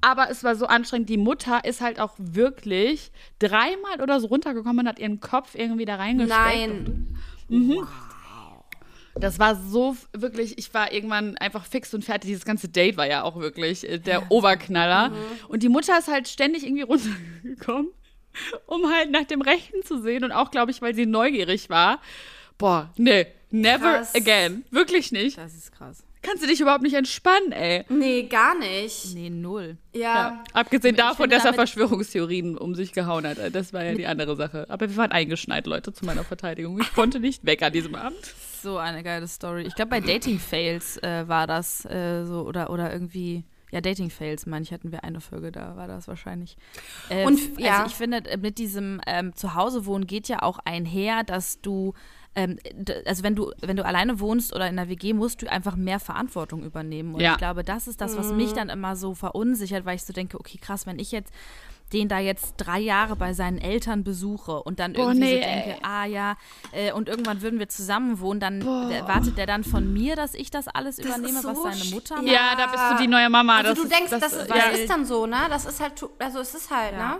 Aber 0.00 0.30
es 0.30 0.44
war 0.44 0.54
so 0.54 0.66
anstrengend. 0.66 1.08
Die 1.08 1.16
Mutter 1.16 1.64
ist 1.64 1.80
halt 1.80 1.98
auch 1.98 2.12
wirklich 2.18 3.10
dreimal 3.38 4.00
oder 4.02 4.20
so 4.20 4.28
runtergekommen 4.28 4.80
und 4.80 4.88
hat 4.88 4.98
ihren 4.98 5.20
Kopf 5.20 5.54
irgendwie 5.54 5.86
da 5.86 5.96
reingesteckt. 5.96 6.38
Nein. 6.38 7.18
das 9.20 9.38
war 9.38 9.56
so 9.56 9.96
wirklich, 10.12 10.58
ich 10.58 10.72
war 10.74 10.92
irgendwann 10.92 11.36
einfach 11.38 11.64
fix 11.64 11.92
und 11.94 12.04
fertig. 12.04 12.28
Dieses 12.28 12.44
ganze 12.44 12.68
Date 12.68 12.96
war 12.96 13.06
ja 13.06 13.22
auch 13.22 13.36
wirklich 13.36 13.88
äh, 13.88 13.98
der 13.98 14.30
Oberknaller. 14.30 15.12
Und 15.48 15.62
die 15.62 15.68
Mutter 15.68 15.98
ist 15.98 16.08
halt 16.08 16.28
ständig 16.28 16.64
irgendwie 16.64 16.82
runtergekommen, 17.44 17.88
um 18.66 18.90
halt 18.92 19.10
nach 19.10 19.24
dem 19.24 19.40
Rechten 19.42 19.82
zu 19.84 20.00
sehen. 20.00 20.24
Und 20.24 20.32
auch, 20.32 20.50
glaube 20.50 20.70
ich, 20.70 20.82
weil 20.82 20.94
sie 20.94 21.06
neugierig 21.06 21.70
war. 21.70 22.00
Boah, 22.58 22.90
nee, 22.96 23.26
never 23.50 23.98
Krass. 23.98 24.14
again. 24.14 24.64
Wirklich 24.70 25.12
nicht. 25.12 25.38
Das 25.38 25.54
ist 25.54 25.72
krass. 25.72 26.02
Kannst 26.20 26.42
du 26.42 26.48
dich 26.48 26.60
überhaupt 26.60 26.82
nicht 26.82 26.94
entspannen, 26.96 27.52
ey. 27.52 27.84
Nee, 27.88 28.24
gar 28.24 28.58
nicht. 28.58 29.14
Nee, 29.14 29.30
null. 29.30 29.76
Ja. 29.94 30.00
Ja. 30.00 30.44
Abgesehen 30.52 30.96
Ich 30.96 31.00
davon, 31.00 31.30
dass 31.30 31.44
er 31.44 31.54
Verschwörungstheorien 31.54 32.58
um 32.58 32.74
sich 32.74 32.92
gehauen 32.92 33.24
hat. 33.24 33.38
Das 33.54 33.72
war 33.72 33.84
ja 33.84 33.94
die 33.94 34.06
andere 34.08 34.34
Sache. 34.34 34.66
Aber 34.68 34.88
wir 34.90 34.96
waren 34.96 35.12
eingeschneit, 35.12 35.66
Leute, 35.68 35.92
zu 35.92 36.04
meiner 36.04 36.24
Verteidigung. 36.24 36.80
Ich 36.80 36.92
konnte 36.92 37.20
nicht 37.20 37.46
weg 37.46 37.62
an 37.62 37.72
diesem 37.72 37.94
Abend. 37.94 38.18
So 38.62 38.78
eine 38.78 39.04
geile 39.04 39.28
Story. 39.28 39.62
Ich 39.62 39.76
glaube, 39.76 39.90
bei 39.90 40.00
Dating 40.00 40.40
Fails 40.40 40.96
äh, 41.04 41.28
war 41.28 41.46
das 41.46 41.84
äh, 41.84 42.24
so 42.24 42.42
oder, 42.42 42.70
oder 42.70 42.92
irgendwie. 42.92 43.44
Ja, 43.70 43.80
Dating 43.82 44.08
Fails, 44.10 44.46
meine 44.46 44.62
ich, 44.62 44.72
hatten 44.72 44.92
wir 44.92 45.04
eine 45.04 45.20
Folge, 45.20 45.52
da 45.52 45.76
war 45.76 45.86
das 45.88 46.08
wahrscheinlich. 46.08 46.56
Äh, 47.10 47.26
Und, 47.26 47.34
f- 47.38 47.58
ja. 47.58 47.78
Also 47.80 47.86
ich 47.90 47.96
finde, 47.96 48.18
äh, 48.24 48.36
mit 48.38 48.56
diesem 48.58 49.00
ähm, 49.06 49.34
Zuhause-Wohnen 49.34 50.06
geht 50.06 50.28
ja 50.28 50.40
auch 50.42 50.58
einher, 50.64 51.22
dass 51.22 51.60
du, 51.60 51.92
ähm, 52.34 52.58
also 53.04 53.22
wenn 53.24 53.34
du, 53.34 53.52
wenn 53.60 53.76
du 53.76 53.84
alleine 53.84 54.20
wohnst 54.20 54.54
oder 54.54 54.68
in 54.68 54.78
einer 54.78 54.88
WG, 54.88 55.12
musst 55.12 55.42
du 55.42 55.50
einfach 55.50 55.76
mehr 55.76 56.00
Verantwortung 56.00 56.62
übernehmen. 56.64 57.14
Und 57.14 57.20
Ja. 57.20 57.32
ich 57.32 57.38
glaube, 57.38 57.62
das 57.62 57.88
ist 57.88 58.00
das, 58.00 58.16
was 58.16 58.32
mich 58.32 58.54
dann 58.54 58.70
immer 58.70 58.96
so 58.96 59.14
verunsichert, 59.14 59.84
weil 59.84 59.96
ich 59.96 60.02
so 60.04 60.12
denke, 60.14 60.38
okay, 60.40 60.56
krass, 60.58 60.86
wenn 60.86 60.98
ich 60.98 61.12
jetzt 61.12 61.30
den 61.92 62.08
da 62.08 62.18
jetzt 62.18 62.54
drei 62.58 62.78
Jahre 62.78 63.16
bei 63.16 63.32
seinen 63.32 63.58
Eltern 63.58 64.04
besuche 64.04 64.62
und 64.62 64.78
dann 64.78 64.92
Boah, 64.92 65.08
irgendwie 65.10 65.20
nee, 65.20 65.34
so 65.36 65.48
denke, 65.48 65.70
ey. 65.70 65.78
ah 65.82 66.04
ja, 66.04 66.36
äh, 66.72 66.92
und 66.92 67.08
irgendwann 67.08 67.40
würden 67.42 67.58
wir 67.58 67.68
zusammen 67.68 68.20
wohnen, 68.20 68.40
dann 68.40 68.60
erwartet 68.90 69.38
der 69.38 69.46
dann 69.46 69.64
von 69.64 69.92
mir, 69.92 70.16
dass 70.16 70.34
ich 70.34 70.50
das 70.50 70.68
alles 70.68 70.98
übernehme, 70.98 71.38
ist 71.38 71.42
so 71.42 71.48
was 71.48 71.62
seine 71.78 71.84
Mutter 71.94 72.16
Ja. 72.16 72.22
macht. 72.22 72.32
Ja, 72.32 72.54
da 72.56 72.66
bist 72.66 72.84
du 72.90 73.02
die 73.02 73.08
neue 73.08 73.30
Mama. 73.30 73.56
Also 73.56 73.70
das 73.70 73.78
du 73.78 73.84
ist, 73.84 73.92
denkst, 73.92 74.10
das, 74.10 74.20
das, 74.20 74.32
ist, 74.34 74.48
ja, 74.50 74.70
das 74.70 74.78
ist 74.80 74.90
dann 74.90 75.04
so, 75.04 75.26
ne? 75.26 75.46
Das 75.48 75.64
ist 75.64 75.80
halt, 75.80 76.04
also 76.18 76.40
es 76.40 76.54
ist 76.54 76.70
halt, 76.70 76.92
Ja. 76.92 77.08
ne? 77.08 77.16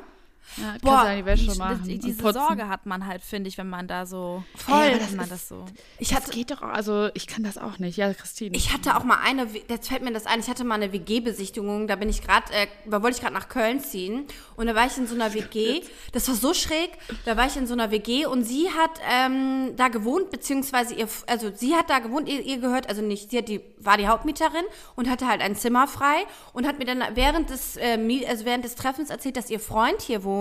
Ja, 0.56 0.76
Boah, 0.82 1.04
ja 1.06 1.16
die 1.16 1.24
Wäsche 1.24 1.54
machen. 1.56 1.82
die, 1.84 1.98
diese. 1.98 2.32
Sorge 2.32 2.68
hat 2.68 2.86
man 2.86 3.06
halt, 3.06 3.22
finde 3.22 3.48
ich, 3.48 3.58
wenn 3.58 3.68
man 3.68 3.86
da 3.88 4.06
so 4.06 4.42
Voll, 4.56 4.82
Ey, 4.82 4.98
das 4.98 5.12
ist- 5.12 5.30
das 5.30 5.48
so. 5.48 5.64
Ich 5.98 6.08
Das 6.08 6.18
hatte, 6.18 6.30
geht 6.32 6.50
doch, 6.50 6.62
auch- 6.62 6.68
also 6.68 7.08
ich 7.14 7.26
kann 7.26 7.42
das 7.44 7.58
auch 7.58 7.78
nicht. 7.78 7.96
Ja, 7.96 8.12
Christine. 8.14 8.56
ich 8.56 8.72
hatte 8.72 8.96
auch 8.96 9.04
mal 9.04 9.18
eine, 9.24 9.46
jetzt 9.68 9.88
fällt 9.88 10.02
mir 10.02 10.12
das 10.12 10.26
ein, 10.26 10.40
ich 10.40 10.48
hatte 10.48 10.64
mal 10.64 10.76
eine 10.76 10.92
WG-Besichtigung, 10.92 11.86
da 11.86 11.96
bin 11.96 12.08
ich 12.08 12.22
gerade, 12.22 12.52
äh, 12.52 12.66
da 12.86 13.02
wollte 13.02 13.16
ich 13.16 13.20
gerade 13.22 13.34
nach 13.34 13.48
Köln 13.48 13.80
ziehen 13.80 14.26
und 14.56 14.66
da 14.66 14.74
war 14.74 14.86
ich 14.86 14.96
in 14.96 15.06
so 15.06 15.14
einer 15.14 15.34
WG, 15.34 15.82
das 16.12 16.28
war 16.28 16.34
so 16.34 16.54
schräg, 16.54 16.90
da 17.24 17.36
war 17.36 17.46
ich 17.46 17.56
in 17.56 17.66
so 17.66 17.74
einer 17.74 17.90
WG 17.90 18.26
und 18.26 18.44
sie 18.44 18.68
hat 18.70 18.90
ähm, 19.10 19.74
da 19.76 19.88
gewohnt, 19.88 20.30
beziehungsweise 20.30 20.94
ihr, 20.94 21.08
also 21.26 21.50
sie 21.54 21.74
hat 21.74 21.90
da 21.90 21.98
gewohnt, 21.98 22.28
ihr, 22.28 22.40
ihr 22.42 22.58
gehört, 22.58 22.88
also 22.88 23.02
nicht, 23.02 23.30
sie 23.30 23.38
hat 23.38 23.48
die, 23.48 23.60
war 23.78 23.96
die 23.96 24.06
Hauptmieterin 24.08 24.64
und 24.96 25.08
hatte 25.10 25.26
halt 25.26 25.40
ein 25.40 25.56
Zimmer 25.56 25.86
frei 25.88 26.24
und 26.52 26.66
hat 26.66 26.78
mir 26.78 26.84
dann 26.84 27.02
während 27.14 27.50
des, 27.50 27.76
äh, 27.76 27.98
also 28.28 28.44
während 28.44 28.64
des 28.64 28.74
Treffens 28.74 29.10
erzählt, 29.10 29.36
dass 29.36 29.50
ihr 29.50 29.60
Freund 29.60 30.00
hier 30.02 30.24
wohnt, 30.24 30.37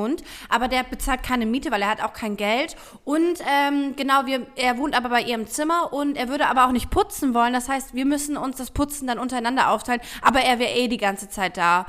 aber 0.49 0.67
der 0.67 0.83
bezahlt 0.83 1.23
keine 1.23 1.45
Miete, 1.45 1.71
weil 1.71 1.81
er 1.81 1.89
hat 1.89 2.03
auch 2.03 2.13
kein 2.13 2.37
Geld 2.37 2.75
und 3.03 3.39
ähm, 3.47 3.95
genau, 3.95 4.25
wir, 4.25 4.47
er 4.55 4.77
wohnt 4.77 4.95
aber 4.95 5.09
bei 5.09 5.21
ihrem 5.21 5.47
Zimmer 5.47 5.91
und 5.93 6.15
er 6.15 6.29
würde 6.29 6.47
aber 6.47 6.67
auch 6.67 6.71
nicht 6.71 6.89
putzen 6.89 7.33
wollen, 7.33 7.53
das 7.53 7.69
heißt, 7.69 7.93
wir 7.93 8.05
müssen 8.05 8.37
uns 8.37 8.57
das 8.57 8.71
Putzen 8.71 9.07
dann 9.07 9.19
untereinander 9.19 9.69
aufteilen, 9.71 10.01
aber 10.21 10.41
er 10.41 10.59
wäre 10.59 10.73
eh 10.73 10.87
die 10.87 10.97
ganze 10.97 11.29
Zeit 11.29 11.57
da. 11.57 11.85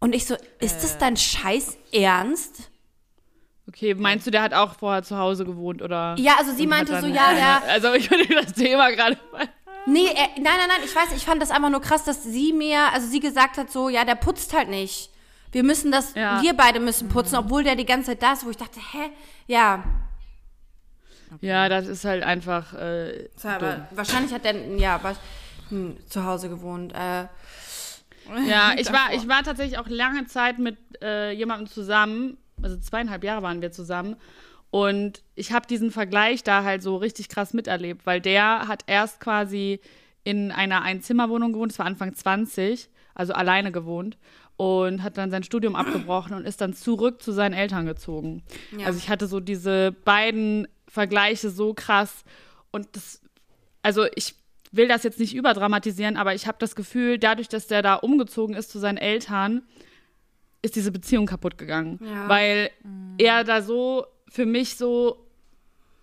Und 0.00 0.14
ich 0.14 0.26
so, 0.26 0.34
ist 0.60 0.82
das 0.82 0.96
dein 0.96 1.16
Scheiß 1.16 1.76
Ernst? 1.92 2.70
Okay, 3.68 3.94
meinst 3.94 4.26
du, 4.26 4.32
der 4.32 4.42
hat 4.42 4.52
auch 4.52 4.74
vorher 4.78 5.02
zu 5.04 5.16
Hause 5.16 5.44
gewohnt 5.44 5.80
oder? 5.80 6.16
Ja, 6.18 6.36
also 6.38 6.52
sie 6.52 6.66
meinte 6.66 7.00
so, 7.00 7.06
ja, 7.06 7.34
der, 7.34 7.62
Also 7.68 7.92
ich 7.92 8.08
finde 8.08 8.34
das 8.34 8.52
Thema 8.54 8.90
gerade. 8.90 9.16
nee, 9.86 10.06
er, 10.06 10.28
nein, 10.36 10.56
nein, 10.58 10.68
nein, 10.68 10.80
ich 10.84 10.94
weiß, 10.96 11.12
ich 11.14 11.24
fand 11.24 11.40
das 11.40 11.52
einfach 11.52 11.70
nur 11.70 11.80
krass, 11.80 12.02
dass 12.02 12.24
sie 12.24 12.52
mir, 12.52 12.92
also 12.92 13.06
sie 13.06 13.20
gesagt 13.20 13.58
hat 13.58 13.70
so, 13.70 13.88
ja, 13.88 14.04
der 14.04 14.16
putzt 14.16 14.54
halt 14.54 14.70
nicht. 14.70 15.09
Wir 15.52 15.62
müssen 15.64 15.90
das, 15.90 16.14
Ja. 16.14 16.40
wir 16.42 16.54
beide 16.54 16.80
müssen 16.80 17.08
putzen, 17.08 17.36
obwohl 17.36 17.64
der 17.64 17.76
die 17.76 17.84
ganze 17.86 18.12
Zeit 18.12 18.22
da 18.22 18.32
ist, 18.34 18.44
wo 18.44 18.50
ich 18.50 18.56
dachte, 18.56 18.78
hä? 18.80 19.10
Ja, 19.46 19.82
Ja, 21.40 21.68
das 21.68 21.86
ist 21.86 22.04
halt 22.04 22.24
einfach. 22.24 22.74
Äh, 22.74 23.28
aber 23.44 23.86
wahrscheinlich 23.92 24.32
hat 24.32 24.44
der, 24.44 24.56
ja, 24.76 25.00
hm, 25.68 25.96
zu 26.08 26.24
Hause 26.24 26.48
gewohnt. 26.48 26.92
Äh, 26.92 27.26
ja, 28.48 28.74
ich 28.76 28.92
war, 28.92 29.12
ich 29.14 29.28
war 29.28 29.42
tatsächlich 29.44 29.78
auch 29.78 29.86
lange 29.88 30.26
Zeit 30.26 30.58
mit 30.58 30.76
äh, 31.02 31.30
jemandem 31.32 31.68
zusammen. 31.68 32.36
Also 32.62 32.76
zweieinhalb 32.78 33.22
Jahre 33.24 33.42
waren 33.42 33.62
wir 33.62 33.70
zusammen. 33.72 34.16
Und 34.70 35.22
ich 35.34 35.52
habe 35.52 35.66
diesen 35.66 35.90
Vergleich 35.90 36.42
da 36.44 36.62
halt 36.64 36.82
so 36.82 36.96
richtig 36.96 37.28
krass 37.28 37.54
miterlebt, 37.54 38.06
weil 38.06 38.20
der 38.20 38.68
hat 38.68 38.84
erst 38.86 39.20
quasi 39.20 39.80
in 40.22 40.52
einer 40.52 40.82
Einzimmerwohnung 40.82 41.52
gewohnt, 41.52 41.72
das 41.72 41.78
war 41.78 41.86
Anfang 41.86 42.14
20, 42.14 42.88
also 43.14 43.32
alleine 43.32 43.72
gewohnt 43.72 44.18
und 44.60 45.02
hat 45.02 45.16
dann 45.16 45.30
sein 45.30 45.42
Studium 45.42 45.74
abgebrochen 45.74 46.36
und 46.36 46.44
ist 46.44 46.60
dann 46.60 46.74
zurück 46.74 47.22
zu 47.22 47.32
seinen 47.32 47.54
Eltern 47.54 47.86
gezogen. 47.86 48.42
Ja. 48.76 48.88
Also 48.88 48.98
ich 48.98 49.08
hatte 49.08 49.26
so 49.26 49.40
diese 49.40 49.90
beiden 50.04 50.68
Vergleiche 50.86 51.48
so 51.48 51.72
krass 51.72 52.24
und 52.70 52.86
das, 52.92 53.22
also 53.80 54.04
ich 54.14 54.34
will 54.70 54.86
das 54.86 55.02
jetzt 55.02 55.18
nicht 55.18 55.34
überdramatisieren, 55.34 56.18
aber 56.18 56.34
ich 56.34 56.46
habe 56.46 56.58
das 56.60 56.76
Gefühl, 56.76 57.16
dadurch, 57.16 57.48
dass 57.48 57.68
der 57.68 57.80
da 57.80 57.94
umgezogen 57.94 58.54
ist 58.54 58.70
zu 58.70 58.78
seinen 58.78 58.98
Eltern, 58.98 59.62
ist 60.60 60.76
diese 60.76 60.92
Beziehung 60.92 61.24
kaputt 61.24 61.56
gegangen. 61.56 61.98
Ja. 62.04 62.28
Weil 62.28 62.70
er 63.16 63.44
da 63.44 63.62
so 63.62 64.04
für 64.28 64.44
mich 64.44 64.76
so 64.76 65.26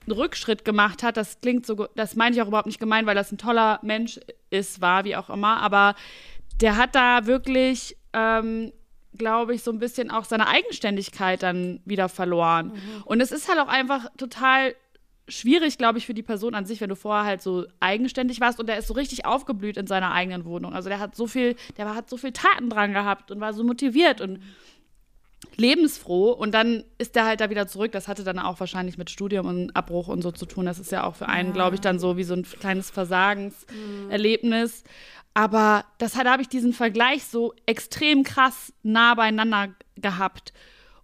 einen 0.08 0.18
Rückschritt 0.18 0.66
gemacht 0.66 1.04
hat. 1.04 1.16
Das 1.16 1.42
klingt 1.42 1.68
so, 1.68 1.90
das 1.96 2.16
meine 2.16 2.36
ich 2.36 2.42
auch 2.42 2.48
überhaupt 2.48 2.66
nicht 2.66 2.80
gemein, 2.80 3.06
weil 3.06 3.14
das 3.14 3.32
ein 3.32 3.38
toller 3.38 3.80
Mensch 3.84 4.20
ist, 4.50 4.82
war, 4.82 5.04
wie 5.04 5.16
auch 5.16 5.30
immer. 5.30 5.62
Aber 5.62 5.94
der 6.60 6.76
hat 6.76 6.96
da 6.96 7.28
wirklich 7.28 7.96
ähm, 8.18 8.72
glaube 9.18 9.54
ich, 9.54 9.64
so 9.64 9.72
ein 9.72 9.80
bisschen 9.80 10.12
auch 10.12 10.26
seine 10.26 10.48
Eigenständigkeit 10.48 11.44
dann 11.44 11.80
wieder 11.86 12.10
verloren. 12.10 12.74
Und 13.06 13.22
es 13.22 13.32
ist 13.32 13.48
halt 13.48 13.60
auch 13.60 13.68
einfach 13.68 14.08
total 14.18 14.76
schwierig, 15.30 15.78
glaube 15.78 15.98
ich, 15.98 16.06
für 16.06 16.14
die 16.14 16.24
Person 16.24 16.56
an 16.56 16.66
sich, 16.66 16.80
wenn 16.80 16.90
du 16.90 16.96
vorher 16.96 17.26
halt 17.26 17.42
so 17.42 17.66
eigenständig 17.80 18.40
warst 18.40 18.60
und 18.60 18.68
der 18.68 18.78
ist 18.78 18.88
so 18.88 18.94
richtig 18.94 19.26
aufgeblüht 19.26 19.78
in 19.78 19.88
seiner 19.88 20.14
eigenen 20.14 20.46
Wohnung. 20.46 20.74
Also 20.74 20.90
der 20.90 21.00
hat 21.00 21.16
so 21.16 21.28
viel, 21.28 21.56
der 21.78 21.94
hat 21.94 22.10
so 22.10 22.18
viel 22.18 22.32
Taten 22.32 22.70
dran 22.70 22.94
gehabt 22.94 23.30
und 23.32 23.42
war 23.42 23.54
so 23.54 23.64
motiviert 23.64 24.22
und 24.22 24.40
lebensfroh 25.56 26.32
und 26.32 26.54
dann 26.54 26.84
ist 26.98 27.16
der 27.16 27.26
halt 27.26 27.42
da 27.42 27.50
wieder 27.50 27.68
zurück. 27.68 27.92
Das 27.92 28.08
hatte 28.08 28.24
dann 28.24 28.40
auch 28.40 28.60
wahrscheinlich 28.60 28.98
mit 28.98 29.10
Studium 29.10 29.48
und 29.48 29.76
Abbruch 29.76 30.08
und 30.08 30.22
so 30.22 30.32
zu 30.32 30.46
tun. 30.46 30.66
Das 30.66 30.80
ist 30.80 30.92
ja 30.92 31.04
auch 31.04 31.16
für 31.16 31.28
einen, 31.28 31.54
glaube 31.54 31.76
ich, 31.76 31.82
dann 31.82 32.00
so 32.00 32.18
wie 32.18 32.24
so 32.24 32.34
ein 32.34 32.44
kleines 32.44 32.90
Versagenserlebnis. 32.90 34.84
Aber 35.38 35.86
das 36.00 36.14
da 36.14 36.26
habe 36.26 36.42
ich 36.42 36.50
diesen 36.50 36.74
Vergleich 36.74 37.24
so 37.26 37.54
extrem 37.68 38.24
krass 38.24 38.74
nah 38.82 39.14
beieinander 39.14 39.68
gehabt. 39.96 40.52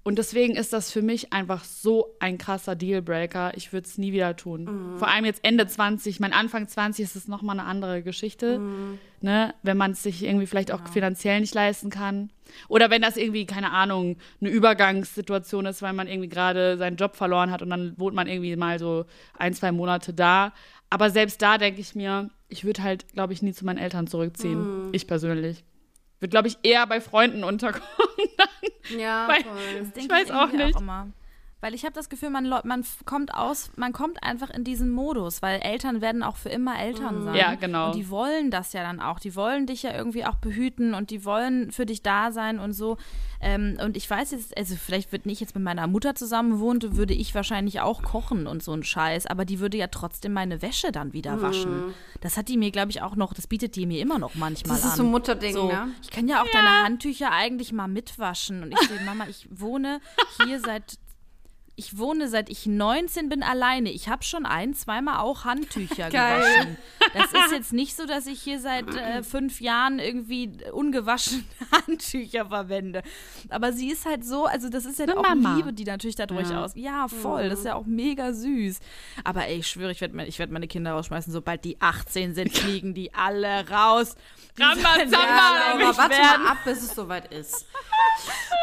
Und 0.02 0.18
deswegen 0.18 0.56
ist 0.56 0.74
das 0.74 0.92
für 0.92 1.04
mich 1.04 1.32
einfach 1.32 1.64
so 1.64 2.16
ein 2.20 2.40
krasser 2.40 2.76
Dealbreaker. 2.76 3.56
Ich 3.56 3.72
würde 3.72 3.88
es 3.88 4.00
nie 4.00 4.12
wieder 4.12 4.36
tun. 4.36 4.96
Vor 4.98 5.08
allem 5.08 5.24
jetzt 5.24 5.46
Ende 5.46 5.68
20, 5.68 6.20
mein 6.20 6.34
Anfang 6.34 6.68
20 6.68 7.06
ist 7.06 7.16
es 7.16 7.28
nochmal 7.28 7.60
eine 7.60 7.70
andere 7.70 8.02
Geschichte. 8.02 8.60
Ne? 9.22 9.54
Wenn 9.62 9.78
man 9.78 9.92
es 9.92 10.02
sich 10.02 10.24
irgendwie 10.24 10.48
vielleicht 10.48 10.72
auch 10.72 10.86
finanziell 10.88 11.40
nicht 11.40 11.54
leisten 11.54 11.92
kann. 11.92 12.32
Oder 12.68 12.90
wenn 12.90 13.02
das 13.02 13.18
irgendwie, 13.18 13.46
keine 13.46 13.72
Ahnung, 13.72 14.18
eine 14.42 14.50
Übergangssituation 14.50 15.68
ist, 15.68 15.82
weil 15.82 15.94
man 15.94 16.08
irgendwie 16.08 16.28
gerade 16.28 16.78
seinen 16.78 16.98
Job 16.98 17.16
verloren 17.16 17.52
hat 17.52 17.62
und 17.62 17.70
dann 17.70 17.94
wohnt 17.98 18.16
man 18.16 18.28
irgendwie 18.28 18.56
mal 18.56 18.80
so 18.80 19.06
ein, 19.38 19.54
zwei 19.54 19.72
Monate 19.72 20.14
da. 20.14 20.54
Aber 20.94 21.10
selbst 21.10 21.42
da 21.42 21.58
denke 21.58 21.82
ich 21.82 21.96
mir, 21.96 22.30
ich 22.50 22.66
würde 22.66 22.84
halt, 22.84 23.08
glaube 23.14 23.34
ich, 23.34 23.42
nie 23.42 23.52
zu 23.52 23.66
meinen 23.66 23.80
Eltern 23.80 24.06
zurückziehen. 24.06 24.90
Ich 24.92 25.08
persönlich. 25.08 25.64
Würde, 26.20 26.30
glaube 26.30 26.48
ich, 26.50 26.60
eher 26.62 26.86
bei 26.86 27.02
Freunden 27.02 27.44
unterkommen. 27.44 27.88
Ja, 28.98 29.28
Weil- 29.30 29.44
voll. 29.44 29.92
Ich 29.96 30.10
weiß 30.10 30.30
auch 30.32 30.50
irgendwie 30.50 30.66
nicht. 30.66 30.80
immer. 30.80 31.08
Weil 31.64 31.74
ich 31.74 31.86
habe 31.86 31.94
das 31.94 32.10
Gefühl, 32.10 32.30
man, 32.30 32.50
man 32.50 32.84
kommt 33.06 33.34
aus, 33.34 33.72
man 33.78 33.94
kommt 33.94 34.22
einfach 34.22 34.50
in 34.50 34.66
diesen 34.66 34.92
Modus, 34.92 35.42
weil 35.42 35.62
Eltern 35.62 36.02
werden 36.02 36.22
auch 36.22 36.36
für 36.36 36.50
immer 36.50 36.78
Eltern 36.78 37.24
sein. 37.24 37.36
Ja, 37.36 37.56
genau. 37.56 37.86
Und 37.86 37.96
die 37.96 38.10
wollen 38.10 38.52
das 38.52 38.74
ja 38.74 38.84
dann 38.84 39.00
auch. 39.00 39.18
Die 39.18 39.34
wollen 39.34 39.66
dich 39.66 39.84
ja 39.84 39.94
irgendwie 39.96 40.26
auch 40.26 40.36
behüten 40.36 40.94
und 40.94 41.10
die 41.10 41.24
wollen 41.24 41.72
für 41.72 41.86
dich 41.86 42.02
da 42.02 42.34
sein 42.34 42.60
und 42.60 42.74
so. 42.74 42.98
Ähm, 43.40 43.78
und 43.82 43.96
ich 43.96 44.10
weiß 44.10 44.32
jetzt, 44.32 44.58
also 44.58 44.76
vielleicht 44.76 45.14
würde 45.14 45.30
ich 45.30 45.40
jetzt 45.40 45.56
mit 45.56 45.64
meiner 45.64 45.88
Mutter 45.88 46.16
zusammen 46.16 46.60
wohnte, 46.60 46.98
würde 46.98 47.14
ich 47.14 47.34
wahrscheinlich 47.34 47.80
auch 47.80 48.02
kochen 48.04 48.46
und 48.46 48.62
so 48.62 48.74
ein 48.74 48.84
Scheiß, 48.84 49.26
aber 49.28 49.46
die 49.46 49.62
würde 49.62 49.78
ja 49.78 49.88
trotzdem 49.88 50.34
meine 50.34 50.62
Wäsche 50.62 50.92
dann 50.92 51.14
wieder 51.14 51.42
waschen. 51.42 51.94
Das 52.20 52.36
hat 52.36 52.50
die 52.50 52.58
mir, 52.58 52.72
glaube 52.72 52.92
ich, 52.92 53.02
auch 53.02 53.16
noch, 53.16 53.34
das 53.34 53.48
bietet 53.48 53.78
die 53.78 53.86
mir 53.86 54.02
immer 54.02 54.20
noch 54.20 54.36
manchmal 54.36 54.76
Das 54.76 54.84
an. 54.84 54.90
ist 54.92 54.98
so 54.98 55.04
ein 55.04 55.12
Mutterding, 55.12 55.54
So, 55.54 55.68
ne? 55.68 55.92
ich 56.02 56.10
kann 56.10 56.28
ja 56.28 56.42
auch 56.42 56.48
deine 56.52 56.84
Handtücher 56.84 57.32
eigentlich 57.32 57.72
mal 57.72 57.88
mitwaschen. 57.88 58.64
Und 58.64 58.74
ich 58.74 58.80
sehe, 58.90 59.00
Mama, 59.06 59.28
ich 59.30 59.48
wohne 59.50 60.02
hier 60.46 60.60
seit. 60.60 60.98
Ich 61.76 61.98
wohne 61.98 62.30
seit 62.30 62.52
ich 62.52 62.68
19 62.68 63.30
bin 63.30 63.42
alleine. 63.42 63.90
Ich 63.90 64.08
habe 64.08 64.24
schon 64.24 64.46
ein, 64.46 64.76
zweimal 64.76 65.18
auch 65.22 65.44
Handtücher 65.44 66.10
Geil. 66.12 66.40
gewaschen. 66.42 66.78
Das 67.16 67.26
ist 67.46 67.52
jetzt 67.52 67.74
nicht 67.74 67.96
so, 67.96 68.06
dass 68.06 68.28
ich 68.28 68.40
hier 68.44 68.60
seit 68.60 68.94
äh, 68.96 69.24
fünf 69.24 69.60
Jahren 69.60 69.98
irgendwie 69.98 70.52
ungewaschene 70.72 71.44
Handtücher 71.72 72.46
verwende. 72.46 73.02
Aber 73.50 73.74
sie 73.74 73.90
ist 73.90 74.06
halt 74.06 74.24
so, 74.24 74.46
also 74.46 74.70
das 74.70 74.86
ist 74.86 75.00
halt 75.00 75.10
Eine 75.10 75.20
auch 75.20 75.24
Mama. 75.24 75.56
Liebe, 75.56 75.74
die 75.74 75.84
dadurch 75.84 76.14
dadurch 76.16 76.52
Ja. 76.52 76.64
aus. 76.64 76.74
Ja, 76.76 77.08
voll. 77.08 77.50
Das 77.50 77.60
ist 77.60 77.66
ja 77.66 77.74
auch 77.74 77.88
mega 77.88 78.34
süß. 78.34 78.80
Aber 79.24 79.48
ey, 79.48 79.58
ich 79.58 79.68
schwöre, 79.68 79.92
ich 79.92 80.00
werde 80.02 80.26
ich 80.26 80.38
werd 80.38 80.52
meine 80.52 80.68
Kinder 80.68 80.92
rausschmeißen. 80.92 81.34
Sobald 81.34 81.66
die 81.66 81.82
18 81.82 82.36
sind, 82.36 82.56
fliegen 82.56 82.94
die 82.94 83.12
alle 83.16 83.68
raus. 83.68 84.16
Rambazamba, 84.60 85.18
Ja, 85.18 85.98
warte 85.98 86.10
werden. 86.12 86.44
mal 86.44 86.52
ab, 86.52 86.58
bis 86.66 86.84
es 86.84 86.94
soweit 86.94 87.34
ist. 87.34 87.66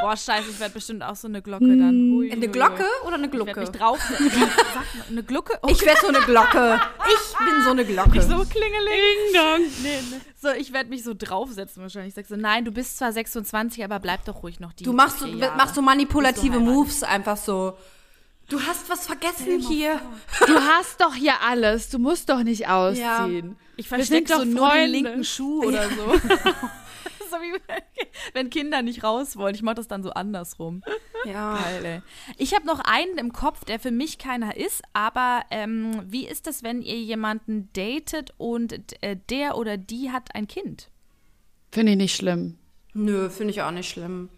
Boah, 0.00 0.16
scheiße, 0.16 0.48
ich 0.50 0.60
werde 0.60 0.74
bestimmt 0.74 1.02
auch 1.02 1.16
so 1.16 1.26
eine 1.26 1.42
Glocke 1.42 1.66
dann. 1.66 2.12
Hui, 2.14 2.30
Eine 2.30 2.42
hui, 2.46 2.52
Glocke. 2.52 2.84
Oder 3.06 3.14
eine 3.16 3.26
Ich 3.26 3.32
werde 3.32 3.44
Glucke? 3.44 3.60
mich 3.60 3.70
drauf. 3.70 3.98
Eine 5.08 5.22
Glucke? 5.22 5.58
Oh, 5.62 5.68
Ich 5.70 5.80
werde 5.82 6.00
so 6.00 6.08
eine 6.08 6.20
Glocke. 6.20 6.80
Ich 7.08 7.38
bin 7.38 7.62
so 7.64 7.70
eine 7.70 7.84
Glocke. 7.84 8.20
so 8.22 8.44
klingeling. 8.44 8.92
Ding 8.92 9.34
dong. 9.34 9.60
Nee, 9.82 9.98
nee. 10.10 10.20
So, 10.40 10.48
ich 10.50 10.72
werde 10.72 10.90
mich 10.90 11.02
so 11.04 11.14
draufsetzen 11.16 11.82
wahrscheinlich. 11.82 12.10
Ich 12.10 12.14
sag 12.14 12.26
so, 12.26 12.36
nein, 12.36 12.64
du 12.64 12.70
bist 12.72 12.98
zwar 12.98 13.12
26, 13.12 13.82
aber 13.84 13.98
bleib 14.00 14.24
doch 14.24 14.42
ruhig 14.42 14.60
noch 14.60 14.72
die 14.72 14.84
Du 14.84 14.92
machst 14.92 15.18
so, 15.20 15.26
machst 15.26 15.74
so 15.74 15.82
manipulative 15.82 16.54
heiraten. 16.54 16.64
Moves 16.72 17.02
einfach 17.02 17.36
so. 17.36 17.76
Du 18.48 18.60
hast 18.60 18.88
was 18.90 19.06
vergessen 19.06 19.60
hier. 19.60 20.00
Du 20.46 20.54
hast 20.54 21.00
doch 21.00 21.14
hier 21.14 21.34
alles. 21.46 21.88
Du 21.88 21.98
musst 21.98 22.28
doch 22.28 22.42
nicht 22.42 22.68
ausziehen. 22.68 23.56
Ich 23.76 23.88
Wir 23.90 23.96
verstecke 23.98 24.36
so 24.36 24.44
nur 24.44 24.70
den 24.72 24.90
linken 24.90 25.24
Schuh 25.24 25.64
oder 25.64 25.88
so. 25.88 26.14
so 27.30 27.36
wie 27.36 27.58
wenn 28.32 28.50
Kinder 28.50 28.82
nicht 28.82 29.02
raus 29.02 29.36
wollen. 29.36 29.54
Ich 29.54 29.62
mache 29.62 29.76
das 29.76 29.88
dann 29.88 30.02
so 30.02 30.10
andersrum. 30.10 30.82
Ja. 31.24 31.56
Geil, 31.56 31.84
ey. 31.84 32.02
Ich 32.36 32.54
habe 32.54 32.66
noch 32.66 32.80
einen 32.80 33.18
im 33.18 33.32
Kopf, 33.32 33.64
der 33.64 33.78
für 33.78 33.90
mich 33.90 34.18
keiner 34.18 34.56
ist, 34.56 34.82
aber 34.92 35.42
ähm, 35.50 36.02
wie 36.06 36.26
ist 36.26 36.46
das, 36.46 36.62
wenn 36.62 36.82
ihr 36.82 36.98
jemanden 36.98 37.68
datet 37.72 38.32
und 38.38 38.72
äh, 39.02 39.16
der 39.28 39.56
oder 39.56 39.76
die 39.76 40.10
hat 40.10 40.34
ein 40.34 40.46
Kind? 40.48 40.90
Finde 41.70 41.92
ich 41.92 41.98
nicht 41.98 42.16
schlimm. 42.16 42.58
Nö, 42.94 43.30
finde 43.30 43.52
ich 43.52 43.62
auch 43.62 43.70
nicht 43.70 43.88
schlimm. 43.90 44.28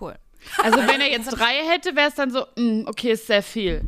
Cool. 0.00 0.16
Also 0.62 0.78
wenn 0.78 1.00
er 1.00 1.10
jetzt 1.10 1.30
drei 1.30 1.54
hätte, 1.68 1.94
wäre 1.94 2.08
es 2.08 2.14
dann 2.14 2.30
so, 2.30 2.46
mm, 2.56 2.86
okay, 2.86 3.12
ist 3.12 3.26
sehr 3.26 3.42
viel. 3.42 3.82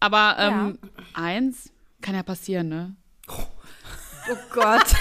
Aber 0.00 0.36
ähm, 0.38 0.78
eins 1.12 1.70
kann 2.00 2.14
ja 2.14 2.22
passieren, 2.22 2.68
ne? 2.68 2.96
Oh 3.28 4.36
Gott. 4.50 4.86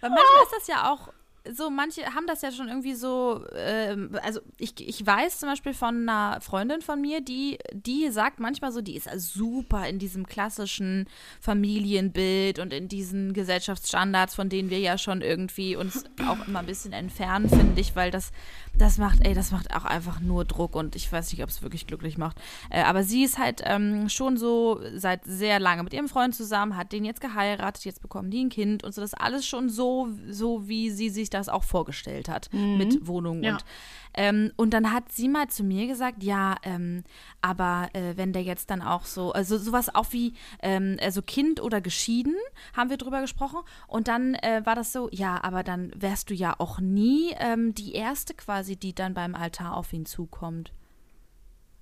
Weil 0.00 0.10
manchmal 0.10 0.42
ist 0.44 0.52
das 0.52 0.66
ja 0.66 0.92
auch 0.92 1.08
so, 1.48 1.70
manche 1.70 2.04
haben 2.14 2.26
das 2.26 2.42
ja 2.42 2.52
schon 2.52 2.68
irgendwie 2.68 2.94
so, 2.94 3.44
ähm, 3.54 4.10
also 4.22 4.40
ich, 4.58 4.74
ich 4.86 5.04
weiß 5.04 5.38
zum 5.38 5.48
Beispiel 5.48 5.72
von 5.72 6.08
einer 6.08 6.40
Freundin 6.40 6.82
von 6.82 7.00
mir, 7.00 7.22
die, 7.22 7.58
die 7.72 8.10
sagt 8.10 8.40
manchmal 8.40 8.72
so, 8.72 8.82
die 8.82 8.94
ist 8.94 9.08
super 9.16 9.88
in 9.88 9.98
diesem 9.98 10.26
klassischen 10.26 11.08
Familienbild 11.40 12.58
und 12.58 12.72
in 12.72 12.88
diesen 12.88 13.32
Gesellschaftsstandards, 13.32 14.34
von 14.34 14.50
denen 14.50 14.68
wir 14.68 14.80
ja 14.80 14.98
schon 14.98 15.22
irgendwie 15.22 15.76
uns 15.76 16.04
auch 16.26 16.46
immer 16.46 16.58
ein 16.58 16.66
bisschen 16.66 16.92
entfernen, 16.92 17.48
finde 17.48 17.80
ich, 17.80 17.96
weil 17.96 18.10
das, 18.10 18.32
das 18.76 18.98
macht, 18.98 19.26
ey, 19.26 19.32
das 19.32 19.50
macht 19.50 19.74
auch 19.74 19.84
einfach 19.84 20.20
nur 20.20 20.44
Druck 20.44 20.76
und 20.76 20.94
ich 20.94 21.10
weiß 21.10 21.32
nicht, 21.32 21.42
ob 21.42 21.48
es 21.48 21.62
wirklich 21.62 21.86
glücklich 21.86 22.18
macht. 22.18 22.36
Äh, 22.68 22.82
aber 22.82 23.02
sie 23.02 23.24
ist 23.24 23.38
halt 23.38 23.62
ähm, 23.64 24.10
schon 24.10 24.36
so 24.36 24.80
seit 24.94 25.24
sehr 25.24 25.58
lange 25.58 25.84
mit 25.84 25.94
ihrem 25.94 26.08
Freund 26.08 26.34
zusammen, 26.34 26.76
hat 26.76 26.92
den 26.92 27.06
jetzt 27.06 27.22
geheiratet, 27.22 27.86
jetzt 27.86 28.02
bekommen 28.02 28.30
die 28.30 28.44
ein 28.44 28.50
Kind 28.50 28.84
und 28.84 28.94
so, 28.94 29.00
das 29.00 29.14
alles 29.14 29.46
schon 29.46 29.70
so, 29.70 30.10
so 30.28 30.68
wie 30.68 30.90
sie 30.90 31.08
sich 31.08 31.29
das 31.30 31.48
auch 31.48 31.64
vorgestellt 31.64 32.28
hat 32.28 32.52
mit 32.52 33.06
Wohnung 33.06 33.42
Ja. 33.42 33.52
und 33.54 33.64
ähm, 34.12 34.50
und 34.56 34.74
dann 34.74 34.92
hat 34.92 35.12
sie 35.12 35.28
mal 35.28 35.46
zu 35.48 35.62
mir 35.62 35.86
gesagt, 35.86 36.24
ja, 36.24 36.56
ähm, 36.64 37.04
aber 37.40 37.90
äh, 37.92 38.16
wenn 38.16 38.32
der 38.32 38.42
jetzt 38.42 38.70
dann 38.70 38.82
auch 38.82 39.04
so, 39.04 39.32
also 39.32 39.56
sowas 39.56 39.94
auch 39.94 40.06
wie, 40.10 40.34
ähm, 40.62 40.96
also 41.00 41.22
Kind 41.22 41.62
oder 41.62 41.80
geschieden, 41.80 42.34
haben 42.76 42.90
wir 42.90 42.96
drüber 42.96 43.20
gesprochen. 43.20 43.60
Und 43.86 44.08
dann 44.08 44.34
äh, 44.34 44.62
war 44.64 44.74
das 44.74 44.92
so, 44.92 45.08
ja, 45.12 45.42
aber 45.44 45.62
dann 45.62 45.92
wärst 45.94 46.28
du 46.30 46.34
ja 46.34 46.56
auch 46.58 46.80
nie 46.80 47.34
ähm, 47.38 47.72
die 47.74 47.92
Erste 47.92 48.34
quasi, 48.34 48.76
die 48.76 48.94
dann 48.96 49.14
beim 49.14 49.36
Altar 49.36 49.76
auf 49.76 49.92
ihn 49.92 50.06
zukommt. 50.06 50.72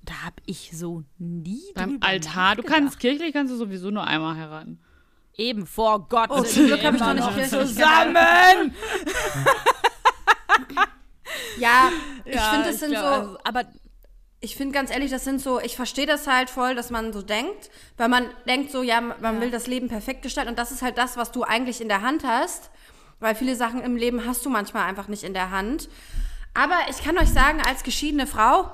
Da 0.03 0.25
hab 0.25 0.41
ich 0.45 0.71
so 0.75 1.03
nie 1.19 1.63
Beim 1.75 1.97
Altar, 2.01 2.57
du 2.57 2.63
kannst 2.63 3.01
kirchlich 3.01 3.33
kannst 3.33 3.53
du 3.53 3.57
sowieso 3.57 3.91
nur 3.91 4.07
einmal 4.07 4.37
heran. 4.37 4.79
Eben, 5.39 5.67
vor 5.67 6.09
Gott 6.09 6.29
Oh, 6.31 6.43
zum 6.43 6.67
Glück 6.67 6.85
hab 6.85 6.95
ich 6.95 7.01
noch 7.01 7.15
nicht 7.15 7.53
noch 7.53 7.61
zusammen. 7.65 8.75
Ja, 11.59 11.91
ich 12.25 12.35
Ja, 12.35 12.51
finde, 12.51 12.69
das 12.69 12.81
sind 12.81 12.91
glaub, 12.91 13.03
so. 13.05 13.09
also, 13.11 13.39
aber 13.45 13.65
Ich 14.41 14.57
finde 14.57 14.73
ganz 14.75 14.91
ehrlich, 14.91 15.11
das 15.11 15.25
sind 15.25 15.41
so, 15.41 15.61
ich 15.61 15.75
verstehe 15.77 16.07
das 16.07 16.27
halt 16.29 16.49
voll, 16.51 16.75
dass 16.77 16.91
man 16.91 17.13
so 17.13 17.23
denkt, 17.23 17.71
weil 17.97 18.09
man 18.09 18.27
denkt 18.47 18.71
so, 18.71 18.83
ja, 18.83 19.01
man 19.01 19.41
will 19.41 19.51
das 19.51 19.67
Leben 19.67 19.89
perfekt 19.89 20.23
gestalten 20.23 20.51
und 20.51 20.59
das 20.59 20.71
ist 20.71 20.83
halt 20.83 20.97
das, 20.97 21.17
was 21.17 21.33
du 21.33 21.43
eigentlich 21.43 21.81
in 21.81 21.89
der 21.89 22.03
Hand 22.03 22.23
hast, 22.25 22.71
weil 23.21 23.35
viele 23.35 23.57
Sachen 23.57 23.81
im 23.83 23.97
Leben 23.97 24.25
hast 24.27 24.45
du 24.47 24.51
manchmal 24.51 24.85
einfach 24.89 25.09
nicht 25.09 25.25
in 25.25 25.35
der 25.35 25.51
Hand. 25.51 25.89
Aber 26.55 26.77
ich 26.89 27.03
kann 27.03 27.19
euch 27.19 27.29
sagen, 27.31 27.61
als 27.61 27.83
geschiedene 27.83 28.27
Frau, 28.29 28.71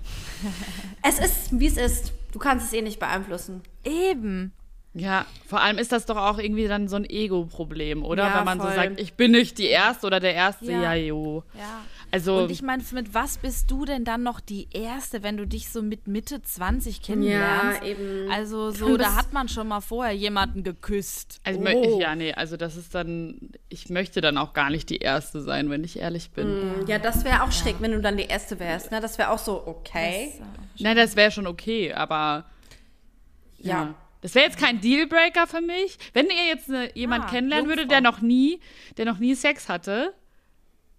es 1.02 1.18
ist, 1.18 1.58
wie 1.58 1.66
es 1.66 1.76
ist. 1.76 2.12
Du 2.32 2.38
kannst 2.38 2.66
es 2.66 2.72
eh 2.72 2.82
nicht 2.82 3.00
beeinflussen. 3.00 3.62
eben. 3.84 4.52
Ja, 4.98 5.26
vor 5.46 5.60
allem 5.60 5.78
ist 5.78 5.92
das 5.92 6.06
doch 6.06 6.16
auch 6.16 6.38
irgendwie 6.38 6.66
dann 6.68 6.88
so 6.88 6.96
ein 6.96 7.04
Ego-Problem, 7.08 8.04
oder? 8.04 8.24
Ja, 8.24 8.38
Wenn 8.38 8.44
man 8.44 8.60
voll. 8.60 8.70
so 8.70 8.74
sagt, 8.76 9.00
ich 9.00 9.14
bin 9.14 9.30
nicht 9.32 9.58
die 9.58 9.66
Erste 9.66 10.06
oder 10.06 10.20
der 10.20 10.34
Erste, 10.34 10.66
Ja. 10.66 10.82
ja, 10.82 10.94
jo. 10.94 11.44
Ja. 11.56 11.82
Also, 12.10 12.38
Und 12.38 12.50
ich 12.50 12.62
meine, 12.62 12.82
mit 12.92 13.12
was 13.12 13.36
bist 13.36 13.70
du 13.70 13.84
denn 13.84 14.02
dann 14.02 14.22
noch 14.22 14.40
die 14.40 14.68
Erste, 14.72 15.22
wenn 15.22 15.36
du 15.36 15.46
dich 15.46 15.68
so 15.68 15.82
mit 15.82 16.06
Mitte 16.08 16.40
20 16.40 17.02
kennenlernst? 17.02 17.82
eben. 17.82 18.30
Also 18.32 18.70
so, 18.70 18.96
da 18.96 19.14
hat 19.14 19.34
man 19.34 19.48
schon 19.50 19.68
mal 19.68 19.82
vorher 19.82 20.14
jemanden 20.14 20.62
geküsst. 20.64 21.38
also 21.44 21.60
Oh. 21.60 22.00
ja, 22.00 22.14
nee, 22.14 22.32
also 22.32 22.56
das 22.56 22.76
ist 22.76 22.94
dann, 22.94 23.50
ich 23.68 23.90
möchte 23.90 24.22
dann 24.22 24.38
auch 24.38 24.54
gar 24.54 24.70
nicht 24.70 24.88
die 24.88 24.96
Erste 24.98 25.42
sein, 25.42 25.68
wenn 25.68 25.84
ich 25.84 25.98
ehrlich 25.98 26.30
bin. 26.30 26.86
Ja, 26.86 26.98
das 26.98 27.24
wäre 27.24 27.42
auch 27.42 27.52
schräg, 27.52 27.76
wenn 27.80 27.92
du 27.92 28.00
dann 28.00 28.16
die 28.16 28.24
Erste 28.24 28.58
wärst. 28.58 28.90
Ne? 28.90 29.00
Das 29.02 29.18
wäre 29.18 29.28
auch 29.30 29.38
so, 29.38 29.66
okay. 29.66 30.32
Nein, 30.78 30.96
das 30.96 31.14
wäre 31.14 31.30
schon 31.30 31.46
okay, 31.46 31.92
aber 31.92 32.46
ja. 33.58 33.94
Ja. 34.18 34.22
Das 34.22 34.34
wäre 34.34 34.46
jetzt 34.46 34.58
kein 34.58 34.80
Dealbreaker 34.80 35.46
für 35.46 35.60
mich. 35.60 35.98
Wenn 36.12 36.26
ihr 36.26 36.46
jetzt 36.46 36.68
ne, 36.68 36.90
jemand 36.94 37.24
Ah, 37.24 37.28
kennenlernen 37.28 37.66
würdet, 37.68 37.90
Jungfrau. 37.90 38.00
der 38.00 38.10
noch 38.10 38.20
nie, 38.20 38.60
der 38.96 39.04
noch 39.06 39.18
nie 39.18 39.34
Sex 39.34 39.68
hatte, 39.68 40.12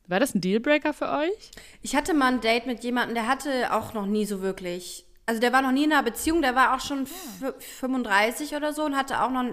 wäre 0.08 0.20
das 0.22 0.34
ein 0.36 0.42
Dealbreaker 0.42 0.94
für 0.94 1.10
euch? 1.10 1.52
Ich 1.82 1.96
hatte 1.96 2.14
mal 2.14 2.34
ein 2.34 2.42
Date 2.42 2.66
mit 2.66 2.84
jemandem, 2.84 3.16
der 3.16 3.28
hatte 3.28 3.74
auch 3.74 3.94
noch 3.94 4.06
nie 4.06 4.26
so 4.26 4.42
wirklich. 4.42 5.06
Also 5.26 5.40
der 5.42 5.54
war 5.54 5.62
noch 5.62 5.72
nie 5.72 5.84
in 5.84 5.92
einer 5.94 6.02
Beziehung, 6.02 6.42
der 6.42 6.56
war 6.56 6.76
auch 6.76 6.80
schon 6.80 7.04
f- 7.04 7.54
35 7.80 8.56
oder 8.56 8.74
so 8.74 8.84
und 8.86 8.96
hatte 8.98 9.22
auch 9.22 9.30
noch. 9.30 9.46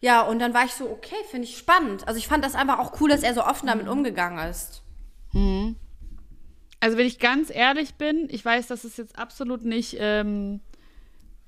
Ja, 0.00 0.22
und 0.22 0.38
dann 0.38 0.52
war 0.54 0.64
ich 0.64 0.72
so, 0.72 0.88
okay, 0.90 1.14
finde 1.30 1.46
ich 1.48 1.56
spannend. 1.58 2.06
Also 2.06 2.18
ich 2.18 2.28
fand 2.28 2.44
das 2.44 2.54
einfach 2.54 2.78
auch 2.78 3.00
cool, 3.00 3.08
dass 3.10 3.22
er 3.22 3.34
so 3.34 3.44
offen 3.44 3.66
damit 3.68 3.88
umgegangen 3.88 4.48
ist. 4.50 4.82
Also 6.80 6.98
wenn 6.98 7.06
ich 7.06 7.18
ganz 7.18 7.50
ehrlich 7.50 7.94
bin, 7.94 8.28
ich 8.30 8.44
weiß, 8.44 8.66
das 8.66 8.84
ist 8.84 8.98
jetzt 8.98 9.18
absolut 9.18 9.64
nicht, 9.64 9.96
ähm, 9.98 10.60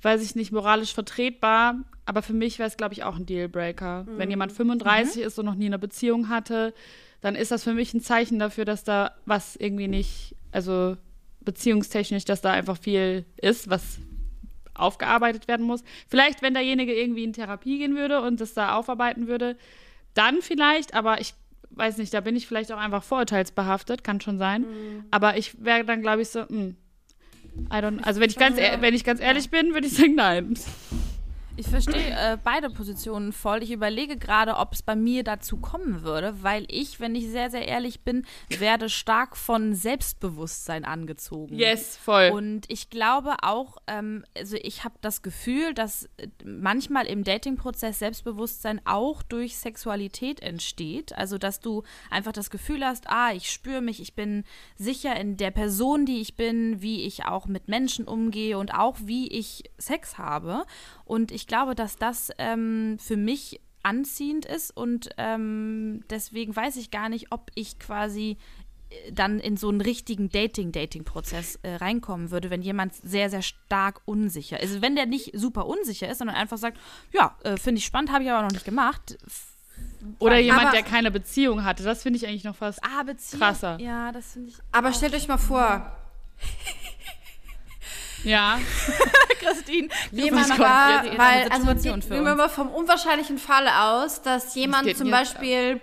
weiß 0.05 0.22
ich 0.22 0.34
nicht, 0.34 0.52
moralisch 0.52 0.94
vertretbar, 0.94 1.76
aber 2.07 2.22
für 2.22 2.34
mich 2.34 2.59
wäre 2.59 2.68
es, 2.68 2.76
glaube 2.76 2.94
ich, 2.94 3.05
auch 3.05 3.16
ein 3.16 3.26
Dealbreaker. 3.26 4.07
Wenn 4.18 4.30
jemand 4.30 4.52
35 4.52 5.22
ist 5.22 5.38
und 5.38 5.46
noch 5.46 5.55
nie 5.55 5.66
eine 5.66 5.78
Beziehung 5.78 6.28
hatte, 6.28 6.74
dann 7.20 7.34
ist 7.34 7.50
das 7.50 7.64
für 7.64 7.72
mich 7.72 7.94
ein 7.94 8.00
Zeichen 8.02 8.38
dafür, 8.38 8.64
dass 8.66 8.84
da 8.84 9.12
was 9.24 9.57
irgendwie 9.57 9.88
nicht, 9.88 10.36
also 10.52 10.96
beziehungstechnisch, 11.40 12.24
dass 12.24 12.42
da 12.42 12.52
einfach 12.52 12.78
viel 12.78 13.24
ist, 13.40 13.70
was 13.70 13.98
aufgearbeitet 14.74 15.48
werden 15.48 15.64
muss. 15.64 15.82
Vielleicht, 16.09 16.42
wenn 16.42 16.52
derjenige 16.55 16.92
irgendwie 16.92 17.24
in 17.24 17.32
Therapie 17.32 17.78
gehen 17.78 17.96
würde 17.96 18.20
und 18.20 18.40
das 18.40 18.55
da 18.55 18.74
aufarbeiten 18.76 19.26
würde, 19.28 19.57
dann 20.14 20.42
vielleicht, 20.42 20.94
aber 20.94 21.20
ich 21.20 21.34
weiß 21.70 21.98
nicht, 21.98 22.12
da 22.12 22.20
bin 22.20 22.36
ich 22.36 22.46
vielleicht 22.46 22.72
auch 22.72 22.78
einfach 22.78 23.02
vorurteilsbehaftet, 23.02 24.05
kann 24.05 24.20
schon 24.20 24.38
sein. 24.38 24.64
Aber 25.11 25.36
ich 25.36 25.64
wäre 25.64 25.84
dann, 25.84 26.02
glaube 26.02 26.22
ich, 26.22 26.28
so, 26.28 26.46
hm, 26.48 26.76
I 27.70 27.80
don't, 27.80 28.02
also 28.02 28.20
wenn 28.20 28.30
ich 28.30 28.36
ganz, 28.36 28.57
wenn 28.57 28.94
ich 28.94 29.05
ganz 29.05 29.20
ehrlich 29.20 29.50
bin, 29.50 29.74
würde 29.74 29.86
ich 29.86 29.94
sagen, 29.94 30.14
nein. 30.14 30.55
Ich 31.57 31.68
verstehe 31.68 32.11
äh, 32.11 32.36
beide 32.42 32.68
Positionen 32.68 33.32
voll. 33.32 33.62
Ich 33.62 33.70
überlege 33.70 34.16
gerade, 34.16 34.57
ob 34.57 34.72
es 34.72 34.82
bei 34.82 34.96
mir 34.96 35.22
dazu 35.22 35.59
kommen 35.59 36.02
würde, 36.02 36.42
weil 36.42 36.66
ich, 36.68 36.98
wenn 36.98 37.14
ich 37.14 37.28
sehr, 37.28 37.48
sehr 37.48 37.68
ehrlich 37.68 38.00
bin, 38.00 38.26
werde 38.59 38.88
stark 38.88 39.36
von 39.36 39.72
Selbstbewusstsein 39.72 40.84
angezogen. 40.84 41.55
Yes, 41.55 41.96
voll. 41.96 42.30
Und 42.34 42.64
ich 42.68 42.90
glaube 42.90 43.36
auch, 43.42 43.76
ähm, 43.86 44.24
also 44.36 44.57
ich 44.61 44.82
habe 44.82 44.96
das 45.00 45.22
Gefühl, 45.22 45.74
dass 45.74 46.09
äh, 46.16 46.26
manchmal 46.44 47.07
im 47.07 47.22
Dating-Prozess 47.22 48.00
Selbstbewusstsein 48.00 48.80
auch 48.84 49.22
durch 49.22 49.57
Sexualität 49.57 50.40
entsteht. 50.40 51.14
Also, 51.16 51.38
dass 51.38 51.61
du 51.61 51.84
einfach 52.11 52.32
das 52.32 52.50
Gefühl 52.50 52.84
hast, 52.84 53.09
ah, 53.09 53.32
ich 53.32 53.48
spüre 53.48 53.80
mich, 53.80 54.00
ich 54.00 54.14
bin 54.14 54.42
sicher 54.76 55.14
in 55.14 55.36
der 55.36 55.52
Person, 55.52 56.05
die 56.05 56.20
ich 56.20 56.34
bin, 56.34 56.82
wie 56.82 57.02
ich 57.02 57.26
auch 57.26 57.46
mit 57.46 57.68
Menschen 57.68 58.09
umgehe 58.09 58.59
und 58.59 58.74
auch 58.74 58.96
wie 59.05 59.28
ich 59.28 59.70
Sex 59.78 60.18
habe. 60.18 60.64
Und 61.05 61.30
ich 61.30 61.43
glaube, 61.47 61.74
dass 61.74 61.97
das 61.97 62.30
ähm, 62.38 62.97
für 63.01 63.16
mich 63.16 63.61
anziehend 63.82 64.47
ist 64.47 64.74
und 64.76 65.11
ähm, 65.18 66.03
deswegen 66.09 66.55
weiß 66.57 66.76
ich 66.76 66.90
gar 66.90 67.09
nicht, 67.09 67.32
ob 67.32 67.51
ich 67.55 67.78
quasi 67.78 68.38
dann 69.12 69.40
in 69.40 69.57
so 69.57 69.68
einen 69.68 69.80
richtigen 69.80 70.28
Dating-Dating-Prozess 70.30 71.59
äh, 71.62 71.74
reinkommen 71.76 72.30
würde, 72.30 72.51
wenn 72.51 72.62
jemand 72.62 72.95
sehr, 72.95 73.28
sehr 73.28 73.42
stark 73.42 74.01
unsicher 74.05 74.61
ist. 74.61 74.70
Also 74.70 74.82
wenn 74.82 74.95
der 74.97 75.07
nicht 75.07 75.32
super 75.38 75.66
unsicher 75.66 76.09
ist, 76.09 76.18
sondern 76.18 76.36
einfach 76.36 76.59
sagt, 76.59 76.78
ja, 77.12 77.36
äh, 77.42 77.57
finde 77.57 77.78
ich 77.80 77.84
spannend, 77.84 78.12
habe 78.12 78.24
ich 78.24 78.30
aber 78.30 78.42
noch 78.42 78.53
nicht 78.53 78.64
gemacht. 78.64 79.18
Oder 80.20 80.38
jemand, 80.38 80.62
Aber- 80.66 80.70
der 80.72 80.82
keine 80.82 81.11
Beziehung 81.11 81.64
hatte. 81.64 81.82
Das 81.82 82.03
finde 82.03 82.18
ich 82.18 82.26
eigentlich 82.26 82.45
noch 82.45 82.57
fast. 82.57 82.78
Ah. 82.84 83.05
Krasser. 83.36 83.78
Ja, 83.80 84.12
das 84.12 84.32
finde 84.34 84.51
ich. 84.51 84.57
Aber 84.70 84.92
stellt 84.92 85.14
euch 85.14 85.26
mal 85.28 85.38
vor, 85.38 85.97
Ja. 88.25 88.59
Christine, 89.41 89.89
jemand 90.11 90.49
kommt 90.49 90.59
war, 90.61 91.05
in 91.05 91.18
weil, 91.18 91.49
also 91.49 91.66
gehen 91.75 92.25
wir 92.25 92.35
mal 92.35 92.49
vom 92.49 92.70
unwahrscheinlichen 92.70 93.39
Falle 93.39 93.70
aus, 93.79 94.22
dass 94.22 94.55
jemand 94.55 94.97
zum 94.97 95.11
Beispiel 95.11 95.81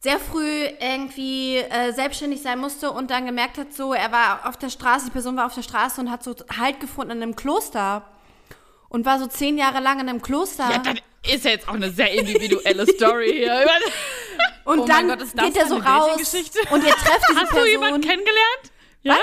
sehr 0.00 0.18
früh 0.18 0.66
irgendwie 0.80 1.56
äh, 1.56 1.92
selbstständig 1.92 2.40
sein 2.40 2.58
musste 2.58 2.92
und 2.92 3.10
dann 3.10 3.26
gemerkt 3.26 3.58
hat, 3.58 3.72
so, 3.72 3.92
er 3.92 4.12
war 4.12 4.46
auf 4.46 4.56
der 4.56 4.70
Straße, 4.70 5.06
die 5.06 5.10
Person 5.10 5.36
war 5.36 5.46
auf 5.46 5.54
der 5.54 5.62
Straße 5.62 6.00
und 6.00 6.10
hat 6.10 6.22
so 6.22 6.34
Halt 6.56 6.80
gefunden 6.80 7.10
in 7.12 7.22
einem 7.22 7.36
Kloster 7.36 8.04
und 8.88 9.04
war 9.04 9.18
so 9.18 9.26
zehn 9.26 9.58
Jahre 9.58 9.80
lang 9.80 10.00
in 10.00 10.08
einem 10.08 10.22
Kloster. 10.22 10.70
Ja, 10.70 10.78
dann 10.78 11.00
ist 11.26 11.44
ja 11.44 11.50
jetzt 11.50 11.68
auch 11.68 11.74
eine 11.74 11.90
sehr 11.90 12.12
individuelle 12.12 12.86
Story 12.86 13.32
hier. 13.32 13.66
und 14.64 14.80
Oh 14.80 14.86
dann 14.86 15.08
Gott, 15.08 15.18
geht 15.18 15.56
er 15.56 15.66
so 15.66 15.76
raus 15.76 16.34
und 16.70 16.84
ihr 16.84 16.94
trefft 16.94 17.24
diese 17.28 17.40
Hast 17.40 17.50
du 17.50 17.54
Person. 17.56 17.66
jemanden 17.66 18.00
kennengelernt? 18.00 18.72
Ja? 19.02 19.16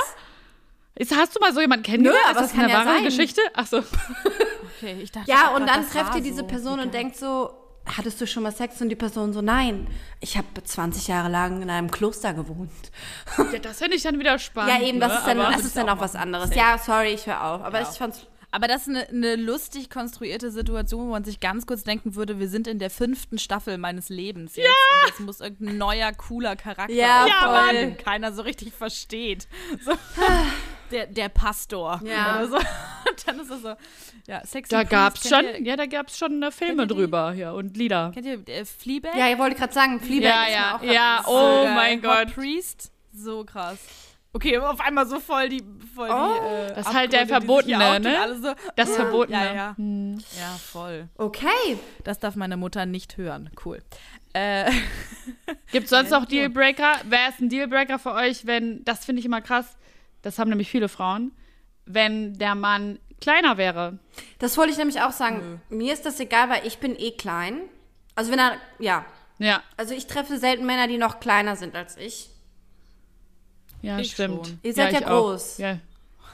Ist, 0.95 1.15
hast 1.15 1.35
du 1.35 1.39
mal 1.39 1.53
so 1.53 1.61
jemanden 1.61 1.83
kennengelernt? 1.83 2.23
aber 2.29 2.41
ist 2.41 2.51
das 2.51 2.59
eine 2.59 2.71
ja 2.71 2.77
wahre 2.77 2.95
sein. 2.95 3.03
Geschichte? 3.03 3.41
Ach 3.53 3.65
so. 3.65 3.77
okay, 3.77 4.97
ich 5.01 5.11
dachte. 5.11 5.29
Ja, 5.29 5.55
und 5.55 5.67
dann 5.67 5.87
trefft 5.89 6.15
ihr 6.15 6.21
diese 6.21 6.41
so. 6.41 6.47
Person 6.47 6.79
und 6.79 6.93
denkt 6.93 7.17
so, 7.17 7.51
hattest 7.85 8.21
du 8.21 8.27
schon 8.27 8.43
mal 8.43 8.51
Sex? 8.51 8.79
Und 8.81 8.89
die 8.89 8.95
Person 8.95 9.33
so, 9.33 9.41
nein, 9.41 9.87
ich 10.19 10.37
habe 10.37 10.47
20 10.63 11.07
Jahre 11.07 11.29
lang 11.29 11.61
in 11.61 11.69
einem 11.69 11.89
Kloster 11.89 12.33
gewohnt. 12.33 12.71
Ja, 13.37 13.59
das 13.59 13.79
finde 13.79 13.97
ich 13.97 14.03
dann 14.03 14.19
wieder 14.19 14.37
spannend. 14.37 14.73
Ja, 14.73 14.87
eben, 14.87 14.99
das 14.99 15.11
ne? 15.11 15.17
ist 15.17 15.27
dann, 15.27 15.37
das 15.37 15.65
ist 15.65 15.77
dann 15.77 15.89
auch 15.89 15.99
was 15.99 16.15
anderes. 16.15 16.53
Ja, 16.53 16.77
sorry, 16.77 17.13
ich 17.13 17.25
höre 17.25 17.43
auf. 17.43 17.61
Aber 17.63 17.81
ich 17.81 17.87
fand's. 17.87 18.27
Aber 18.55 18.67
das 18.67 18.83
ist 18.83 18.89
eine, 18.89 19.09
eine 19.09 19.35
lustig 19.35 19.89
konstruierte 19.89 20.51
Situation, 20.51 21.07
wo 21.07 21.11
man 21.11 21.23
sich 21.23 21.39
ganz 21.39 21.65
kurz 21.65 21.83
denken 21.83 22.13
würde, 22.13 22.37
wir 22.39 22.47
sind 22.47 22.67
in 22.67 22.77
der 22.77 22.91
fünften 22.91 23.39
Staffel 23.39 23.79
meines 23.79 24.09
Lebens 24.09 24.55
jetzt. 24.55 24.67
Und 24.67 25.07
jetzt 25.07 25.19
muss 25.21 25.41
irgendein 25.41 25.79
neuer, 25.79 26.11
cooler 26.13 26.55
Charakter 26.55 26.93
Ja, 26.93 27.25
voll. 27.41 27.73
den 27.75 27.97
keiner 27.97 28.31
so 28.31 28.43
richtig 28.43 28.71
versteht. 28.73 29.47
So. 29.83 29.91
Der, 30.91 31.07
der 31.07 31.29
Pastor. 31.29 31.99
Ja. 32.05 32.35
Oder 32.37 32.47
so. 32.49 32.55
Und 33.09 33.27
dann 33.27 33.39
ist 33.39 33.49
es 33.49 33.61
so, 33.63 33.73
ja, 34.27 34.45
Sex 34.45 34.69
Da 34.69 34.81
and 34.81 34.89
gab's 34.91 35.27
schon, 35.27 35.43
ihr, 35.43 35.61
ja, 35.63 35.75
da 35.75 35.87
gab's 35.87 36.19
schon 36.19 36.43
äh, 36.43 36.51
Filme 36.51 36.85
drüber 36.85 37.31
hier 37.33 37.53
und 37.53 37.75
Lieder. 37.75 38.11
kennt 38.13 38.27
ihr 38.27 38.47
äh, 38.47 38.63
Fleabag? 38.65 39.15
Ja, 39.17 39.27
ihr 39.29 39.39
wollte 39.39 39.55
gerade 39.55 39.73
sagen, 39.73 39.99
Fleabag 39.99 40.51
Ja, 40.51 40.75
ist 40.75 40.83
mir 40.83 40.93
ja, 40.93 41.19
auch 41.25 41.31
ja, 41.33 41.63
oh 41.63 41.65
mein 41.73 41.99
Gott. 41.99 42.35
Priest, 42.35 42.91
so 43.11 43.43
krass. 43.43 43.79
Okay, 44.35 44.57
auf 44.57 44.79
einmal 44.81 45.05
so 45.05 45.19
voll 45.19 45.47
die, 45.47 45.63
voll 45.93 46.09
Oh, 46.11 46.33
die 46.33 46.71
äh, 46.71 46.75
das 46.75 46.87
ist 46.87 46.93
halt 46.93 47.13
der 47.13 47.27
Verbotene, 47.27 47.99
ne? 47.99 48.35
So, 48.41 48.53
Das 48.75 48.95
Verbotene. 48.95 49.37
Ja, 49.45 49.53
ja. 49.53 49.75
Ja, 49.77 50.49
voll. 50.59 51.07
Okay. 51.17 51.77
Das 52.03 52.17
darf 52.17 52.35
meine 52.35 52.57
Mutter 52.57 52.87
nicht 52.87 53.17
hören. 53.17 53.51
Cool. 53.63 53.83
Äh, 54.33 54.71
Gibt 55.71 55.83
es 55.85 55.89
sonst 55.91 56.09
noch 56.09 56.25
Dealbreaker? 56.25 56.93
Wäre 57.05 57.29
es 57.29 57.39
ein 57.39 57.49
Dealbreaker 57.49 57.99
für 57.99 58.13
euch, 58.13 58.47
wenn, 58.47 58.83
das 58.85 59.05
finde 59.05 59.19
ich 59.19 59.25
immer 59.27 59.41
krass, 59.41 59.77
das 60.23 60.39
haben 60.39 60.49
nämlich 60.49 60.71
viele 60.71 60.89
Frauen, 60.89 61.31
wenn 61.85 62.33
der 62.33 62.55
Mann 62.55 62.97
kleiner 63.21 63.57
wäre? 63.57 63.99
Das 64.39 64.57
wollte 64.57 64.71
ich 64.71 64.77
nämlich 64.79 64.99
auch 65.01 65.11
sagen. 65.11 65.61
Mir 65.69 65.93
ist 65.93 66.07
das 66.07 66.19
egal, 66.19 66.49
weil 66.49 66.65
ich 66.65 66.79
bin 66.79 66.95
eh 66.97 67.11
klein. 67.11 67.61
Also 68.15 68.31
wenn 68.31 68.39
er, 68.39 68.53
ja. 68.79 69.05
Ja, 69.37 69.61
Also 69.77 69.93
ich 69.93 70.07
treffe 70.07 70.37
selten 70.37 70.65
Männer, 70.65 70.87
die 70.87 70.97
noch 70.97 71.19
kleiner 71.19 71.55
sind 71.55 71.75
als 71.75 71.97
ich. 71.97 72.29
Ja, 73.83 73.99
Ich 73.99 74.11
stimmt. 74.13 74.47
schon. 74.47 74.59
Ihr 74.63 74.73
seid 74.73 74.93
ja 74.93 75.07
auch. 75.07 75.29
groß. 75.29 75.59
Ja. 75.59 75.77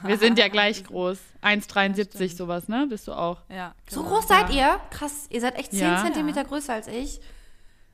Wir 0.02 0.16
sind 0.16 0.38
ja 0.38 0.48
gleich 0.48 0.82
groß. 0.86 1.18
1,73 1.42 2.34
sowas, 2.36 2.68
ne? 2.68 2.86
Bist 2.88 3.06
du 3.08 3.12
auch. 3.12 3.38
ja, 3.50 3.74
So 3.88 4.02
genau. 4.02 4.14
groß 4.14 4.28
seid 4.28 4.50
ihr? 4.50 4.80
Krass, 4.90 5.26
ihr 5.28 5.40
seid 5.42 5.56
echt 5.58 5.72
10 5.72 5.80
Ja. 5.80 6.02
Zentimeter 6.02 6.44
größer 6.44 6.72
als 6.72 6.88
ich. 6.88 7.20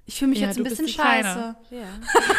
Ich 0.05 0.19
fühle 0.19 0.31
mich 0.31 0.39
Ja, 0.41 0.47
jetzt 0.47 0.57
ein 0.59 0.63
bisschen 0.65 0.87
scheiße. 0.87 1.57
Ja. 1.71 1.87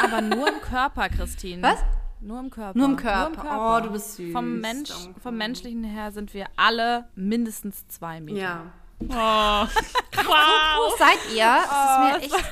Aber 0.06 0.22
nur 0.22 0.48
im 0.48 0.62
Körper, 0.62 1.10
Christine. 1.10 1.62
Was? 1.62 1.80
Nur 2.22 2.40
im 2.40 2.50
Körper. 2.50 2.78
Nur 2.80 2.88
im 2.88 2.96
Körper. 2.96 3.78
Oh, 3.78 3.84
du 3.86 3.92
bist 3.92 4.16
süß. 4.16 4.32
Vom, 4.32 4.60
Mensch, 4.60 4.90
vom 5.22 5.36
menschlichen 5.38 5.84
her 5.84 6.12
sind 6.14 6.34
wir 6.34 6.46
alle 6.56 7.10
mindestens 7.16 7.86
zwei 7.90 8.22
Meter. 8.22 8.38
Ja. 8.40 8.62
Oh. 9.02 9.68
Groß 10.16 10.98
seid 10.98 11.20
ihr? 11.36 11.46
Das 11.46 12.24
ist 12.24 12.32
mir 12.32 12.38
echt. 12.38 12.46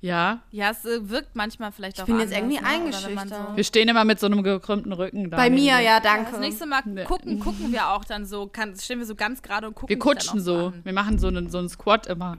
Ja, 0.00 0.38
Ja, 0.52 0.70
es 0.70 0.84
äh, 0.84 1.08
wirkt 1.10 1.34
manchmal 1.34 1.72
vielleicht 1.72 2.00
auch 2.00 2.06
bin 2.06 2.20
jetzt 2.20 2.32
irgendwie 2.32 2.60
ne? 2.60 2.64
Eingeschüchtert. 2.66 3.56
wir 3.56 3.64
stehen 3.64 3.88
immer 3.88 4.04
mit 4.04 4.20
so 4.20 4.26
einem 4.26 4.44
gekrümmten 4.44 4.92
Rücken 4.92 5.28
da. 5.30 5.36
Bei 5.36 5.50
mir, 5.50 5.80
ja, 5.80 5.98
Das 5.98 6.12
danke. 6.12 6.38
nächste 6.38 6.66
Mal 6.66 6.82
Nee. 6.84 7.02
gucken, 7.04 7.40
gucken 7.40 7.72
wir 7.72 7.88
auch 7.88 8.04
dann 8.04 8.24
so, 8.24 8.46
kann, 8.46 8.76
stehen 8.78 9.00
wir 9.00 9.06
so 9.06 9.16
ganz 9.16 9.42
gerade 9.42 9.66
und 9.66 9.74
gucken 9.74 9.88
Wir 9.88 9.98
kutschen 9.98 10.40
so. 10.40 10.66
an. 10.68 10.80
Wir 10.84 10.92
machen 10.92 11.18
so 11.18 11.26
einen, 11.26 11.50
so 11.50 11.58
einen 11.58 11.68
Squat 11.68 12.06
immer. 12.06 12.38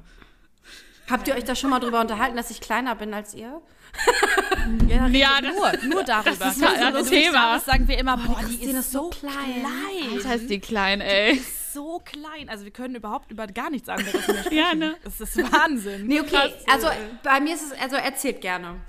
Habt 1.10 1.28
ihr 1.28 1.36
euch 1.36 1.43
da 1.43 1.53
schon 1.55 1.70
mal 1.72 1.80
drüber 1.80 1.99
unterhalten, 1.99 2.38
dass 2.38 2.49
ich 2.49 2.62
kleiner 2.62 2.95
bin 2.95 3.14
als 3.14 3.34
ihr? 3.34 3.62
Ja, 4.88 5.07
Ja, 5.07 5.30
nur, 5.41 5.89
nur 5.89 6.03
darüber. 6.03 6.32
das 6.39 6.55
ist 6.57 6.62
das 6.64 6.93
lustig, 6.93 7.24
Thema. 7.26 7.55
Das 7.55 7.66
sagen 7.66 7.88
wir 7.88 7.97
immer, 7.97 8.18
boah, 8.18 8.39
die 8.41 8.57
Christine 8.57 8.80
ist 8.80 8.91
so 8.91 9.10
klein. 9.10 9.34
klein. 9.34 10.16
Das 10.16 10.26
heißt 10.28 10.49
die 10.49 10.60
klein, 10.60 11.01
ey. 11.01 11.41
So 11.74 11.99
klein. 11.99 12.49
Also 12.49 12.65
wir 12.65 12.72
können 12.72 12.95
überhaupt 12.95 13.32
über 13.32 13.47
gar 13.47 13.70
nichts 13.70 13.89
anderes 13.89 14.13
mehr 14.28 14.38
sprechen. 14.43 14.57
Ja, 14.57 14.74
ne? 14.74 14.95
Das 15.03 15.20
ist 15.22 15.38
Wahnsinn. 15.38 16.07
Nee, 16.07 16.20
okay. 16.22 16.30
Krass, 16.30 16.51
also 16.72 16.88
bei 17.24 17.39
mir 17.39 17.53
ist 17.55 17.72
es, 17.74 17.80
also 17.82 17.95
erzählt 17.95 18.41
gerne. 18.41 18.82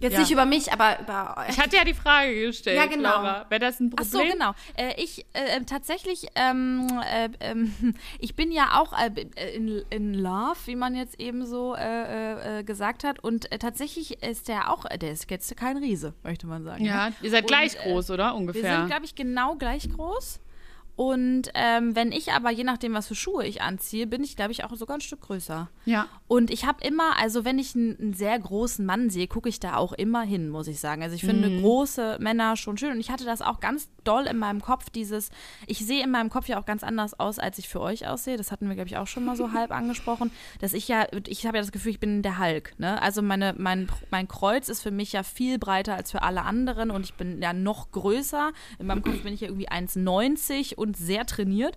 Jetzt 0.00 0.14
Ja. 0.14 0.18
nicht 0.20 0.32
über 0.32 0.44
mich, 0.44 0.72
aber 0.72 0.98
über 1.00 1.36
euch. 1.38 1.50
Ich 1.50 1.58
hatte 1.60 1.76
ja 1.76 1.84
die 1.84 1.94
Frage 1.94 2.34
gestellt, 2.46 2.76
Ja, 2.76 2.86
genau. 2.86 3.22
Wäre 3.48 3.60
das 3.60 3.78
ein 3.78 3.92
Ach 3.96 4.02
Problem? 4.02 4.26
so, 4.28 4.32
genau. 4.32 4.52
Äh, 4.76 5.00
ich 5.00 5.24
äh, 5.34 5.56
äh, 5.56 5.64
tatsächlich, 5.64 6.26
ähm, 6.34 6.88
äh, 7.14 7.28
ähm, 7.38 7.94
ich 8.18 8.34
bin 8.34 8.50
ja 8.50 8.80
auch 8.80 8.92
äh, 8.92 9.10
in, 9.54 9.82
in 9.90 10.12
Love, 10.14 10.58
wie 10.66 10.74
man 10.74 10.96
jetzt 10.96 11.20
eben 11.20 11.46
so 11.46 11.76
äh, 11.76 12.58
äh, 12.58 12.64
gesagt 12.64 13.04
hat. 13.04 13.20
Und 13.20 13.50
äh, 13.52 13.58
tatsächlich 13.58 14.20
ist 14.22 14.48
der 14.48 14.72
auch, 14.72 14.84
äh, 14.84 14.98
der 14.98 15.12
ist 15.12 15.30
jetzt 15.30 15.56
kein 15.56 15.76
Riese, 15.76 16.12
möchte 16.24 16.48
man 16.48 16.64
sagen. 16.64 16.84
Ja, 16.84 17.10
ne? 17.10 17.14
ihr 17.22 17.30
seid 17.30 17.42
Und, 17.44 17.48
gleich 17.48 17.76
äh, 17.76 17.88
groß, 17.92 18.10
oder? 18.10 18.30
Wir 18.30 18.34
Ungefähr. 18.34 18.76
sind, 18.80 18.88
glaube 18.88 19.04
ich, 19.04 19.14
genau 19.14 19.54
gleich 19.54 19.88
groß. 19.88 20.40
Und 20.96 21.50
ähm, 21.54 21.96
wenn 21.96 22.12
ich 22.12 22.32
aber, 22.32 22.50
je 22.50 22.62
nachdem, 22.62 22.94
was 22.94 23.08
für 23.08 23.16
Schuhe 23.16 23.44
ich 23.44 23.62
anziehe, 23.62 24.06
bin 24.06 24.22
ich, 24.22 24.36
glaube 24.36 24.52
ich, 24.52 24.62
auch 24.62 24.74
sogar 24.76 24.96
ein 24.96 25.00
Stück 25.00 25.22
größer. 25.22 25.68
Ja. 25.86 26.06
Und 26.28 26.50
ich 26.50 26.66
habe 26.66 26.84
immer, 26.86 27.18
also 27.18 27.44
wenn 27.44 27.58
ich 27.58 27.74
einen, 27.74 27.98
einen 27.98 28.14
sehr 28.14 28.38
großen 28.38 28.86
Mann 28.86 29.10
sehe, 29.10 29.26
gucke 29.26 29.48
ich 29.48 29.58
da 29.58 29.76
auch 29.76 29.92
immer 29.92 30.22
hin, 30.22 30.48
muss 30.50 30.68
ich 30.68 30.78
sagen. 30.78 31.02
Also 31.02 31.16
ich 31.16 31.22
finde 31.22 31.60
große 31.60 32.18
Männer 32.20 32.56
schon 32.56 32.78
schön. 32.78 32.92
Und 32.92 33.00
ich 33.00 33.10
hatte 33.10 33.24
das 33.24 33.42
auch 33.42 33.58
ganz 33.58 33.88
doll 34.04 34.26
in 34.26 34.38
meinem 34.38 34.60
Kopf, 34.60 34.90
dieses, 34.90 35.30
ich 35.66 35.84
sehe 35.84 36.04
in 36.04 36.10
meinem 36.10 36.30
Kopf 36.30 36.46
ja 36.46 36.60
auch 36.60 36.66
ganz 36.66 36.84
anders 36.84 37.18
aus, 37.18 37.38
als 37.38 37.58
ich 37.58 37.68
für 37.68 37.80
euch 37.80 38.06
aussehe. 38.06 38.36
Das 38.36 38.52
hatten 38.52 38.68
wir, 38.68 38.74
glaube 38.74 38.88
ich, 38.88 38.96
auch 38.96 39.06
schon 39.06 39.24
mal 39.24 39.36
so 39.36 39.52
halb 39.52 39.72
angesprochen. 39.72 40.30
Dass 40.60 40.74
ich 40.74 40.86
ja, 40.86 41.06
ich 41.26 41.46
habe 41.46 41.56
ja 41.56 41.62
das 41.62 41.72
Gefühl, 41.72 41.90
ich 41.92 42.00
bin 42.00 42.22
der 42.22 42.38
Hulk. 42.38 42.74
Ne? 42.78 43.02
Also 43.02 43.20
meine, 43.20 43.54
mein, 43.58 43.88
mein 44.10 44.28
Kreuz 44.28 44.68
ist 44.68 44.82
für 44.82 44.92
mich 44.92 45.12
ja 45.12 45.24
viel 45.24 45.58
breiter 45.58 45.96
als 45.96 46.12
für 46.12 46.22
alle 46.22 46.42
anderen 46.42 46.90
und 46.90 47.04
ich 47.04 47.14
bin 47.14 47.42
ja 47.42 47.52
noch 47.52 47.90
größer. 47.90 48.52
In 48.78 48.86
meinem 48.86 49.02
Kopf 49.02 49.22
bin 49.22 49.34
ich 49.34 49.40
ja 49.40 49.48
irgendwie 49.48 49.68
1,90 49.68 50.76
und 50.84 50.96
sehr 50.96 51.26
trainiert. 51.26 51.76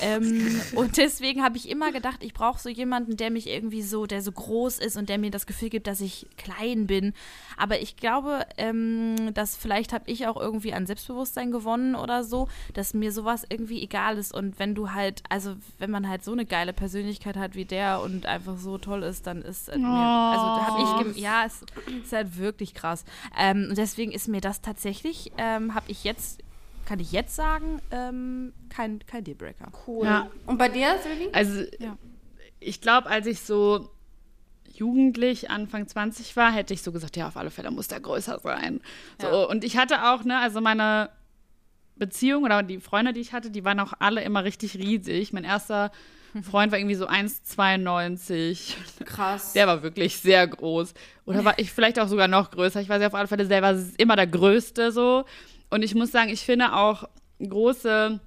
Ähm, 0.00 0.60
und 0.74 0.96
deswegen 0.96 1.42
habe 1.42 1.56
ich 1.56 1.68
immer 1.68 1.92
gedacht, 1.92 2.22
ich 2.24 2.34
brauche 2.34 2.60
so 2.60 2.68
jemanden, 2.68 3.16
der 3.16 3.30
mich 3.30 3.46
irgendwie 3.48 3.82
so, 3.82 4.06
der 4.06 4.22
so 4.22 4.32
groß 4.32 4.78
ist 4.78 4.96
und 4.96 5.08
der 5.08 5.18
mir 5.18 5.30
das 5.30 5.46
Gefühl 5.46 5.68
gibt, 5.70 5.86
dass 5.86 6.00
ich 6.00 6.26
klein 6.36 6.86
bin. 6.86 7.12
Aber 7.56 7.80
ich 7.80 7.96
glaube, 7.96 8.46
ähm, 8.56 9.32
dass 9.34 9.56
vielleicht 9.56 9.92
habe 9.92 10.10
ich 10.10 10.26
auch 10.26 10.40
irgendwie 10.40 10.72
an 10.72 10.86
Selbstbewusstsein 10.86 11.50
gewonnen 11.52 11.94
oder 11.94 12.24
so, 12.24 12.48
dass 12.72 12.94
mir 12.94 13.12
sowas 13.12 13.44
irgendwie 13.48 13.82
egal 13.82 14.18
ist. 14.18 14.34
Und 14.34 14.58
wenn 14.58 14.74
du 14.74 14.92
halt, 14.92 15.22
also 15.28 15.54
wenn 15.78 15.90
man 15.90 16.08
halt 16.08 16.24
so 16.24 16.32
eine 16.32 16.46
geile 16.46 16.72
Persönlichkeit 16.72 17.36
hat 17.36 17.54
wie 17.54 17.64
der 17.64 18.00
und 18.00 18.26
einfach 18.26 18.56
so 18.58 18.78
toll 18.78 19.02
ist, 19.02 19.26
dann 19.26 19.42
ist 19.42 19.68
äh, 19.68 19.78
mir, 19.78 20.30
also 20.30 20.50
da 20.50 20.66
habe 20.66 20.78
ich, 20.80 20.96
gem- 20.96 21.14
ja, 21.16 21.44
es 21.46 21.62
ist 22.02 22.12
halt 22.12 22.38
wirklich 22.38 22.74
krass. 22.74 23.04
Ähm, 23.38 23.66
und 23.70 23.78
deswegen 23.78 24.12
ist 24.12 24.28
mir 24.28 24.40
das 24.40 24.60
tatsächlich, 24.60 25.32
ähm, 25.38 25.74
habe 25.74 25.86
ich 25.88 26.04
jetzt, 26.04 26.40
kann 26.86 27.00
ich 27.00 27.12
jetzt 27.12 27.34
sagen, 27.36 27.80
ähm, 27.90 28.52
kein, 28.68 29.00
kein 29.06 29.24
Dealbreaker. 29.24 29.72
Cool. 29.86 30.06
Ja. 30.06 30.30
Und 30.46 30.58
bei 30.58 30.68
dir, 30.68 30.96
Silvi? 31.02 31.28
Also, 31.32 31.62
Ja. 31.78 31.96
ich 32.60 32.80
glaube, 32.80 33.08
als 33.08 33.26
ich 33.26 33.40
so 33.40 33.90
jugendlich, 34.72 35.50
Anfang 35.50 35.86
20 35.86 36.36
war, 36.36 36.50
hätte 36.52 36.74
ich 36.74 36.82
so 36.82 36.90
gesagt, 36.92 37.16
ja, 37.16 37.28
auf 37.28 37.36
alle 37.36 37.50
Fälle 37.50 37.70
muss 37.70 37.88
der 37.88 38.00
größer 38.00 38.38
sein. 38.40 38.80
So, 39.20 39.26
Ja. 39.28 39.44
und 39.44 39.64
ich 39.64 39.76
hatte 39.76 40.04
auch, 40.10 40.24
ne, 40.24 40.38
also 40.38 40.60
meine 40.60 41.10
Beziehung 41.96 42.42
oder 42.44 42.62
die 42.64 42.80
Freunde, 42.80 43.12
die 43.12 43.20
ich 43.20 43.32
hatte, 43.32 43.50
die 43.50 43.64
waren 43.64 43.78
auch 43.78 43.92
alle 44.00 44.22
immer 44.22 44.42
richtig 44.42 44.76
riesig. 44.76 45.32
Mein 45.32 45.44
erster 45.44 45.92
Freund 46.42 46.72
war 46.72 46.78
irgendwie 46.80 46.96
so 46.96 47.06
1,92. 47.06 48.74
Krass. 49.04 49.52
Der 49.52 49.68
war 49.68 49.82
wirklich 49.84 50.16
sehr 50.18 50.46
groß. 50.48 50.94
Oder 51.26 51.44
war 51.44 51.58
ich 51.58 51.72
vielleicht 51.72 52.00
auch 52.00 52.08
sogar 52.08 52.26
noch 52.26 52.50
größer. 52.50 52.80
Ich 52.80 52.88
weiß 52.88 53.00
ja 53.00 53.06
auf 53.08 53.14
alle 53.14 53.28
Fälle, 53.28 53.46
der 53.46 53.62
war 53.62 53.76
immer 53.98 54.16
der 54.16 54.26
Größte 54.26 54.90
so. 54.90 55.24
Und 55.70 55.82
ich 55.82 55.94
muss 55.94 56.10
sagen, 56.10 56.30
ich 56.30 56.40
finde 56.40 56.74
auch 56.74 57.08
große 57.40 58.20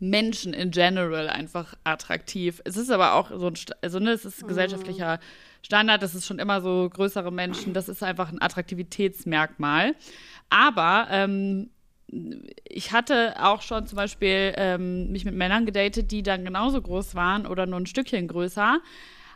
Menschen 0.00 0.52
in 0.52 0.70
general 0.70 1.28
einfach 1.28 1.74
attraktiv. 1.84 2.60
Es 2.64 2.76
ist 2.76 2.90
aber 2.90 3.14
auch 3.14 3.30
so 3.30 3.48
ein, 3.48 3.54
also 3.82 3.98
ne, 3.98 4.10
es 4.10 4.24
ist 4.24 4.46
gesellschaftlicher 4.46 5.20
Standard, 5.62 6.02
das 6.02 6.14
ist 6.14 6.26
schon 6.26 6.38
immer 6.38 6.60
so 6.60 6.90
größere 6.92 7.32
Menschen, 7.32 7.72
das 7.72 7.88
ist 7.88 8.02
einfach 8.02 8.30
ein 8.30 8.42
Attraktivitätsmerkmal. 8.42 9.94
Aber 10.50 11.06
ähm, 11.10 11.70
ich 12.64 12.92
hatte 12.92 13.34
auch 13.42 13.62
schon 13.62 13.86
zum 13.86 13.96
Beispiel 13.96 14.52
ähm, 14.56 15.10
mich 15.10 15.24
mit 15.24 15.34
Männern 15.34 15.66
gedatet, 15.66 16.10
die 16.10 16.22
dann 16.22 16.44
genauso 16.44 16.80
groß 16.80 17.14
waren 17.14 17.46
oder 17.46 17.66
nur 17.66 17.80
ein 17.80 17.86
Stückchen 17.86 18.28
größer. 18.28 18.80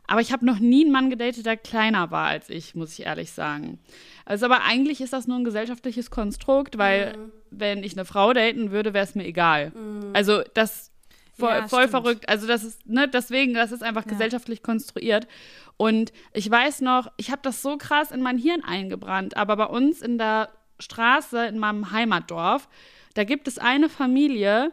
Aber 0.09 0.23
ich 0.23 0.33
habe 0.33 0.45
noch 0.45 0.59
nie 0.59 0.85
einen 0.85 0.93
Mann 0.93 1.11
gedatet, 1.11 1.47
der 1.47 1.57
kleiner 1.57 2.11
war 2.11 2.27
als 2.27 2.49
ich, 2.49 2.75
muss 2.75 2.99
ich 2.99 3.07
ehrlich 3.07 3.31
sagen. 3.31 3.79
Also, 4.25 4.47
aber 4.47 4.63
eigentlich 4.65 5.01
ist 5.01 5.13
das 5.13 5.29
nur 5.29 5.39
ein 5.39 5.45
gesellschaftliches 5.45 6.11
Konstrukt, 6.11 6.79
weil 6.79 7.15
wenn 7.51 7.85
ich 7.85 7.93
eine 7.93 8.07
Frau 8.07 8.33
daten 8.33 8.71
würde, 8.71 8.95
wäre 8.95 9.05
es 9.05 9.15
mir 9.15 9.27
egal. 9.27 9.73
Also 10.15 10.43
das 10.55 10.91
voll, 11.39 11.51
Ja, 11.51 11.69
voll 11.69 11.89
verrückt. 11.89 12.29
Also 12.29 12.47
das 12.47 12.65
ist, 12.65 12.87
ne, 12.87 13.07
deswegen, 13.07 13.55
das 13.55 13.71
ist 13.71 13.83
einfach 13.83 14.07
gesellschaftlich 14.07 14.63
konstruiert. 14.63 15.29
Und 15.77 16.13
ich 16.33 16.51
weiß 16.51 16.81
noch, 16.81 17.13
ich 17.19 17.31
habe 17.31 17.43
das 17.43 17.63
so 17.63 17.77
krass 17.77 18.11
in 18.11 18.23
mein 18.23 18.39
Hirn 18.39 18.65
eingebrannt, 18.65 19.37
aber 19.37 19.57
bei 19.57 19.67
uns 19.67 20.03
in 20.03 20.19
der 20.19 20.49
Straße, 20.81 21.47
in 21.47 21.59
meinem 21.59 21.93
Heimatdorf, 21.93 22.69
da 23.15 23.25
gibt 23.25 23.47
es 23.47 23.59
eine 23.59 23.89
Familie 23.89 24.73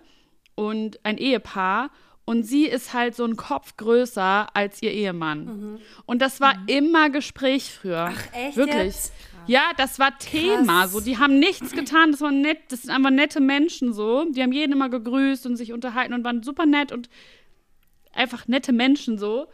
und 0.55 1.03
ein 1.03 1.17
Ehepaar 1.17 1.89
und 2.25 2.43
sie 2.43 2.65
ist 2.65 2.93
halt 2.93 3.15
so 3.15 3.23
ein 3.23 3.35
Kopf 3.35 3.77
größer 3.77 4.47
als 4.53 4.81
ihr 4.81 4.91
Ehemann. 4.91 5.79
Und 6.05 6.21
das 6.21 6.41
war 6.41 6.55
immer 6.67 7.09
Gespräch 7.11 7.71
früher. 7.71 8.09
Mhm. 8.09 8.15
Ach, 8.17 8.33
echt 8.37 8.57
Wirklich. 8.57 8.95
Ja, 9.47 9.61
das 9.77 9.99
war 9.99 10.17
Thema. 10.17 10.81
Krass. 10.81 10.91
So, 10.93 11.01
die 11.01 11.19
haben 11.19 11.37
nichts 11.37 11.71
getan. 11.71 12.11
Das 12.11 12.21
waren 12.21 12.41
nett. 12.41 12.57
Das 12.69 12.81
sind 12.81 12.89
einfach 12.89 13.11
nette 13.11 13.39
Menschen 13.39 13.93
so. 13.93 14.25
Die 14.31 14.41
haben 14.41 14.51
jeden 14.51 14.73
immer 14.73 14.89
gegrüßt 14.89 15.45
und 15.45 15.55
sich 15.55 15.71
unterhalten 15.71 16.13
und 16.15 16.23
waren 16.23 16.41
super 16.41 16.65
nett 16.65 16.91
und 16.91 17.09
einfach 18.11 18.47
nette 18.47 18.73
Menschen 18.73 19.19
so. 19.19 19.47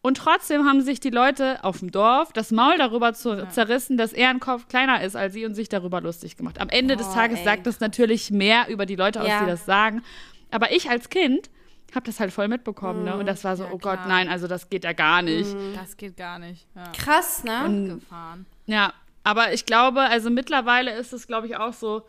Und 0.00 0.16
trotzdem 0.16 0.64
haben 0.64 0.80
sich 0.80 1.00
die 1.00 1.10
Leute 1.10 1.62
auf 1.64 1.78
dem 1.80 1.90
Dorf 1.90 2.32
das 2.32 2.50
Maul 2.52 2.76
darüber 2.78 3.14
zu, 3.14 3.48
zerrissen, 3.48 3.96
dass 3.96 4.12
er 4.12 4.30
ein 4.30 4.40
Kopf 4.40 4.68
kleiner 4.68 5.02
ist 5.02 5.16
als 5.16 5.32
sie 5.32 5.44
und 5.44 5.54
sich 5.54 5.68
darüber 5.68 6.00
lustig 6.00 6.36
gemacht. 6.36 6.60
Am 6.60 6.68
Ende 6.68 6.96
des 6.96 7.08
Oh, 7.08 7.14
Tages 7.14 7.38
ey, 7.40 7.44
sagt 7.44 7.66
das 7.66 7.80
natürlich 7.80 8.30
mehr 8.30 8.68
über 8.68 8.84
die 8.86 8.96
Leute 8.96 9.20
aus, 9.20 9.28
Ja. 9.28 9.40
die 9.40 9.46
das 9.46 9.64
sagen. 9.64 10.02
Aber 10.50 10.72
ich 10.72 10.90
als 10.90 11.08
Kind 11.08 11.50
habe 11.94 12.06
das 12.06 12.20
halt 12.20 12.32
voll 12.32 12.48
mitbekommen, 12.48 13.04
ne? 13.04 13.16
Und 13.16 13.26
das 13.26 13.44
war 13.44 13.56
so, 13.56 13.64
Ja, 13.64 13.70
oh 13.72 13.78
Gott, 13.78 13.98
klar. 13.98 14.08
nein, 14.08 14.28
also 14.28 14.46
das 14.46 14.70
geht 14.70 14.84
ja 14.84 14.92
gar 14.92 15.22
nicht. 15.22 15.54
Das 15.74 15.96
geht 15.96 16.16
gar 16.16 16.38
nicht. 16.38 16.66
Ja. 16.74 16.92
Krass, 16.92 17.44
ne? 17.44 17.98
Gefahren. 18.00 18.46
Ja, 18.66 18.92
aber 19.24 19.52
ich 19.52 19.66
glaube, 19.66 20.00
also 20.00 20.30
mittlerweile 20.30 20.92
ist 20.94 21.12
es, 21.12 21.26
glaube 21.26 21.46
ich, 21.46 21.56
auch 21.56 21.72
so, 21.72 22.02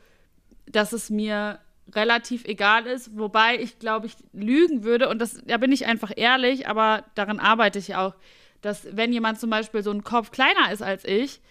dass 0.65 0.93
es 0.93 1.09
mir 1.09 1.59
relativ 1.93 2.45
egal 2.45 2.86
ist, 2.86 3.17
wobei 3.17 3.59
ich, 3.59 3.77
glaube 3.77 4.05
ich, 4.07 4.15
lügen 4.31 4.84
würde 4.84 5.09
und 5.09 5.19
das, 5.19 5.41
da 5.45 5.57
bin 5.57 5.71
ich 5.71 5.86
einfach 5.86 6.11
ehrlich, 6.15 6.67
aber 6.67 7.03
daran 7.15 7.39
arbeite 7.39 7.77
ich 7.77 7.95
auch, 7.95 8.15
dass 8.61 8.88
wenn 8.95 9.11
jemand 9.11 9.39
zum 9.39 9.49
Beispiel 9.49 9.84
so 9.84 9.91
ein 9.91 10.03
Kopf 10.05 10.31
kleiner 10.31 10.71
ist 10.71 10.81
als 10.81 11.03
ich, 11.03 11.41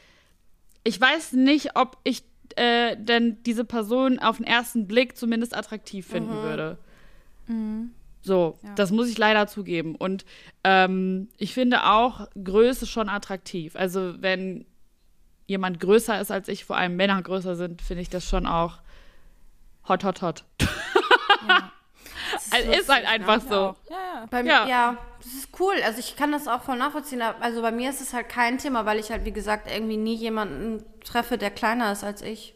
ich 0.85 0.99
weiß 0.99 1.35
nicht, 1.35 1.77
ob 1.77 1.99
ich 2.03 2.23
äh, 2.57 2.97
denn 2.97 3.43
diese 3.45 3.65
Person 3.65 4.19
auf 4.19 4.39
den 4.39 4.47
ersten 4.47 4.87
Blick 4.89 5.17
zumindest 5.19 5.55
attraktiv 5.55 6.07
finden 6.07 6.35
würde. 6.43 6.79
So, 8.23 8.59
das 8.77 8.93
muss 8.93 9.09
ich 9.09 9.19
leider 9.19 9.49
zugeben. 9.49 9.97
Und 9.97 10.25
ähm, 10.63 11.29
ich 11.39 11.55
finde 11.55 11.85
auch 11.85 12.29
Größe 12.43 12.87
schon 12.87 13.09
attraktiv. 13.09 13.75
Also 13.75 14.15
wenn 14.23 14.65
jemand 15.47 15.81
größer 15.81 16.21
ist 16.21 16.31
als 16.31 16.47
ich, 16.49 16.65
vor 16.65 16.77
allem 16.77 16.95
Männer 16.97 17.21
größer 17.21 17.57
sind, 17.57 17.83
finde 17.83 18.03
ich 18.03 18.09
das 18.11 18.29
schon 18.29 18.47
auch 18.47 18.79
hot, 19.89 20.05
hot, 20.05 20.23
hot. 20.23 20.45
also 22.51 22.71
ist 22.73 22.89
halt 22.89 23.07
einfach 23.07 23.41
so. 23.41 23.75
Ja, 23.91 23.97
ja. 24.15 24.27
Bei 24.31 24.43
mir, 24.45 24.51
Ja. 24.51 24.69
ja. 24.69 24.99
das 25.19 25.33
ist 25.35 25.49
cool. 25.59 25.75
Also 25.85 25.99
ich 25.99 26.15
kann 26.17 26.31
das 26.31 26.47
auch 26.47 26.63
voll 26.63 26.79
nachvollziehen. 26.79 27.23
Also 27.23 27.61
bei 27.61 27.73
mir 27.73 27.91
ist 27.91 28.01
es 28.01 28.13
halt 28.15 28.29
kein 28.29 28.59
Thema, 28.59 28.87
weil 28.87 28.99
ich 29.01 29.11
halt, 29.11 29.25
wie 29.25 29.33
gesagt, 29.33 29.69
irgendwie 29.71 29.97
nie 29.97 30.15
jemanden 30.15 30.85
treffe, 31.05 31.39
der 31.39 31.51
kleiner 31.51 31.91
ist 31.93 32.05
als 32.05 32.23
ich. 32.23 32.55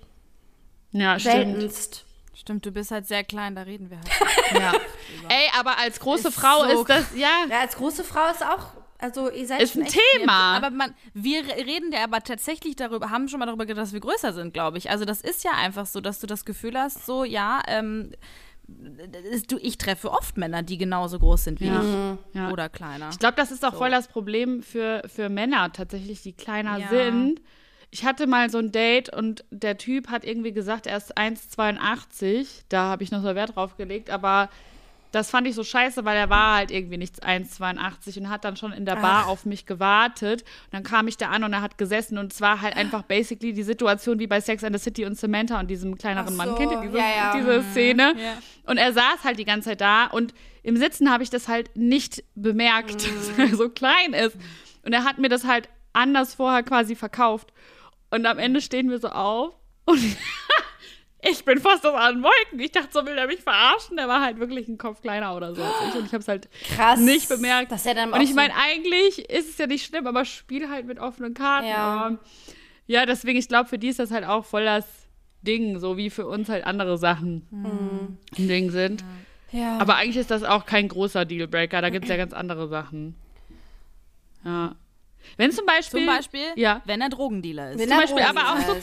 Ja. 0.92 1.18
Seltenst. 1.18 1.94
Stimmt, 1.96 2.05
du 2.44 2.70
bist 2.72 2.90
halt 2.90 3.06
sehr 3.06 3.24
klein, 3.24 3.54
da 3.54 3.62
reden 3.62 3.90
wir 3.90 3.98
halt. 3.98 4.08
Ja. 4.52 4.72
Ey, 5.28 5.48
aber 5.58 5.78
als 5.78 5.98
große 6.00 6.28
Ist 6.28 6.34
Frau 6.34 6.64
so 6.68 6.80
ist 6.82 6.88
das, 6.88 7.16
ja, 7.16 7.28
Ja, 7.50 7.60
als 7.60 7.76
große 7.76 8.04
Frau 8.04 8.30
ist 8.30 8.42
auch, 8.44 8.68
also 8.98 9.30
ihr 9.30 9.46
seid 9.46 9.60
ist 9.62 9.72
schon 9.72 9.82
ein 9.82 9.88
Thema. 10.18 10.56
Aber 10.56 10.70
man, 10.70 10.94
wir 11.14 11.42
reden 11.44 11.92
ja 11.92 12.04
aber 12.04 12.22
tatsächlich 12.22 12.76
darüber, 12.76 13.10
haben 13.10 13.28
schon 13.28 13.40
mal 13.40 13.46
darüber 13.46 13.66
geredet, 13.66 13.82
dass 13.82 13.92
wir 13.92 14.00
größer 14.00 14.32
sind, 14.32 14.54
glaube 14.54 14.78
ich. 14.78 14.88
Also 14.90 15.04
das 15.04 15.20
ist 15.20 15.42
ja 15.44 15.50
einfach 15.52 15.86
so, 15.86 16.00
dass 16.00 16.20
du 16.20 16.26
das 16.26 16.44
Gefühl 16.44 16.78
hast, 16.78 17.04
so, 17.06 17.24
ja, 17.24 17.60
ähm, 17.66 18.12
du, 18.68 19.58
ich 19.60 19.78
treffe 19.78 20.10
oft 20.10 20.36
Männer, 20.36 20.62
die 20.62 20.78
genauso 20.78 21.18
groß 21.18 21.44
sind 21.44 21.60
wie 21.60 21.66
Ja. 21.66 22.16
ich. 22.30 22.34
Ja. 22.36 22.50
Oder 22.50 22.68
kleiner. 22.68 23.10
Ich 23.10 23.18
glaube, 23.18 23.36
das 23.36 23.50
ist 23.50 23.64
auch 23.64 23.72
So. 23.72 23.78
voll 23.78 23.90
das 23.90 24.08
Problem 24.08 24.62
für, 24.62 25.02
für 25.06 25.28
Männer 25.28 25.72
tatsächlich, 25.72 26.22
die 26.22 26.32
kleiner 26.32 26.78
Ja. 26.78 26.88
sind. 26.88 27.40
Ich 27.90 28.04
hatte 28.04 28.26
mal 28.26 28.50
so 28.50 28.58
ein 28.58 28.72
Date 28.72 29.08
und 29.08 29.44
der 29.50 29.78
Typ 29.78 30.08
hat 30.08 30.24
irgendwie 30.24 30.52
gesagt, 30.52 30.86
er 30.86 30.96
ist 30.96 31.16
1,82. 31.16 32.64
Da 32.68 32.84
habe 32.84 33.02
ich 33.02 33.10
noch 33.10 33.22
so 33.22 33.34
Wert 33.34 33.56
drauf 33.56 33.76
gelegt, 33.76 34.10
aber 34.10 34.48
das 35.12 35.30
fand 35.30 35.46
ich 35.46 35.54
so 35.54 35.64
scheiße, 35.64 36.04
weil 36.04 36.16
er 36.16 36.28
war 36.28 36.56
halt 36.56 36.70
irgendwie 36.70 36.98
nicht 36.98 37.24
1,82 37.24 38.18
und 38.18 38.28
hat 38.28 38.44
dann 38.44 38.56
schon 38.56 38.72
in 38.72 38.84
der 38.84 38.96
Bar 38.96 39.28
auf 39.28 39.46
mich 39.46 39.64
gewartet. 39.64 40.42
Und 40.42 40.74
dann 40.74 40.82
kam 40.82 41.08
ich 41.08 41.16
da 41.16 41.30
an 41.30 41.42
und 41.42 41.52
er 41.52 41.62
hat 41.62 41.78
gesessen 41.78 42.18
und 42.18 42.32
es 42.32 42.40
war 42.40 42.60
halt 42.60 42.76
einfach 42.76 43.02
basically 43.02 43.54
die 43.54 43.62
Situation 43.62 44.18
wie 44.18 44.26
bei 44.26 44.40
Sex 44.40 44.62
and 44.62 44.76
the 44.76 44.82
City 44.82 45.06
und 45.06 45.16
Samantha 45.16 45.58
und 45.58 45.68
diesem 45.68 45.96
kleineren 45.96 46.34
Ach 46.34 46.36
Mann. 46.36 46.48
so, 46.50 46.54
Kennt 46.56 46.72
ihr 46.72 46.80
diese, 46.82 46.98
ja, 46.98 47.04
ja. 47.16 47.36
diese 47.36 47.62
Szene? 47.70 48.14
Ja. 48.18 48.34
Und 48.66 48.76
er 48.76 48.92
saß 48.92 49.24
halt 49.24 49.38
die 49.38 49.46
ganze 49.46 49.70
Zeit 49.70 49.80
da 49.80 50.06
und 50.06 50.34
im 50.62 50.76
Sitzen 50.76 51.10
habe 51.10 51.22
ich 51.22 51.30
das 51.30 51.48
halt 51.48 51.74
nicht 51.76 52.22
bemerkt, 52.34 52.94
dass 53.36 53.38
er 53.38 53.56
so 53.56 53.70
klein 53.70 54.12
ist. 54.12 54.36
Und 54.82 54.92
er 54.92 55.04
hat 55.04 55.18
mir 55.18 55.28
das 55.28 55.44
halt 55.44 55.68
anders 55.92 56.34
vorher 56.34 56.62
quasi 56.62 56.94
verkauft. 56.94 57.52
Und 58.16 58.26
am 58.26 58.38
Ende 58.38 58.60
stehen 58.60 58.90
wir 58.90 58.98
so 58.98 59.08
auf 59.08 59.54
und 59.84 60.00
ich 61.22 61.44
bin 61.44 61.58
fast 61.60 61.84
aus 61.86 61.94
allen 61.94 62.22
Wolken. 62.22 62.58
Ich 62.60 62.72
dachte, 62.72 62.88
so 62.92 63.04
will 63.06 63.16
er 63.16 63.26
mich 63.26 63.40
verarschen. 63.40 63.96
Der 63.96 64.08
war 64.08 64.20
halt 64.22 64.38
wirklich 64.38 64.68
ein 64.68 64.78
Kopf 64.78 65.00
kleiner 65.02 65.36
oder 65.36 65.54
so 65.54 65.62
als 65.62 65.74
ich. 65.88 65.94
Und 65.96 66.06
ich 66.06 66.12
habe 66.12 66.22
es 66.22 66.28
halt 66.28 66.48
krass. 66.74 66.98
nicht 67.00 67.28
bemerkt. 67.28 67.72
Dass 67.72 67.86
er 67.86 67.94
dann 67.94 68.12
und 68.12 68.20
ich 68.20 68.34
meine, 68.34 68.54
eigentlich 68.54 69.18
ist 69.30 69.50
es 69.50 69.58
ja 69.58 69.66
nicht 69.66 69.84
schlimm, 69.86 70.06
aber 70.06 70.24
spiel 70.24 70.68
halt 70.70 70.86
mit 70.86 70.98
offenen 70.98 71.34
Karten. 71.34 71.68
Ja. 71.68 72.18
Ja, 72.88 73.04
deswegen, 73.06 73.38
ich 73.38 73.48
glaube, 73.48 73.68
für 73.68 73.78
die 73.78 73.88
ist 73.88 73.98
das 73.98 74.10
halt 74.12 74.24
auch 74.24 74.44
voll 74.44 74.64
das 74.64 74.86
Ding, 75.42 75.78
so 75.80 75.96
wie 75.96 76.10
für 76.10 76.26
uns 76.26 76.48
halt 76.48 76.64
andere 76.64 76.98
Sachen 76.98 77.46
Mhm. 77.50 78.18
ein 78.38 78.48
Ding 78.48 78.70
sind. 78.70 79.04
Ja. 79.52 79.78
Aber 79.78 79.96
eigentlich 79.96 80.16
ist 80.16 80.30
das 80.30 80.42
auch 80.44 80.66
kein 80.66 80.88
großer 80.88 81.24
Dealbreaker. 81.24 81.80
Da 81.82 81.90
gibt 81.90 82.04
es 82.04 82.10
ja 82.10 82.16
ganz 82.16 82.32
andere 82.32 82.68
Sachen. 82.68 83.14
Ja. 84.44 84.76
Wenn 85.36 85.52
zum 85.52 85.66
Beispiel. 85.66 86.00
Zum 86.00 86.06
Beispiel, 86.06 86.46
Ja. 86.56 86.82
wenn 86.84 87.00
er 87.00 87.08
Drogendealer 87.08 87.72
ist. 87.72 87.78
Wenn 87.78 87.88
zum 87.88 87.98
Beispiel, 87.98 88.22
aber 88.22 88.52
auch 88.52 88.60
so-. 88.60 88.76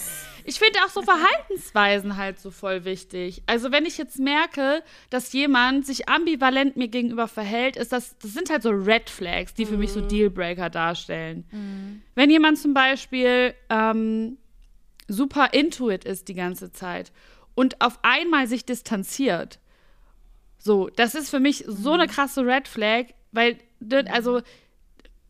Ich 0.45 0.59
finde 0.59 0.79
auch 0.85 0.89
so 0.89 1.01
Verhaltensweisen 1.01 2.17
halt 2.17 2.37
so 2.39 2.51
voll 2.51 2.83
wichtig. 2.83 3.43
Also 3.45 3.71
wenn 3.71 3.85
ich 3.85 3.97
jetzt 3.97 4.19
merke, 4.19 4.83
dass 5.09 5.31
jemand 5.31 5.85
sich 5.85 6.09
ambivalent 6.09 6.75
mir 6.75 6.89
gegenüber 6.89 7.29
verhält, 7.29 7.77
ist 7.77 7.93
das, 7.93 8.17
das 8.17 8.33
sind 8.33 8.49
halt 8.49 8.61
so 8.61 8.69
Red 8.71 9.09
Flags, 9.09 9.53
die 9.53 9.65
für 9.65 9.77
mich 9.77 9.93
so 9.93 10.01
Dealbreaker 10.01 10.69
darstellen. 10.69 12.01
Wenn 12.15 12.29
jemand 12.29 12.57
zum 12.59 12.73
Beispiel 12.73 13.53
ähm, 13.69 14.37
super 15.07 15.53
intuit 15.53 16.03
ist 16.03 16.27
die 16.27 16.33
ganze 16.33 16.73
Zeit 16.73 17.13
und 17.55 17.79
auf 17.79 17.99
einmal 18.01 18.47
sich 18.47 18.65
distanziert, 18.65 19.59
so, 20.57 20.89
das 20.89 21.15
ist 21.15 21.29
für 21.29 21.39
mich 21.39 21.63
so 21.67 21.91
eine 21.93 22.07
krasse 22.07 22.45
Red 22.45 22.67
Flag, 22.67 23.05
weil, 23.31 23.57
das- 23.79 24.07
also, 24.07 24.41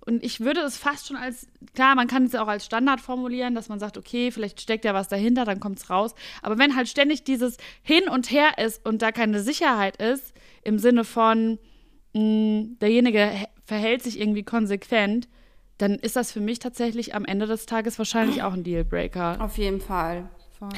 und 0.06 0.24
ich 0.24 0.40
würde 0.42 0.62
es 0.62 0.78
fast 0.78 1.08
schon 1.08 1.18
als, 1.18 1.48
klar, 1.76 1.96
man 1.96 2.08
kann 2.08 2.26
es 2.26 2.34
ja 2.34 2.44
auch 2.44 2.48
als 2.48 2.66
Standard 2.66 3.00
formulieren, 3.02 3.56
dass 3.56 3.70
man 3.70 3.80
sagt, 3.80 3.98
okay, 3.98 4.32
vielleicht 4.32 4.60
steckt 4.62 4.86
ja 4.86 4.94
was 4.94 5.08
dahinter, 5.08 5.46
dann 5.46 5.60
kommt 5.60 5.80
es 5.80 5.90
raus. 5.90 6.14
Aber 6.42 6.58
wenn 6.58 6.76
halt 6.76 6.88
ständig 6.90 7.24
dieses 7.24 7.58
Hin 7.82 8.08
und 8.10 8.30
Her 8.32 8.58
ist 8.58 8.86
und 8.86 9.02
da 9.02 9.12
keine 9.12 9.42
Sicherheit 9.42 9.98
ist, 9.98 10.34
im 10.64 10.78
Sinne 10.80 11.04
von, 11.04 11.58
mh, 12.14 12.78
derjenige 12.82 13.20
hä- 13.20 13.48
verhält 13.66 14.04
sich 14.04 14.20
irgendwie 14.20 14.44
konsequent, 14.44 15.28
dann 15.78 15.96
ist 15.96 16.16
das 16.16 16.32
für 16.32 16.40
mich 16.42 16.60
tatsächlich 16.60 17.16
am 17.16 17.26
Ende 17.26 17.48
des 17.48 17.66
Tages 17.66 17.98
wahrscheinlich 17.98 18.44
auch 18.44 18.54
ein 18.54 18.64
Dealbreaker. 18.64 19.38
Auf 19.42 19.58
jeden 19.58 19.82
Fall. 19.82 20.30
Voll. 20.60 20.70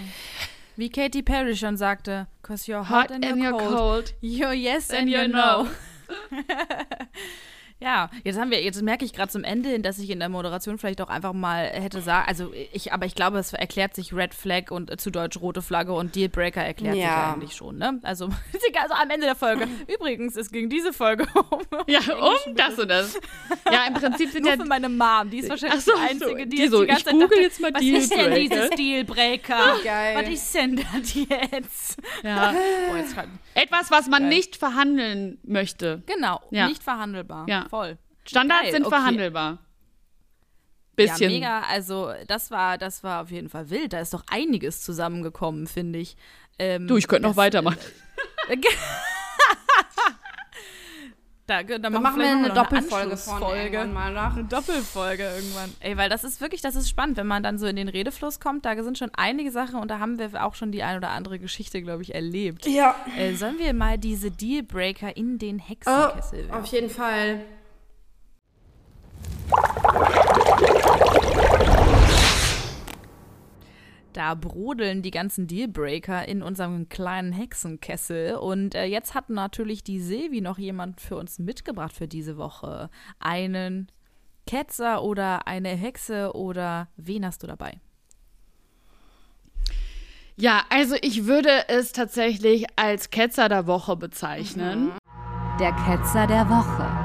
Wie 0.77 0.89
Katy 0.89 1.21
Perry 1.23 1.55
schon 1.55 1.77
sagte, 1.77 2.27
cause 2.41 2.71
you're 2.71 2.87
hot, 2.89 3.05
Hot 3.05 3.11
and 3.11 3.25
and 3.25 3.37
you're 3.37 3.51
you're 3.51 3.57
cold. 3.57 3.75
cold. 3.77 4.13
You're 4.21 4.53
yes 4.53 4.89
and, 4.91 5.01
And 5.01 5.09
you 5.09 5.19
you 5.21 5.27
know. 5.27 5.67
Ja, 7.81 8.09
jetzt 8.23 8.39
haben 8.39 8.51
wir, 8.51 8.63
jetzt 8.63 8.81
merke 8.81 9.03
ich 9.03 9.11
gerade 9.11 9.29
zum 9.29 9.43
Ende 9.43 9.67
hin, 9.67 9.83
dass 9.83 9.99
ich 9.99 10.09
in 10.09 10.19
der 10.19 10.29
Moderation 10.29 10.77
vielleicht 10.77 11.01
auch 11.01 11.09
einfach 11.09 11.33
mal 11.33 11.65
hätte 11.67 12.01
sagen, 12.01 12.25
also 12.27 12.53
ich, 12.71 12.93
aber 12.93 13.05
ich 13.05 13.15
glaube, 13.15 13.37
es 13.37 13.51
erklärt 13.51 13.93
sich 13.95 14.13
Red 14.13 14.33
Flag 14.33 14.71
und 14.71 14.89
äh, 14.89 14.95
zu 14.97 15.11
Deutsch 15.11 15.37
rote 15.41 15.61
Flagge 15.61 15.91
und 15.91 16.15
Dealbreaker 16.15 16.63
erklärt 16.63 16.95
sich 16.95 17.03
Ja. 17.03 17.33
eigentlich 17.33 17.53
schon, 17.53 17.77
ne? 17.77 17.99
Also, 18.03 18.29
also 18.81 18.93
am 18.93 19.09
Ende 19.09 19.25
der 19.25 19.35
Folge. 19.35 19.67
Übrigens, 19.93 20.37
es 20.37 20.51
ging 20.51 20.69
diese 20.69 20.93
Folge 20.93 21.27
um. 21.49 21.59
Ja, 21.87 21.99
um 22.17 22.55
das 22.55 22.79
und 22.79 22.87
das. 22.87 23.19
Ja, 23.69 23.85
im 23.87 23.93
Prinzip 23.95 24.31
sind 24.31 24.43
Nur 24.43 24.51
ja 24.53 24.57
für 24.57 24.65
meine 24.65 24.87
Mom, 24.87 25.29
die 25.29 25.39
ist 25.39 25.49
wahrscheinlich 25.49 25.81
so, 25.83 25.91
die 25.95 26.01
Einzige, 26.01 26.47
die, 26.47 26.55
die 26.55 26.61
jetzt 26.63 26.71
so, 26.71 26.81
die 26.81 26.87
ganze 26.87 27.01
ich 27.01 27.05
Zeit 27.05 27.13
google 27.13 27.27
dachte, 27.27 27.41
jetzt 27.41 27.59
mal 27.59 27.73
was 27.73 27.81
ist 27.81 28.11
denn 28.11 28.17
Dealbreaker? 28.19 28.39
dieses 28.55 28.69
Dealbreaker? 28.69 29.75
Geil. 29.83 30.15
Was 30.15 30.29
ist 30.29 30.55
denn 30.55 30.75
das 30.77 31.13
jetzt? 31.13 31.97
ja, 32.23 32.53
Boah, 32.89 32.97
jetzt 32.97 33.15
kann, 33.15 33.27
etwas, 33.55 33.89
was 33.89 34.07
man 34.07 34.21
Geil. 34.23 34.29
nicht 34.29 34.55
verhandeln 34.55 35.39
möchte. 35.43 36.03
genau, 36.05 36.41
Ja. 36.51 36.67
nicht 36.67 36.83
verhandelbar. 36.83 37.45
Ja. 37.49 37.67
Voll. 37.69 37.97
Standards 38.27 38.63
Geil, 38.63 38.71
sind 38.71 38.85
okay. 38.85 38.95
verhandelbar. 38.95 39.59
Bisschen. 40.95 41.29
Ja, 41.29 41.35
mega. 41.37 41.61
Also, 41.69 42.13
das 42.27 42.51
war, 42.51 42.77
das 42.77 43.03
war 43.03 43.21
auf 43.23 43.31
jeden 43.31 43.49
Fall 43.49 43.69
wild. 43.69 43.91
Da 43.93 43.99
ist 43.99 44.13
doch 44.13 44.23
einiges 44.31 44.81
zusammengekommen, 44.81 45.67
finde 45.67 45.99
ich. 45.99 46.15
Ähm, 46.57 46.87
Du, 46.87 46.95
ich 46.95 47.07
könnte 47.07 47.27
noch 47.27 47.35
weitermachen. 47.35 47.77
Da, 51.47 51.61
da 51.61 51.77
Dann 51.77 52.01
machen, 52.01 52.19
wir 52.19 52.27
eine 52.27 52.47
noch 52.47 52.55
Doppelfolge 52.55 53.17
von 53.17 53.39
irgendwann 53.55 53.93
mal 53.93 54.11
nach. 54.11 54.35
Eine 54.35 54.45
Doppelfolge 54.45 55.23
irgendwann. 55.23 55.71
Ey, 55.79 55.95
weil 55.95 56.09
das 56.09 56.23
ist 56.23 56.41
wirklich, 56.41 56.61
das 56.61 56.75
ist 56.75 56.89
spannend, 56.89 57.17
wenn 57.17 57.27
man 57.27 57.43
dann 57.43 57.59
so 57.59 57.67
in 57.67 57.75
den 57.75 57.87
Redefluss 57.87 58.39
kommt. 58.39 58.65
Da 58.65 58.81
sind 58.83 58.97
schon 58.97 59.11
einige 59.15 59.51
Sachen 59.51 59.75
und 59.79 59.89
da 59.91 59.99
haben 59.99 60.17
wir 60.17 60.43
auch 60.43 60.55
schon 60.55 60.71
die 60.71 60.81
ein 60.81 60.97
oder 60.97 61.09
andere 61.09 61.37
Geschichte, 61.37 61.83
glaube 61.83 62.01
ich, 62.01 62.15
erlebt. 62.15 62.65
Ja. 62.65 62.95
Äh, 63.15 63.35
sollen 63.35 63.59
wir 63.59 63.73
mal 63.75 63.99
diese 63.99 64.31
Dealbreaker 64.31 65.15
in 65.15 65.37
den 65.37 65.57
Oh, 65.59 65.67
Hexenkessel 65.69 66.45
auf 66.45 66.51
werfen? 66.51 66.73
jeden 66.75 66.89
Fall. 66.89 67.41
Da 74.15 74.33
brodeln 74.33 75.01
die 75.01 75.11
ganzen 75.11 75.45
Dealbreaker 75.45 76.25
in 76.25 76.41
unserem 76.41 76.87
kleinen 76.87 77.33
Hexenkessel. 77.33 78.35
Und 78.35 78.73
äh, 78.73 78.85
jetzt 78.85 79.13
hat 79.13 79.29
natürlich 79.29 79.83
die 79.83 79.99
Silvi 79.99 80.39
noch 80.39 80.57
jemand 80.57 81.01
für 81.01 81.17
uns 81.17 81.37
mitgebracht 81.37 81.91
für 81.91 82.07
diese 82.07 82.37
Woche. 82.37 82.89
Einen 83.19 83.91
Ketzer 84.47 85.03
oder 85.03 85.47
eine 85.47 85.67
Hexe 85.67 86.33
oder 86.33 86.87
wen 86.95 87.25
hast 87.25 87.43
du 87.43 87.47
dabei? 87.47 87.81
Ja, 90.37 90.63
also 90.69 90.95
ich 91.01 91.25
würde 91.25 91.67
es 91.67 91.91
tatsächlich 91.91 92.67
als 92.77 93.09
Ketzer 93.09 93.49
der 93.49 93.67
Woche 93.67 93.97
bezeichnen. 93.97 94.93
Der 95.59 95.73
Ketzer 95.73 96.25
der 96.25 96.47
Woche. 96.47 97.04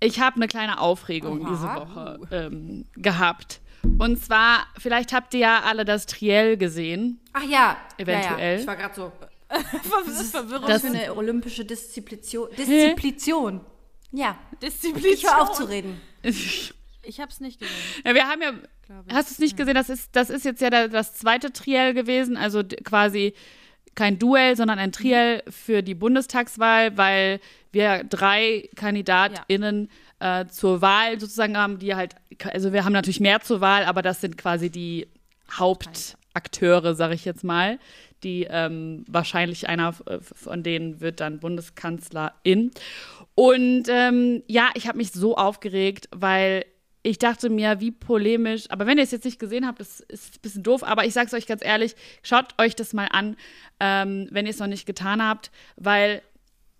Ich 0.00 0.20
habe 0.20 0.36
eine 0.36 0.48
kleine 0.48 0.80
Aufregung 0.80 1.40
Oha. 1.40 1.50
diese 1.50 1.64
Woche 1.64 2.20
ähm, 2.30 2.86
gehabt. 2.94 3.60
Und 3.98 4.22
zwar, 4.22 4.66
vielleicht 4.78 5.12
habt 5.12 5.34
ihr 5.34 5.40
ja 5.40 5.62
alle 5.64 5.84
das 5.84 6.06
Triell 6.06 6.56
gesehen. 6.56 7.20
Ach 7.32 7.42
ja. 7.42 7.76
Eventuell. 7.96 8.38
Ja, 8.38 8.54
ja. 8.54 8.60
Ich 8.60 8.66
war 8.66 8.76
gerade 8.76 8.94
so. 8.94 9.12
Verwirrung. 10.30 10.68
Was 10.68 10.82
für 10.82 10.88
eine 10.88 11.14
olympische 11.14 11.64
Disziplition. 11.64 12.48
Disziplition. 12.56 13.60
Ja. 14.12 14.38
Disziplin. 14.62 15.14
Ich 15.14 15.24
hör 15.24 15.42
auf 15.42 15.52
zu 15.52 15.64
reden. 15.64 16.00
Ich 16.22 17.20
hab's 17.20 17.40
nicht 17.40 17.58
gesehen. 17.58 17.74
Ja, 18.04 18.14
wir 18.14 18.28
haben 18.28 18.42
ja. 18.42 18.52
Hast 19.12 19.30
du 19.30 19.32
es 19.34 19.38
nicht 19.38 19.56
gesehen? 19.56 19.74
Das 19.74 19.88
ist, 19.88 20.14
das 20.14 20.30
ist 20.30 20.44
jetzt 20.44 20.60
ja 20.60 20.88
das 20.88 21.14
zweite 21.14 21.52
Triell 21.52 21.94
gewesen, 21.94 22.36
also 22.36 22.62
quasi 22.84 23.34
kein 23.98 24.18
Duell, 24.20 24.56
sondern 24.56 24.78
ein 24.78 24.92
Triell 24.92 25.42
für 25.50 25.82
die 25.82 25.96
Bundestagswahl, 25.96 26.96
weil 26.96 27.40
wir 27.72 28.04
drei 28.04 28.68
KandidatInnen 28.76 29.90
äh, 30.20 30.46
zur 30.46 30.80
Wahl 30.80 31.18
sozusagen 31.18 31.58
haben, 31.58 31.80
die 31.80 31.96
halt, 31.96 32.14
also 32.44 32.72
wir 32.72 32.84
haben 32.84 32.92
natürlich 32.92 33.18
mehr 33.18 33.40
zur 33.40 33.60
Wahl, 33.60 33.84
aber 33.84 34.00
das 34.02 34.20
sind 34.20 34.38
quasi 34.38 34.70
die 34.70 35.08
Hauptakteure, 35.50 36.94
sage 36.94 37.14
ich 37.14 37.24
jetzt 37.24 37.42
mal. 37.42 37.80
Die 38.22 38.46
ähm, 38.48 39.04
wahrscheinlich 39.08 39.68
einer 39.68 39.92
von 39.92 40.62
denen 40.62 41.00
wird 41.00 41.18
dann 41.18 41.40
Bundeskanzlerin. 41.40 42.70
Und 43.34 43.84
ähm, 43.88 44.42
ja, 44.46 44.70
ich 44.74 44.86
habe 44.86 44.98
mich 44.98 45.10
so 45.10 45.36
aufgeregt, 45.36 46.08
weil 46.12 46.64
ich 47.02 47.18
dachte 47.18 47.48
mir, 47.48 47.80
wie 47.80 47.90
polemisch, 47.90 48.70
aber 48.70 48.86
wenn 48.86 48.98
ihr 48.98 49.04
es 49.04 49.10
jetzt 49.10 49.24
nicht 49.24 49.38
gesehen 49.38 49.66
habt, 49.66 49.80
das 49.80 50.00
ist 50.00 50.36
ein 50.36 50.40
bisschen 50.42 50.62
doof, 50.62 50.82
aber 50.82 51.04
ich 51.04 51.14
sag's 51.14 51.32
euch 51.32 51.46
ganz 51.46 51.64
ehrlich, 51.64 51.94
schaut 52.22 52.54
euch 52.58 52.74
das 52.74 52.92
mal 52.92 53.08
an, 53.10 53.36
ähm, 53.80 54.28
wenn 54.30 54.46
ihr 54.46 54.50
es 54.50 54.58
noch 54.58 54.66
nicht 54.66 54.86
getan 54.86 55.22
habt, 55.22 55.50
weil 55.76 56.22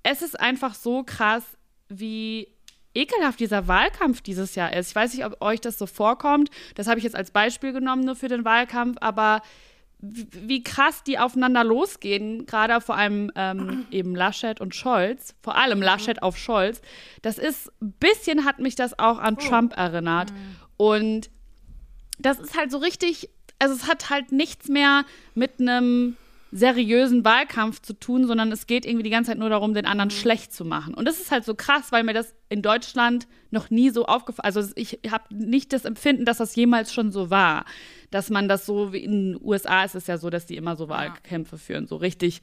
es 0.02 0.22
ist 0.22 0.38
einfach 0.38 0.74
so 0.74 1.02
krass, 1.04 1.44
wie 1.88 2.48
ekelhaft 2.94 3.40
dieser 3.40 3.68
Wahlkampf 3.68 4.20
dieses 4.20 4.54
Jahr 4.54 4.72
ist. 4.72 4.90
Ich 4.90 4.96
weiß 4.96 5.14
nicht, 5.14 5.24
ob 5.24 5.40
euch 5.40 5.60
das 5.60 5.78
so 5.78 5.86
vorkommt. 5.86 6.50
Das 6.74 6.88
habe 6.88 6.98
ich 6.98 7.04
jetzt 7.04 7.16
als 7.16 7.30
Beispiel 7.30 7.72
genommen, 7.72 8.04
nur 8.04 8.16
für 8.16 8.28
den 8.28 8.44
Wahlkampf, 8.44 8.96
aber 9.00 9.42
wie 10.00 10.62
krass 10.62 11.02
die 11.02 11.18
aufeinander 11.18 11.64
losgehen, 11.64 12.46
gerade 12.46 12.80
vor 12.80 12.96
allem 12.96 13.32
ähm, 13.34 13.86
eben 13.90 14.14
Laschet 14.14 14.60
und 14.60 14.74
Scholz, 14.74 15.34
vor 15.42 15.56
allem 15.56 15.82
Laschet 15.82 16.22
auf 16.22 16.36
Scholz. 16.36 16.80
Das 17.22 17.38
ist, 17.38 17.72
ein 17.82 17.92
bisschen 17.92 18.44
hat 18.44 18.60
mich 18.60 18.76
das 18.76 18.98
auch 18.98 19.18
an 19.18 19.38
Trump 19.38 19.76
erinnert. 19.76 20.32
Und 20.76 21.30
das 22.18 22.38
ist 22.38 22.56
halt 22.56 22.70
so 22.70 22.78
richtig, 22.78 23.28
also 23.58 23.74
es 23.74 23.88
hat 23.88 24.10
halt 24.10 24.30
nichts 24.30 24.68
mehr 24.68 25.04
mit 25.34 25.60
einem 25.60 26.16
seriösen 26.50 27.24
Wahlkampf 27.24 27.82
zu 27.82 27.92
tun, 27.92 28.26
sondern 28.26 28.50
es 28.52 28.66
geht 28.66 28.86
irgendwie 28.86 29.02
die 29.02 29.10
ganze 29.10 29.32
Zeit 29.32 29.38
nur 29.38 29.50
darum, 29.50 29.74
den 29.74 29.84
anderen 29.84 30.10
schlecht 30.10 30.52
zu 30.52 30.64
machen. 30.64 30.94
Und 30.94 31.06
das 31.06 31.20
ist 31.20 31.30
halt 31.30 31.44
so 31.44 31.54
krass, 31.54 31.92
weil 31.92 32.04
mir 32.04 32.14
das 32.14 32.34
in 32.48 32.62
Deutschland 32.62 33.26
noch 33.50 33.68
nie 33.70 33.90
so 33.90 34.06
aufgefallen 34.06 34.46
Also 34.46 34.72
ich 34.74 35.00
habe 35.10 35.24
nicht 35.34 35.72
das 35.72 35.84
Empfinden, 35.84 36.24
dass 36.24 36.38
das 36.38 36.56
jemals 36.56 36.94
schon 36.94 37.12
so 37.12 37.30
war. 37.30 37.64
Dass 38.10 38.30
man 38.30 38.48
das 38.48 38.66
so, 38.66 38.92
wie 38.92 39.04
in 39.04 39.34
den 39.34 39.40
USA 39.42 39.84
ist 39.84 39.94
es 39.94 40.06
ja 40.06 40.18
so, 40.18 40.30
dass 40.30 40.46
die 40.46 40.56
immer 40.56 40.76
so 40.76 40.88
Wahlkämpfe 40.88 41.58
führen. 41.58 41.86
So 41.86 41.96
richtig, 41.96 42.40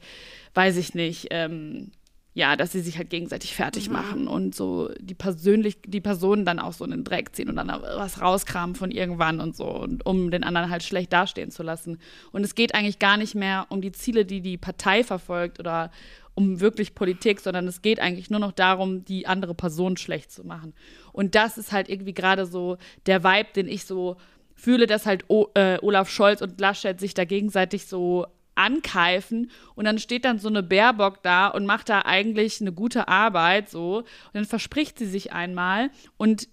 weiß 0.54 0.76
ich 0.76 0.94
nicht, 0.94 1.28
ähm, 1.30 1.90
ja, 2.36 2.54
dass 2.54 2.72
sie 2.72 2.80
sich 2.80 2.98
halt 2.98 3.08
gegenseitig 3.08 3.56
fertig 3.56 3.88
machen 3.88 4.28
und 4.28 4.54
so 4.54 4.90
die 5.00 5.14
persönlich, 5.14 5.78
die 5.86 6.02
Personen 6.02 6.44
dann 6.44 6.58
auch 6.58 6.74
so 6.74 6.84
in 6.84 6.90
den 6.90 7.02
Dreck 7.02 7.34
ziehen 7.34 7.48
und 7.48 7.56
dann 7.56 7.68
was 7.68 8.20
rauskramen 8.20 8.76
von 8.76 8.90
irgendwann 8.90 9.40
und 9.40 9.56
so, 9.56 9.64
und 9.64 10.04
um 10.04 10.30
den 10.30 10.44
anderen 10.44 10.68
halt 10.68 10.82
schlecht 10.82 11.14
dastehen 11.14 11.50
zu 11.50 11.62
lassen. 11.62 11.98
Und 12.32 12.44
es 12.44 12.54
geht 12.54 12.74
eigentlich 12.74 12.98
gar 12.98 13.16
nicht 13.16 13.34
mehr 13.34 13.64
um 13.70 13.80
die 13.80 13.92
Ziele, 13.92 14.26
die 14.26 14.42
die 14.42 14.58
Partei 14.58 15.02
verfolgt 15.02 15.60
oder 15.60 15.90
um 16.34 16.60
wirklich 16.60 16.94
Politik, 16.94 17.40
sondern 17.40 17.66
es 17.66 17.80
geht 17.80 18.00
eigentlich 18.00 18.28
nur 18.28 18.40
noch 18.40 18.52
darum, 18.52 19.06
die 19.06 19.26
andere 19.26 19.54
Person 19.54 19.96
schlecht 19.96 20.30
zu 20.30 20.46
machen. 20.46 20.74
Und 21.14 21.34
das 21.34 21.56
ist 21.56 21.72
halt 21.72 21.88
irgendwie 21.88 22.12
gerade 22.12 22.44
so 22.44 22.76
der 23.06 23.24
Vibe, 23.24 23.48
den 23.56 23.66
ich 23.66 23.86
so 23.86 24.18
fühle, 24.56 24.86
dass 24.88 25.06
halt 25.06 25.24
o 25.28 25.48
äh, 25.54 25.78
Olaf 25.80 26.10
Scholz 26.10 26.42
und 26.42 26.60
Laschet 26.60 26.98
sich 26.98 27.14
da 27.14 27.24
gegenseitig 27.24 27.86
so 27.86 28.26
ankeifen 28.56 29.50
und 29.74 29.84
dann 29.84 29.98
steht 29.98 30.24
dann 30.24 30.38
so 30.38 30.48
eine 30.48 30.62
Baerbock 30.62 31.22
da 31.22 31.48
und 31.48 31.66
macht 31.66 31.88
da 31.90 32.02
eigentlich 32.02 32.60
eine 32.60 32.72
gute 32.72 33.06
Arbeit 33.06 33.68
so. 33.68 33.98
Und 33.98 34.06
dann 34.32 34.46
verspricht 34.46 34.98
sie 34.98 35.06
sich 35.06 35.32
einmal 35.32 35.90
und 36.16 36.48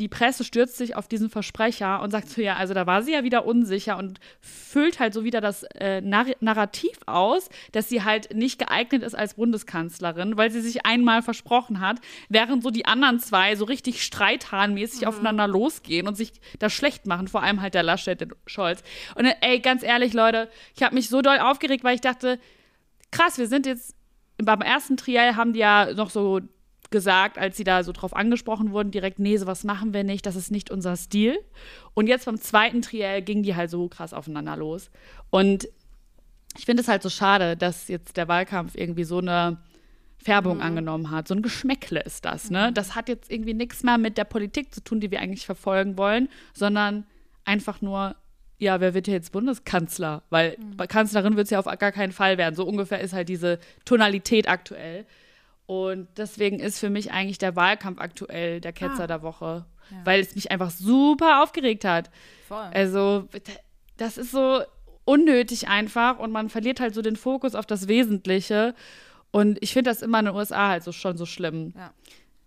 die 0.00 0.08
Presse 0.08 0.44
stürzt 0.44 0.76
sich 0.76 0.96
auf 0.96 1.08
diesen 1.08 1.30
Versprecher 1.30 2.00
und 2.02 2.10
sagt 2.10 2.28
so, 2.28 2.40
ja, 2.40 2.56
also 2.56 2.74
da 2.74 2.86
war 2.86 3.02
sie 3.02 3.12
ja 3.12 3.22
wieder 3.22 3.44
unsicher 3.44 3.98
und 3.98 4.18
füllt 4.40 4.98
halt 4.98 5.14
so 5.14 5.24
wieder 5.24 5.40
das 5.40 5.62
äh, 5.74 6.00
Nar 6.00 6.26
Narrativ 6.40 6.96
aus, 7.06 7.48
dass 7.72 7.88
sie 7.88 8.02
halt 8.02 8.34
nicht 8.34 8.58
geeignet 8.58 9.02
ist 9.02 9.14
als 9.14 9.34
Bundeskanzlerin, 9.34 10.36
weil 10.36 10.50
sie 10.50 10.60
sich 10.60 10.86
einmal 10.86 11.22
versprochen 11.22 11.80
hat, 11.80 11.98
während 12.28 12.62
so 12.62 12.70
die 12.70 12.86
anderen 12.86 13.20
zwei 13.20 13.56
so 13.56 13.64
richtig 13.64 14.02
streithahnmäßig 14.02 15.02
mhm. 15.02 15.08
aufeinander 15.08 15.46
losgehen 15.46 16.08
und 16.08 16.16
sich 16.16 16.32
das 16.58 16.72
schlecht 16.72 17.06
machen, 17.06 17.28
vor 17.28 17.42
allem 17.42 17.60
halt 17.60 17.74
der 17.74 17.82
Laschet, 17.82 18.20
der 18.20 18.28
Scholz. 18.46 18.82
Und 19.14 19.26
äh, 19.26 19.34
ey, 19.42 19.60
ganz 19.60 19.82
ehrlich, 19.82 20.14
Leute, 20.14 20.48
ich 20.74 20.82
habe 20.82 20.94
mich 20.94 21.08
so 21.08 21.20
doll 21.22 21.38
aufgeregt, 21.38 21.84
weil 21.84 21.94
ich 21.94 22.00
dachte, 22.00 22.38
krass, 23.10 23.38
wir 23.38 23.46
sind 23.46 23.66
jetzt 23.66 23.94
beim 24.38 24.62
ersten 24.62 24.96
Triell 24.96 25.36
haben 25.36 25.52
die 25.52 25.60
ja 25.60 25.92
noch 25.92 26.10
so 26.10 26.40
gesagt, 26.90 27.38
als 27.38 27.56
sie 27.56 27.64
da 27.64 27.82
so 27.84 27.92
drauf 27.92 28.14
angesprochen 28.14 28.72
wurden, 28.72 28.90
direkt, 28.90 29.18
nee, 29.18 29.36
sowas 29.36 29.64
machen 29.64 29.94
wir 29.94 30.04
nicht, 30.04 30.26
das 30.26 30.36
ist 30.36 30.50
nicht 30.50 30.70
unser 30.70 30.96
Stil. 30.96 31.38
Und 31.94 32.08
jetzt 32.08 32.26
beim 32.26 32.40
zweiten 32.40 32.82
Triell 32.82 33.22
ging 33.22 33.42
die 33.42 33.54
halt 33.54 33.70
so 33.70 33.88
krass 33.88 34.12
aufeinander 34.12 34.56
los. 34.56 34.90
Und 35.30 35.68
ich 36.58 36.64
finde 36.64 36.82
es 36.82 36.88
halt 36.88 37.02
so 37.02 37.08
schade, 37.08 37.56
dass 37.56 37.88
jetzt 37.88 38.16
der 38.16 38.28
Wahlkampf 38.28 38.74
irgendwie 38.74 39.04
so 39.04 39.18
eine 39.18 39.58
Färbung 40.18 40.56
mhm. 40.56 40.62
angenommen 40.62 41.10
hat. 41.10 41.28
So 41.28 41.34
ein 41.34 41.42
Geschmäckle 41.42 42.00
ist 42.00 42.24
das, 42.24 42.50
ne? 42.50 42.68
Mhm. 42.68 42.74
Das 42.74 42.94
hat 42.94 43.08
jetzt 43.08 43.30
irgendwie 43.30 43.54
nichts 43.54 43.82
mehr 43.82 43.98
mit 43.98 44.18
der 44.18 44.24
Politik 44.24 44.74
zu 44.74 44.82
tun, 44.82 45.00
die 45.00 45.10
wir 45.10 45.20
eigentlich 45.20 45.46
verfolgen 45.46 45.96
wollen, 45.96 46.28
sondern 46.52 47.06
einfach 47.44 47.80
nur, 47.80 48.16
ja, 48.58 48.80
wer 48.80 48.92
wird 48.92 49.06
hier 49.06 49.14
jetzt 49.14 49.32
Bundeskanzler? 49.32 50.22
Weil 50.28 50.56
mhm. 50.58 50.76
Kanzlerin 50.88 51.36
wird 51.36 51.46
es 51.46 51.50
ja 51.50 51.58
auf 51.58 51.66
gar 51.66 51.92
keinen 51.92 52.12
Fall 52.12 52.36
werden. 52.36 52.54
So 52.54 52.66
ungefähr 52.66 53.00
ist 53.00 53.14
halt 53.14 53.28
diese 53.28 53.58
Tonalität 53.84 54.48
aktuell. 54.48 55.06
Und 55.70 56.08
deswegen 56.16 56.58
ist 56.58 56.80
für 56.80 56.90
mich 56.90 57.12
eigentlich 57.12 57.38
der 57.38 57.54
Wahlkampf 57.54 58.00
aktuell 58.00 58.60
der 58.60 58.72
Ketzer 58.72 59.04
ah. 59.04 59.06
der 59.06 59.22
Woche, 59.22 59.66
ja. 59.92 59.98
weil 60.02 60.18
es 60.18 60.34
mich 60.34 60.50
einfach 60.50 60.68
super 60.68 61.44
aufgeregt 61.44 61.84
hat. 61.84 62.10
Voll. 62.48 62.68
Also, 62.74 63.28
das 63.96 64.18
ist 64.18 64.32
so 64.32 64.62
unnötig 65.04 65.68
einfach 65.68 66.18
und 66.18 66.32
man 66.32 66.48
verliert 66.48 66.80
halt 66.80 66.92
so 66.92 67.02
den 67.02 67.14
Fokus 67.14 67.54
auf 67.54 67.66
das 67.66 67.86
Wesentliche. 67.86 68.74
Und 69.30 69.58
ich 69.60 69.72
finde 69.72 69.92
das 69.92 70.02
immer 70.02 70.18
in 70.18 70.24
den 70.24 70.34
USA 70.34 70.70
halt 70.70 70.82
so 70.82 70.90
schon 70.90 71.16
so 71.16 71.24
schlimm. 71.24 71.72
Ja. 71.76 71.94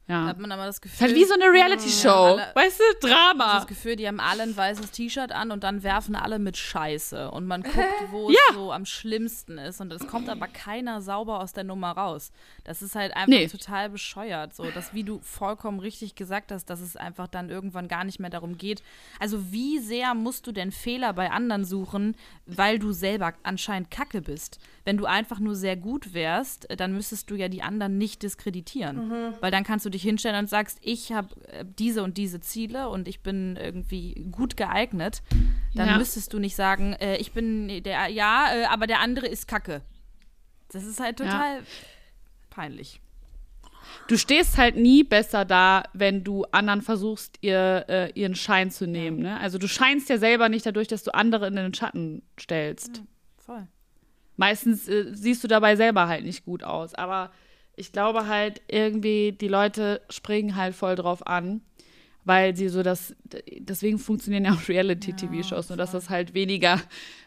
Ja. 0.08 0.24
Da 0.24 0.28
hat 0.28 0.40
man 0.40 0.52
aber 0.52 0.66
das 0.66 0.82
Gefühl. 0.82 1.08
Halt 1.08 1.16
wie 1.16 1.24
so 1.24 1.34
eine 1.34 1.46
Reality-Show. 1.46 2.38
Ja, 2.38 2.48
weißt 2.54 2.80
du, 2.80 3.08
Drama. 3.08 3.56
Das 3.56 3.68
Gefühl, 3.68 3.96
die 3.96 4.06
haben 4.06 4.20
alle 4.20 4.44
ein 4.44 4.56
weißes 4.56 4.92
T-Shirt 4.92 5.32
an 5.32 5.52
und 5.52 5.64
dann 5.64 5.82
werfen 5.82 6.16
alle 6.16 6.40
mit 6.40 6.58
Scheiße. 6.58 7.32
Und 7.32 7.46
man 7.48 7.64
guckt, 7.64 8.12
wo 8.12 8.30
ja. 8.30 8.36
es 8.50 8.56
so 8.56 8.74
am 8.74 8.86
schlimmsten 8.86 9.58
ist. 9.58 9.80
Und 9.80 9.94
es 9.94 10.06
kommt 10.06 10.28
aber 10.28 10.48
keiner 10.48 11.02
sauber 11.02 11.40
aus 11.40 11.54
der 11.54 11.64
Nummer 11.64 11.92
raus. 11.92 12.34
Das 12.66 12.82
ist 12.82 12.96
halt 12.96 13.16
einfach 13.16 13.30
nee. 13.30 13.48
total 13.48 13.90
bescheuert. 13.90 14.54
So, 14.54 14.70
dass, 14.72 14.94
wie 14.94 15.04
du 15.04 15.20
vollkommen 15.22 15.80
richtig 15.80 16.16
gesagt 16.16 16.52
hast, 16.52 16.66
dass 16.66 16.82
es 16.82 16.98
einfach 16.98 17.28
dann 17.28 17.50
irgendwann 17.50 17.88
gar 17.88 18.04
nicht 18.04 18.20
mehr 18.20 18.30
darum 18.30 18.58
geht. 18.58 18.84
Also, 19.20 19.54
wie 19.54 19.80
sehr 19.80 20.16
musst 20.16 20.48
du 20.48 20.52
denn 20.52 20.74
Fehler 20.74 21.14
bei 21.14 21.32
anderen 21.32 21.64
suchen, 21.64 22.18
weil 22.46 22.78
du 22.78 22.92
selber 22.92 23.34
anscheinend 23.44 23.90
kacke 23.90 24.22
bist? 24.22 24.60
Wenn 24.84 24.98
du 24.98 25.06
einfach 25.06 25.40
nur 25.40 25.56
sehr 25.56 25.78
gut 25.78 26.14
wärst, 26.14 26.68
dann 26.76 26.92
müsstest 26.92 27.32
du 27.32 27.36
ja 27.36 27.48
die 27.48 27.62
anderen 27.62 27.98
nicht 27.98 28.22
diskreditieren. 28.22 29.08
Mhm. 29.08 29.34
Weil 29.40 29.50
dann 29.50 29.64
kannst 29.64 29.86
du 29.86 29.93
dich 29.94 30.04
hinstellen 30.04 30.38
und 30.38 30.50
sagst, 30.50 30.80
ich 30.82 31.12
habe 31.12 31.30
äh, 31.48 31.66
diese 31.78 32.04
und 32.04 32.18
diese 32.18 32.40
Ziele 32.40 32.90
und 32.90 33.08
ich 33.08 33.22
bin 33.22 33.56
irgendwie 33.56 34.26
gut 34.32 34.58
geeignet, 34.58 35.22
dann 35.76 35.88
ja. 35.88 35.98
müsstest 35.98 36.34
du 36.34 36.40
nicht 36.40 36.56
sagen, 36.56 36.94
äh, 36.94 37.18
ich 37.18 37.32
bin 37.32 37.84
der, 37.84 38.08
ja, 38.08 38.48
äh, 38.54 38.66
aber 38.66 38.88
der 38.88 39.00
andere 39.00 39.28
ist 39.28 39.48
Kacke. 39.48 39.82
Das 40.72 40.84
ist 40.84 41.00
halt 41.00 41.18
total 41.18 41.58
ja. 41.58 41.64
peinlich. 42.50 43.00
Du 44.08 44.18
stehst 44.18 44.58
halt 44.58 44.76
nie 44.76 45.04
besser 45.04 45.46
da, 45.46 45.84
wenn 45.94 46.24
du 46.24 46.46
anderen 46.52 46.82
versuchst, 46.82 47.38
ihr, 47.42 47.86
äh, 47.88 48.12
ihren 48.14 48.36
Schein 48.36 48.72
zu 48.72 48.88
nehmen. 48.88 49.20
Ne? 49.20 49.40
Also 49.40 49.58
du 49.58 49.68
scheinst 49.68 50.10
ja 50.10 50.18
selber 50.18 50.50
nicht 50.50 50.66
dadurch, 50.66 50.88
dass 50.88 51.04
du 51.04 51.14
andere 51.14 51.48
in 51.48 51.56
den 51.56 51.74
Schatten 51.74 52.24
stellst. 52.40 52.98
Ja, 52.98 53.04
voll. 53.38 53.68
Meistens 54.36 54.88
äh, 54.88 55.06
siehst 55.14 55.44
du 55.44 55.48
dabei 55.48 55.76
selber 55.76 56.08
halt 56.08 56.26
nicht 56.26 56.44
gut 56.44 56.64
aus. 56.64 56.96
Aber 56.96 57.32
ich 57.76 57.92
glaube 57.92 58.28
halt 58.28 58.62
irgendwie, 58.68 59.32
die 59.32 59.48
Leute 59.48 60.02
springen 60.10 60.56
halt 60.56 60.76
voll 60.76 60.96
drauf 60.96 61.26
an, 61.26 61.62
weil 62.26 62.56
sie 62.56 62.70
so 62.70 62.84
das, 62.84 63.16
deswegen 63.60 64.00
funktionieren 64.00 64.46
ja 64.46 64.54
auch 64.54 64.68
Reality-TV-Shows, 64.70 65.70
nur 65.70 65.78
dass 65.78 65.92
das 65.92 66.10
halt 66.10 66.34
weniger 66.34 66.80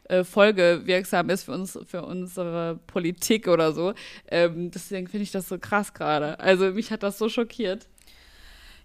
äh, 0.05 0.25
folgewirksam 0.25 1.31
ist 1.31 1.45
für 1.45 1.53
uns, 1.53 1.79
für 1.87 2.05
unsere 2.05 2.79
Politik 2.87 3.49
oder 3.49 3.73
so. 3.73 3.93
Ähm, 4.29 4.71
deswegen 4.71 5.09
finde 5.09 5.25
ich 5.25 5.33
das 5.33 5.49
so 5.49 5.59
krass 5.59 5.93
gerade. 5.93 6.41
Also 6.41 6.71
mich 6.73 6.91
hat 6.91 7.03
das 7.03 7.19
so 7.19 7.29
schockiert. 7.29 7.89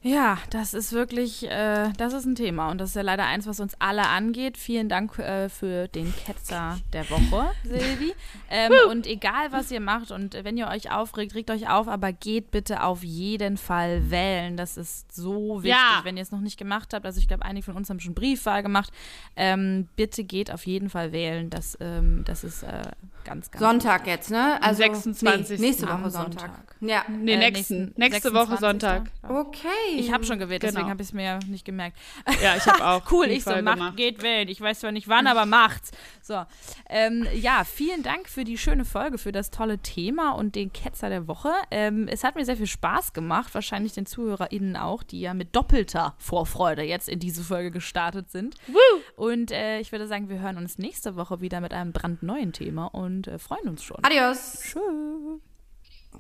Ja, 0.04 0.40
das 0.50 0.74
ist 0.74 0.94
wirklich, 0.94 1.48
äh, 1.48 1.92
das 1.96 2.14
ist 2.14 2.26
ein 2.26 2.34
Thema 2.34 2.72
und 2.72 2.80
das 2.80 2.90
ist 2.90 2.96
ja 2.96 3.04
leider 3.04 3.26
eins, 3.26 3.46
was 3.46 3.60
uns 3.60 3.76
alle 3.78 4.08
angeht. 4.08 4.58
Vielen 4.58 4.90
Dank 4.90 5.20
äh, 5.20 5.48
für 5.48 5.88
den 5.90 6.12
Ketzer 6.16 6.80
der 6.92 7.08
Woche, 7.10 7.52
Silvi. 7.64 8.14
Ähm, 8.54 8.74
und 8.90 9.08
egal, 9.08 9.54
was 9.54 9.72
ihr 9.72 9.80
macht 9.80 10.12
und 10.12 10.34
wenn 10.44 10.58
ihr 10.58 10.68
euch 10.68 10.92
aufregt, 10.92 11.36
regt 11.36 11.50
euch 11.52 11.70
auf, 11.70 11.88
aber 11.88 12.12
geht 12.12 12.52
bitte 12.52 12.84
auf 12.84 13.02
jeden 13.02 13.56
Fall 13.56 14.12
wählen. 14.12 14.58
Das 14.58 14.76
ist 14.76 15.16
so 15.16 15.64
wichtig, 15.64 15.72
ja. 15.72 16.02
wenn 16.04 16.18
ihr 16.18 16.24
es 16.24 16.32
noch 16.32 16.42
nicht 16.42 16.58
gemacht 16.58 16.94
habt. 16.94 17.06
Also 17.06 17.20
ich 17.20 17.30
glaube, 17.30 17.46
einige 17.46 17.64
von 17.64 17.78
uns 17.78 17.90
haben 17.90 18.02
schon 18.02 18.14
Briefwahl 18.14 18.62
gemacht. 18.62 18.92
Ähm, 19.38 19.88
bitte 19.96 20.26
geht 20.26 20.52
auf 20.52 20.66
jeden 20.66 20.90
Fall 20.90 21.14
wählen. 21.14 21.50
Das, 21.50 21.78
ähm, 21.80 22.24
das 22.26 22.44
ist 22.44 22.64
äh, 22.64 22.82
ganz, 23.24 23.52
ganz 23.52 23.64
Sonntag 23.64 24.02
wichtig. 24.02 24.14
jetzt, 24.16 24.32
ne? 24.32 24.62
Also 24.62 24.80
26. 24.80 25.60
Nee, 25.60 25.68
nächste 25.68 25.88
Woche 25.88 26.10
Sonntag. 26.10 26.42
Sonntag. 26.42 26.76
Ja. 26.82 27.06
Nee, 27.08 27.36
äh, 27.36 27.52
nächsten, 27.52 27.94
nächste 27.96 28.34
Woche 28.34 28.58
Sonntag. 28.58 29.10
Okay. 29.24 29.91
Ich 29.98 30.12
habe 30.12 30.24
schon 30.26 30.40
gewählt, 30.40 30.64
deswegen 30.64 30.82
genau. 30.82 30.90
habe 30.90 31.02
ich 31.02 31.10
es 31.10 31.14
mir 31.14 31.40
nicht 31.48 31.66
gemerkt. 31.66 31.98
Ja, 32.42 32.56
ich 32.56 32.66
habe 32.66 32.86
auch. 32.86 33.02
cool, 33.12 33.28
ich 33.28 33.44
so, 33.44 33.52
macht, 33.62 33.78
gemacht. 33.78 33.98
geht 33.98 34.22
wählen. 34.22 34.48
Ich 34.48 34.62
weiß 34.62 34.80
zwar 34.80 34.92
nicht 34.92 35.08
wann, 35.08 35.28
aber 35.28 35.46
macht's. 35.46 35.92
So. 36.22 36.44
Ähm, 36.90 37.28
ja, 37.34 37.64
vielen 37.64 38.04
Dank 38.04 38.30
für 38.30 38.44
die 38.44 38.58
schöne 38.58 38.86
Folge, 38.86 39.18
für 39.18 39.32
das 39.32 39.52
tolle 39.52 39.80
Thema 39.80 40.32
und 40.32 40.56
den 40.56 40.72
Ketzer 40.72 41.10
der 41.10 41.28
Woche. 41.28 41.52
Ähm, 41.72 42.08
es 42.08 42.24
hat 42.24 42.36
mir 42.36 42.46
sehr 42.46 42.58
viel 42.58 42.68
Spaß 42.68 43.14
gemacht, 43.14 43.54
wahrscheinlich 43.54 43.94
den 43.94 44.06
ZuhörerInnen 44.06 44.76
auch, 44.76 45.04
die 45.04 45.22
ja 45.22 45.34
mit 45.34 45.56
doppelter 45.56 46.16
Vorfreude 46.18 46.84
jetzt 46.84 47.10
in 47.10 47.20
diese 47.20 47.44
Folge 47.44 47.72
gestartet 47.72 48.32
sind. 48.32 48.56
Woo! 48.68 49.02
Und 49.16 49.52
äh, 49.52 49.80
ich 49.80 49.92
würde 49.92 50.08
sagen, 50.08 50.30
wir 50.30 50.40
hören 50.40 50.58
uns 50.58 50.78
nächste 50.78 51.16
Woche 51.16 51.42
wieder 51.42 51.62
mit 51.62 51.74
einem 51.74 51.92
brandneuen 51.92 52.54
Thema 52.54 52.86
und 52.86 53.28
äh, 53.28 53.40
freuen 53.40 53.68
uns 53.68 53.84
schon. 53.84 54.04
Adios. 54.04 54.60
Tschö. 54.62 54.80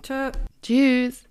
Tschö. 0.01 0.31
Tschüss. 0.61 1.23